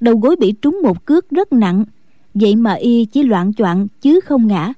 Đầu 0.00 0.16
gối 0.16 0.36
bị 0.36 0.52
trúng 0.52 0.80
một 0.82 1.06
cước 1.06 1.30
rất 1.30 1.52
nặng, 1.52 1.84
vậy 2.34 2.56
mà 2.56 2.72
y 2.72 3.04
chỉ 3.04 3.22
loạn 3.22 3.54
choạng 3.54 3.86
chứ 4.00 4.20
không 4.20 4.46
ngã. 4.46 4.72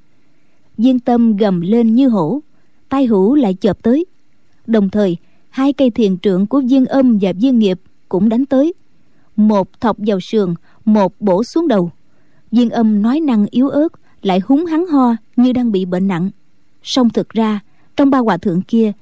Diên 0.78 1.00
tâm 1.00 1.36
gầm 1.36 1.60
lên 1.60 1.94
như 1.94 2.08
hổ 2.08 2.40
tay 2.88 3.06
hữu 3.06 3.34
lại 3.34 3.56
chộp 3.60 3.82
tới. 3.82 4.06
Đồng 4.66 4.90
thời, 4.90 5.16
hai 5.50 5.72
cây 5.72 5.90
thiền 5.90 6.18
trượng 6.18 6.46
của 6.46 6.62
Diên 6.66 6.84
âm 6.84 7.18
và 7.20 7.32
Diên 7.40 7.58
nghiệp 7.58 7.80
cũng 8.08 8.28
đánh 8.28 8.46
tới 8.46 8.72
một 9.36 9.80
thọc 9.80 9.96
vào 9.98 10.20
sườn, 10.20 10.54
một 10.84 11.12
bổ 11.20 11.44
xuống 11.44 11.68
đầu. 11.68 11.90
Viên 12.50 12.70
âm 12.70 13.02
nói 13.02 13.20
năng 13.20 13.46
yếu 13.50 13.68
ớt, 13.68 13.88
lại 14.22 14.40
húng 14.44 14.66
hắn 14.66 14.86
ho 14.86 15.16
như 15.36 15.52
đang 15.52 15.72
bị 15.72 15.84
bệnh 15.84 16.08
nặng. 16.08 16.30
Song 16.82 17.10
thực 17.10 17.28
ra, 17.28 17.60
trong 17.96 18.10
ba 18.10 18.18
hòa 18.18 18.36
thượng 18.36 18.62
kia, 18.62 18.92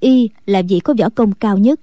y 0.00 0.28
là 0.46 0.62
vị 0.68 0.80
có 0.80 0.94
võ 0.98 1.08
công 1.08 1.32
cao 1.32 1.58
nhất. 1.58 1.80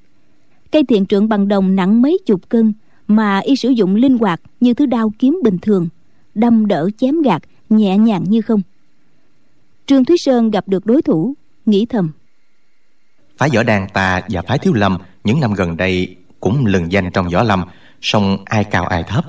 Cây 0.72 0.84
thiện 0.84 1.06
trượng 1.06 1.30
bằng 1.30 1.48
đồng 1.48 1.76
nặng 1.76 2.02
mấy 2.02 2.18
chục 2.26 2.50
cân, 2.50 2.74
mà 3.08 3.40
y 3.40 3.56
sử 3.56 3.70
dụng 3.70 3.96
linh 3.96 4.18
hoạt 4.18 4.42
như 4.60 4.74
thứ 4.74 4.86
đao 4.86 5.14
kiếm 5.20 5.40
bình 5.44 5.58
thường, 5.62 5.88
đâm 6.36 6.68
đỡ 6.68 6.90
chém 6.98 7.22
gạt, 7.22 7.44
nhẹ 7.70 7.98
nhàng 7.98 8.24
như 8.28 8.42
không. 8.42 8.62
Trương 9.86 10.06
thúy 10.06 10.18
sơn 10.18 10.52
gặp 10.52 10.68
được 10.68 10.86
đối 10.86 11.02
thủ, 11.02 11.34
nghĩ 11.66 11.86
thầm. 11.86 12.12
Phái 13.38 13.50
võ 13.56 13.64
đàn 13.64 13.90
ta 13.90 14.22
và 14.30 14.42
phái 14.42 14.58
thiếu 14.58 14.74
lâm, 14.74 14.98
những 15.24 15.40
năm 15.40 15.54
gần 15.54 15.78
đây 15.78 16.16
cũng 16.40 16.66
lừng 16.66 16.92
danh 16.92 17.12
trong 17.14 17.30
võ 17.30 17.44
lâm 17.44 17.64
song 18.02 18.38
ai 18.46 18.64
cao 18.64 18.86
ai 18.86 19.04
thấp, 19.04 19.26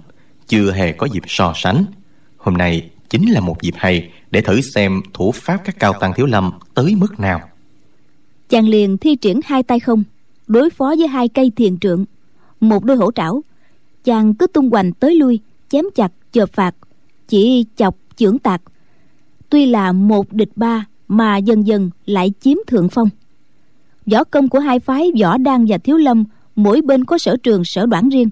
chưa 0.49 0.73
hề 0.73 0.93
có 0.93 1.07
dịp 1.07 1.23
so 1.27 1.53
sánh. 1.57 1.85
Hôm 2.37 2.55
nay 2.55 2.91
chính 3.11 3.31
là 3.31 3.41
một 3.41 3.63
dịp 3.63 3.75
hay 3.77 4.11
để 4.31 4.41
thử 4.41 4.61
xem 4.61 5.03
thủ 5.15 5.33
pháp 5.33 5.61
các 5.65 5.79
cao 5.79 5.93
tăng 6.01 6.13
thiếu 6.17 6.27
lâm 6.27 6.51
tới 6.75 6.95
mức 6.95 7.21
nào. 7.21 7.41
Chàng 8.49 8.69
liền 8.69 8.99
thi 8.99 9.17
triển 9.17 9.41
hai 9.45 9.63
tay 9.63 9.81
không, 9.81 10.05
đối 10.47 10.71
phó 10.71 10.95
với 10.99 11.09
hai 11.09 11.29
cây 11.29 11.53
thiền 11.57 11.79
trượng. 11.79 12.05
Một 12.61 12.85
đôi 12.85 12.97
hổ 12.97 13.13
trảo, 13.13 13.43
chàng 14.05 14.35
cứ 14.35 14.47
tung 14.47 14.71
hoành 14.71 14.93
tới 14.93 15.15
lui, 15.15 15.41
chém 15.69 15.85
chặt, 15.95 16.13
chợp 16.33 16.51
phạt, 16.53 16.75
chỉ 17.29 17.65
chọc 17.77 17.97
chưởng 18.17 18.39
tạc. 18.39 18.63
Tuy 19.51 19.67
là 19.67 19.93
một 19.93 20.33
địch 20.33 20.51
ba 20.57 20.87
mà 21.09 21.37
dần 21.37 21.67
dần 21.67 21.91
lại 22.07 22.33
chiếm 22.41 22.57
thượng 22.67 22.89
phong. 22.89 23.09
Võ 24.07 24.25
công 24.25 24.49
của 24.49 24.59
hai 24.59 24.81
phái 24.81 25.11
võ 25.21 25.37
đan 25.37 25.65
và 25.69 25.79
thiếu 25.79 25.97
lâm 25.97 26.25
mỗi 26.57 26.81
bên 26.83 27.05
có 27.05 27.19
sở 27.19 27.37
trường, 27.43 27.63
sở 27.65 27.87
đoản 27.87 28.09
riêng 28.09 28.31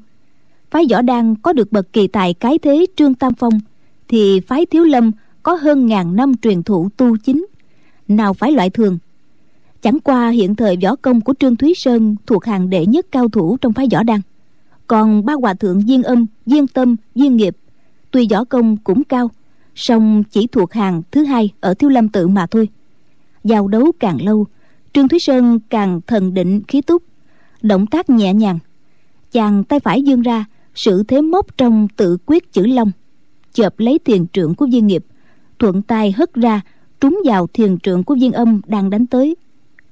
phái 0.71 0.87
võ 0.91 1.03
đan 1.03 1.35
có 1.37 1.53
được 1.53 1.73
bậc 1.73 1.93
kỳ 1.93 2.07
tài 2.07 2.35
cái 2.35 2.59
thế 2.59 2.87
trương 2.97 3.14
tam 3.14 3.35
phong, 3.35 3.61
thì 4.09 4.41
phái 4.41 4.67
thiếu 4.67 4.85
lâm 4.85 5.12
có 5.43 5.55
hơn 5.55 5.87
ngàn 5.87 6.17
năm 6.17 6.37
truyền 6.37 6.62
thụ 6.62 6.89
tu 6.97 7.17
chính. 7.17 7.47
Nào 8.09 8.35
phải 8.35 8.53
loại 8.53 8.71
thường? 8.71 8.99
Chẳng 9.83 10.01
qua 10.01 10.29
hiện 10.29 10.55
thời 10.55 10.77
võ 10.83 10.97
công 10.97 11.21
của 11.21 11.35
trương 11.39 11.57
thúy 11.57 11.75
sơn 11.77 12.17
thuộc 12.27 12.45
hàng 12.45 12.71
đệ 12.71 12.87
nhất 12.87 13.07
cao 13.11 13.29
thủ 13.29 13.57
trong 13.57 13.73
phái 13.73 13.87
võ 13.93 14.03
đan 14.03 14.21
còn 14.87 15.25
ba 15.25 15.33
hòa 15.33 15.55
thượng 15.55 15.81
viên 15.81 16.03
âm 16.03 16.27
viên 16.47 16.67
tâm 16.67 16.97
viên 17.14 17.37
nghiệp, 17.37 17.57
tuy 18.11 18.29
võ 18.31 18.45
công 18.45 18.77
cũng 18.77 19.05
cao, 19.05 19.31
song 19.75 20.23
chỉ 20.31 20.47
thuộc 20.47 20.73
hàng 20.73 21.03
thứ 21.11 21.25
hai 21.25 21.53
ở 21.61 21.75
thiếu 21.75 21.91
lâm 21.91 22.09
tự 22.09 22.29
mà 22.29 22.47
thôi. 22.47 22.69
Giao 23.45 23.69
đấu 23.69 23.93
càng 24.01 24.25
lâu, 24.25 24.47
trương 24.93 25.09
thúy 25.09 25.19
sơn 25.19 25.61
càng 25.71 26.01
thần 26.07 26.35
định 26.35 26.62
khí 26.69 26.81
túc, 26.81 27.03
động 27.62 27.87
tác 27.87 28.11
nhẹ 28.11 28.35
nhàng. 28.35 28.59
Chàng 29.33 29.64
tay 29.64 29.81
phải 29.81 30.03
dương 30.03 30.23
ra 30.23 30.45
sự 30.77 31.03
thế 31.03 31.20
mốc 31.20 31.59
trong 31.59 31.89
tự 31.97 32.16
quyết 32.27 32.53
chữ 32.53 32.66
long. 32.66 32.93
Chợp 33.53 33.74
lấy 33.79 33.99
thiền 33.99 34.27
trượng 34.27 34.55
của 34.55 34.66
viên 34.66 34.87
nghiệp, 34.87 35.05
thuận 35.59 35.83
tay 35.83 36.12
hất 36.12 36.35
ra, 36.35 36.61
trúng 37.01 37.20
vào 37.24 37.47
thiền 37.47 37.79
trượng 37.79 38.05
của 38.05 38.14
viên 38.20 38.33
âm 38.33 38.61
đang 38.66 38.91
đánh 38.91 39.07
tới. 39.07 39.37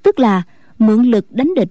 Tức 0.03 0.19
là 0.19 0.43
mượn 0.79 1.03
lực 1.03 1.27
đánh 1.31 1.55
địch. 1.57 1.71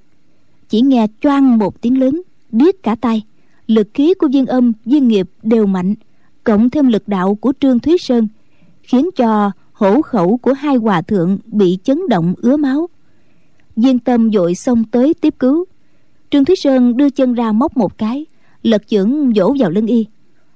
Chỉ 0.70 0.82
nghe 0.82 1.08
choang 1.22 1.58
một 1.58 1.82
tiếng 1.82 2.00
lớn, 2.00 2.22
điếc 2.52 2.84
cả 2.84 2.96
tay 2.96 3.24
lực 3.68 3.88
khí 3.94 4.14
của 4.14 4.28
viên 4.28 4.46
âm, 4.46 4.74
viên 4.86 5.08
nghiệp 5.08 5.30
đều 5.44 5.66
mạnh, 5.66 5.96
cộng 6.44 6.70
thêm 6.70 6.88
lực 6.88 7.08
đạo 7.08 7.36
của 7.36 7.54
trương 7.60 7.80
thúy 7.80 7.98
sơn, 7.98 8.28
khiến 8.84 9.10
cho 9.16 9.52
hổ 9.74 10.02
khẩu 10.02 10.38
của 10.38 10.54
hai 10.54 10.76
hòa 10.76 11.02
thượng 11.02 11.38
bị 11.46 11.78
chấn 11.84 12.00
động 12.10 12.34
ứa 12.38 12.58
máu. 12.58 12.88
Viên 13.76 14.00
tâm 14.00 14.32
dội 14.32 14.56
xông 14.56 14.84
tới 14.84 15.14
tiếp 15.14 15.36
cứu. 15.40 15.66
Trương 16.30 16.46
thúy 16.46 16.56
sơn 16.56 16.98
đưa 16.98 17.10
chân 17.10 17.34
ra 17.34 17.52
móc 17.52 17.78
một 17.78 17.98
cái 17.98 18.26
lật 18.64 18.88
chưởng 18.88 19.34
vỗ 19.34 19.56
vào 19.60 19.70
lưng 19.70 19.88
y. 19.88 20.06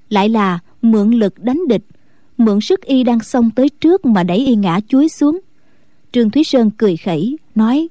Lại 0.10 0.30
là 0.30 0.60
mượn 0.82 1.12
lực 1.12 1.40
đánh 1.40 1.68
địch. 1.68 1.84
Mượn 2.38 2.62
sức 2.62 2.82
y 2.82 3.04
đang 3.04 3.20
xông 3.20 3.52
tới 3.52 3.70
trước 3.70 4.06
mà 4.06 4.24
đẩy 4.24 4.38
y 4.38 4.56
ngã 4.56 4.80
chuối 4.88 5.10
xuống. 5.10 5.40
Trương 6.12 6.30
thúy 6.30 6.44
sơn 6.44 6.72
cười 6.78 6.98
khẩy 6.98 7.38
nói 7.56 7.88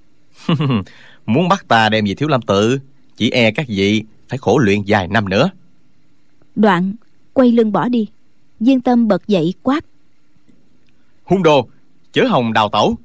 muốn 1.27 1.49
bắt 1.49 1.65
ta 1.69 1.89
đem 1.89 2.05
về 2.05 2.15
thiếu 2.15 2.29
lâm 2.29 2.43
tự 2.43 2.79
chỉ 3.17 3.31
e 3.31 3.51
các 3.51 3.67
vị 3.69 4.03
phải 4.29 4.39
khổ 4.39 4.59
luyện 4.59 4.81
vài 4.87 5.09
năm 5.09 5.29
nữa. 5.29 5.51
Đoạn 6.57 6.95
quay 7.33 7.53
lưng 7.53 7.73
bỏ 7.73 7.89
đi. 7.89 8.09
Viên 8.61 8.81
tâm 8.81 9.09
bật 9.09 9.29
dậy 9.29 9.55
quát 9.63 9.85
hung 11.25 11.43
đồ 11.43 11.69
chớ 12.13 12.25
hồng 12.25 12.53
đào 12.53 12.69
tẩu. 12.69 12.97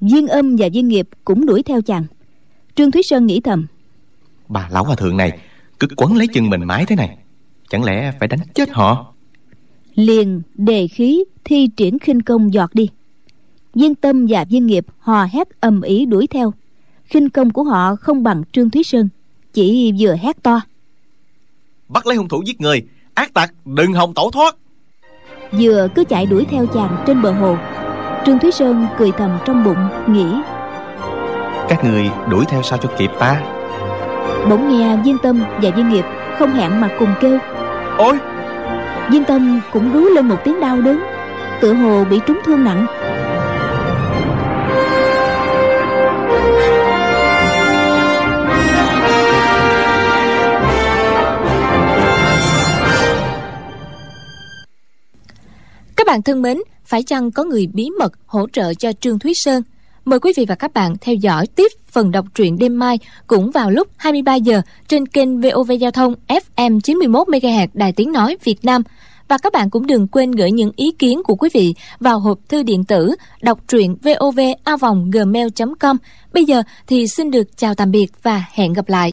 Viên 0.00 0.28
âm 0.28 0.56
và 0.56 0.68
viên 0.72 0.88
nghiệp 0.88 1.08
cũng 1.24 1.46
đuổi 1.46 1.62
theo 1.62 1.82
chàng. 1.82 2.04
Trương 2.74 2.90
thúy 2.90 3.02
sơn 3.02 3.26
nghĩ 3.26 3.40
thầm 3.40 3.66
bà 4.48 4.68
lão 4.72 4.84
hòa 4.84 4.96
thượng 4.96 5.16
này 5.16 5.38
cứ 5.78 5.86
quấn 5.96 6.16
lấy 6.16 6.26
chân 6.26 6.50
mình 6.50 6.64
mãi 6.64 6.84
thế 6.88 6.96
này 6.96 7.16
chẳng 7.70 7.84
lẽ 7.84 8.12
phải 8.18 8.28
đánh 8.28 8.40
chết 8.54 8.70
họ? 8.70 9.14
Liền 9.94 10.42
đề 10.54 10.88
khí 10.88 11.24
thi 11.44 11.68
triển 11.76 11.98
khinh 11.98 12.22
công 12.22 12.54
giọt 12.54 12.70
đi. 12.74 12.90
Viên 13.74 13.94
tâm 13.94 14.26
và 14.28 14.44
viên 14.44 14.66
nghiệp 14.66 14.86
hò 14.98 15.24
hét 15.24 15.60
ầm 15.60 15.82
ĩ 15.82 16.06
đuổi 16.06 16.26
theo. 16.26 16.52
Khinh 17.04 17.30
công 17.30 17.50
của 17.50 17.64
họ 17.64 17.96
không 17.96 18.22
bằng 18.22 18.42
trương 18.52 18.70
thúy 18.70 18.82
sơn 18.82 19.08
chỉ 19.52 19.92
vừa 19.98 20.16
hét 20.20 20.42
to. 20.42 20.60
Bắt 21.88 22.06
lấy 22.06 22.16
hung 22.16 22.28
thủ 22.28 22.42
giết 22.46 22.60
người 22.60 22.82
ác 23.14 23.34
tặc 23.34 23.54
đừng 23.64 23.92
hòng 23.92 24.14
tẩu 24.14 24.30
thoát. 24.30 24.56
Vừa 25.52 25.88
cứ 25.94 26.04
chạy 26.04 26.26
đuổi 26.26 26.44
theo 26.50 26.66
chàng 26.66 27.04
trên 27.06 27.22
bờ 27.22 27.32
hồ 27.32 27.56
trương 28.26 28.38
thúy 28.38 28.50
sơn 28.50 28.86
cười 28.98 29.12
thầm 29.12 29.38
trong 29.46 29.64
bụng 29.64 29.88
nghĩ. 30.08 30.26
Các 31.68 31.84
người 31.84 32.10
đuổi 32.30 32.44
theo 32.48 32.62
sao 32.62 32.78
cho 32.82 32.90
kịp 32.98 33.10
ta 33.18 33.57
bỗng 34.50 34.68
nghe 34.68 34.96
viên 35.04 35.18
tâm 35.22 35.42
và 35.62 35.70
viên 35.76 35.88
nghiệp 35.88 36.04
không 36.38 36.54
hẹn 36.54 36.80
mà 36.80 36.88
cùng 36.98 37.14
kêu. 37.20 37.38
Ôi! 37.98 38.18
Viên 39.10 39.24
tâm 39.24 39.60
cũng 39.72 39.92
rú 39.92 40.00
lên 40.00 40.28
một 40.28 40.36
tiếng 40.44 40.60
đau 40.60 40.80
đớn 40.80 41.02
tựa 41.60 41.72
hồ 41.72 42.04
bị 42.04 42.20
trúng 42.26 42.38
thương 42.44 42.64
nặng. 42.64 42.86
Các 55.96 56.06
bạn 56.06 56.22
thân 56.22 56.42
mến, 56.42 56.58
phải 56.84 57.02
chăng 57.02 57.30
có 57.30 57.44
người 57.44 57.68
bí 57.74 57.90
mật 57.98 58.12
hỗ 58.26 58.48
trợ 58.52 58.74
cho 58.74 58.92
Trương 58.92 59.18
Thúy 59.18 59.32
Sơn? 59.34 59.62
Mời 60.04 60.20
quý 60.20 60.32
vị 60.36 60.44
và 60.48 60.54
các 60.54 60.74
bạn 60.74 60.96
theo 61.00 61.14
dõi 61.14 61.46
tiếp 61.46 61.72
phần 61.92 62.10
đọc 62.10 62.26
truyện 62.34 62.58
đêm 62.58 62.78
mai 62.78 62.98
cũng 63.26 63.50
vào 63.50 63.70
lúc 63.70 63.88
23 63.96 64.34
giờ 64.34 64.62
trên 64.88 65.06
kênh 65.06 65.40
VOV 65.40 65.72
Giao 65.80 65.90
thông 65.90 66.14
FM 66.28 66.80
91 66.80 67.28
MHz 67.28 67.68
Đài 67.74 67.92
Tiếng 67.92 68.12
nói 68.12 68.36
Việt 68.44 68.64
Nam. 68.64 68.82
Và 69.28 69.38
các 69.38 69.52
bạn 69.52 69.70
cũng 69.70 69.86
đừng 69.86 70.08
quên 70.08 70.30
gửi 70.30 70.50
những 70.50 70.70
ý 70.76 70.92
kiến 70.98 71.22
của 71.24 71.34
quý 71.34 71.48
vị 71.52 71.74
vào 72.00 72.18
hộp 72.18 72.38
thư 72.48 72.62
điện 72.62 72.84
tử 72.84 73.14
đọc 73.42 73.58
truyện 73.68 73.96
vovavonggmail.com. 74.02 75.96
Bây 76.32 76.44
giờ 76.44 76.62
thì 76.86 77.06
xin 77.16 77.30
được 77.30 77.56
chào 77.56 77.74
tạm 77.74 77.90
biệt 77.90 78.06
và 78.22 78.44
hẹn 78.52 78.72
gặp 78.72 78.88
lại. 78.88 79.06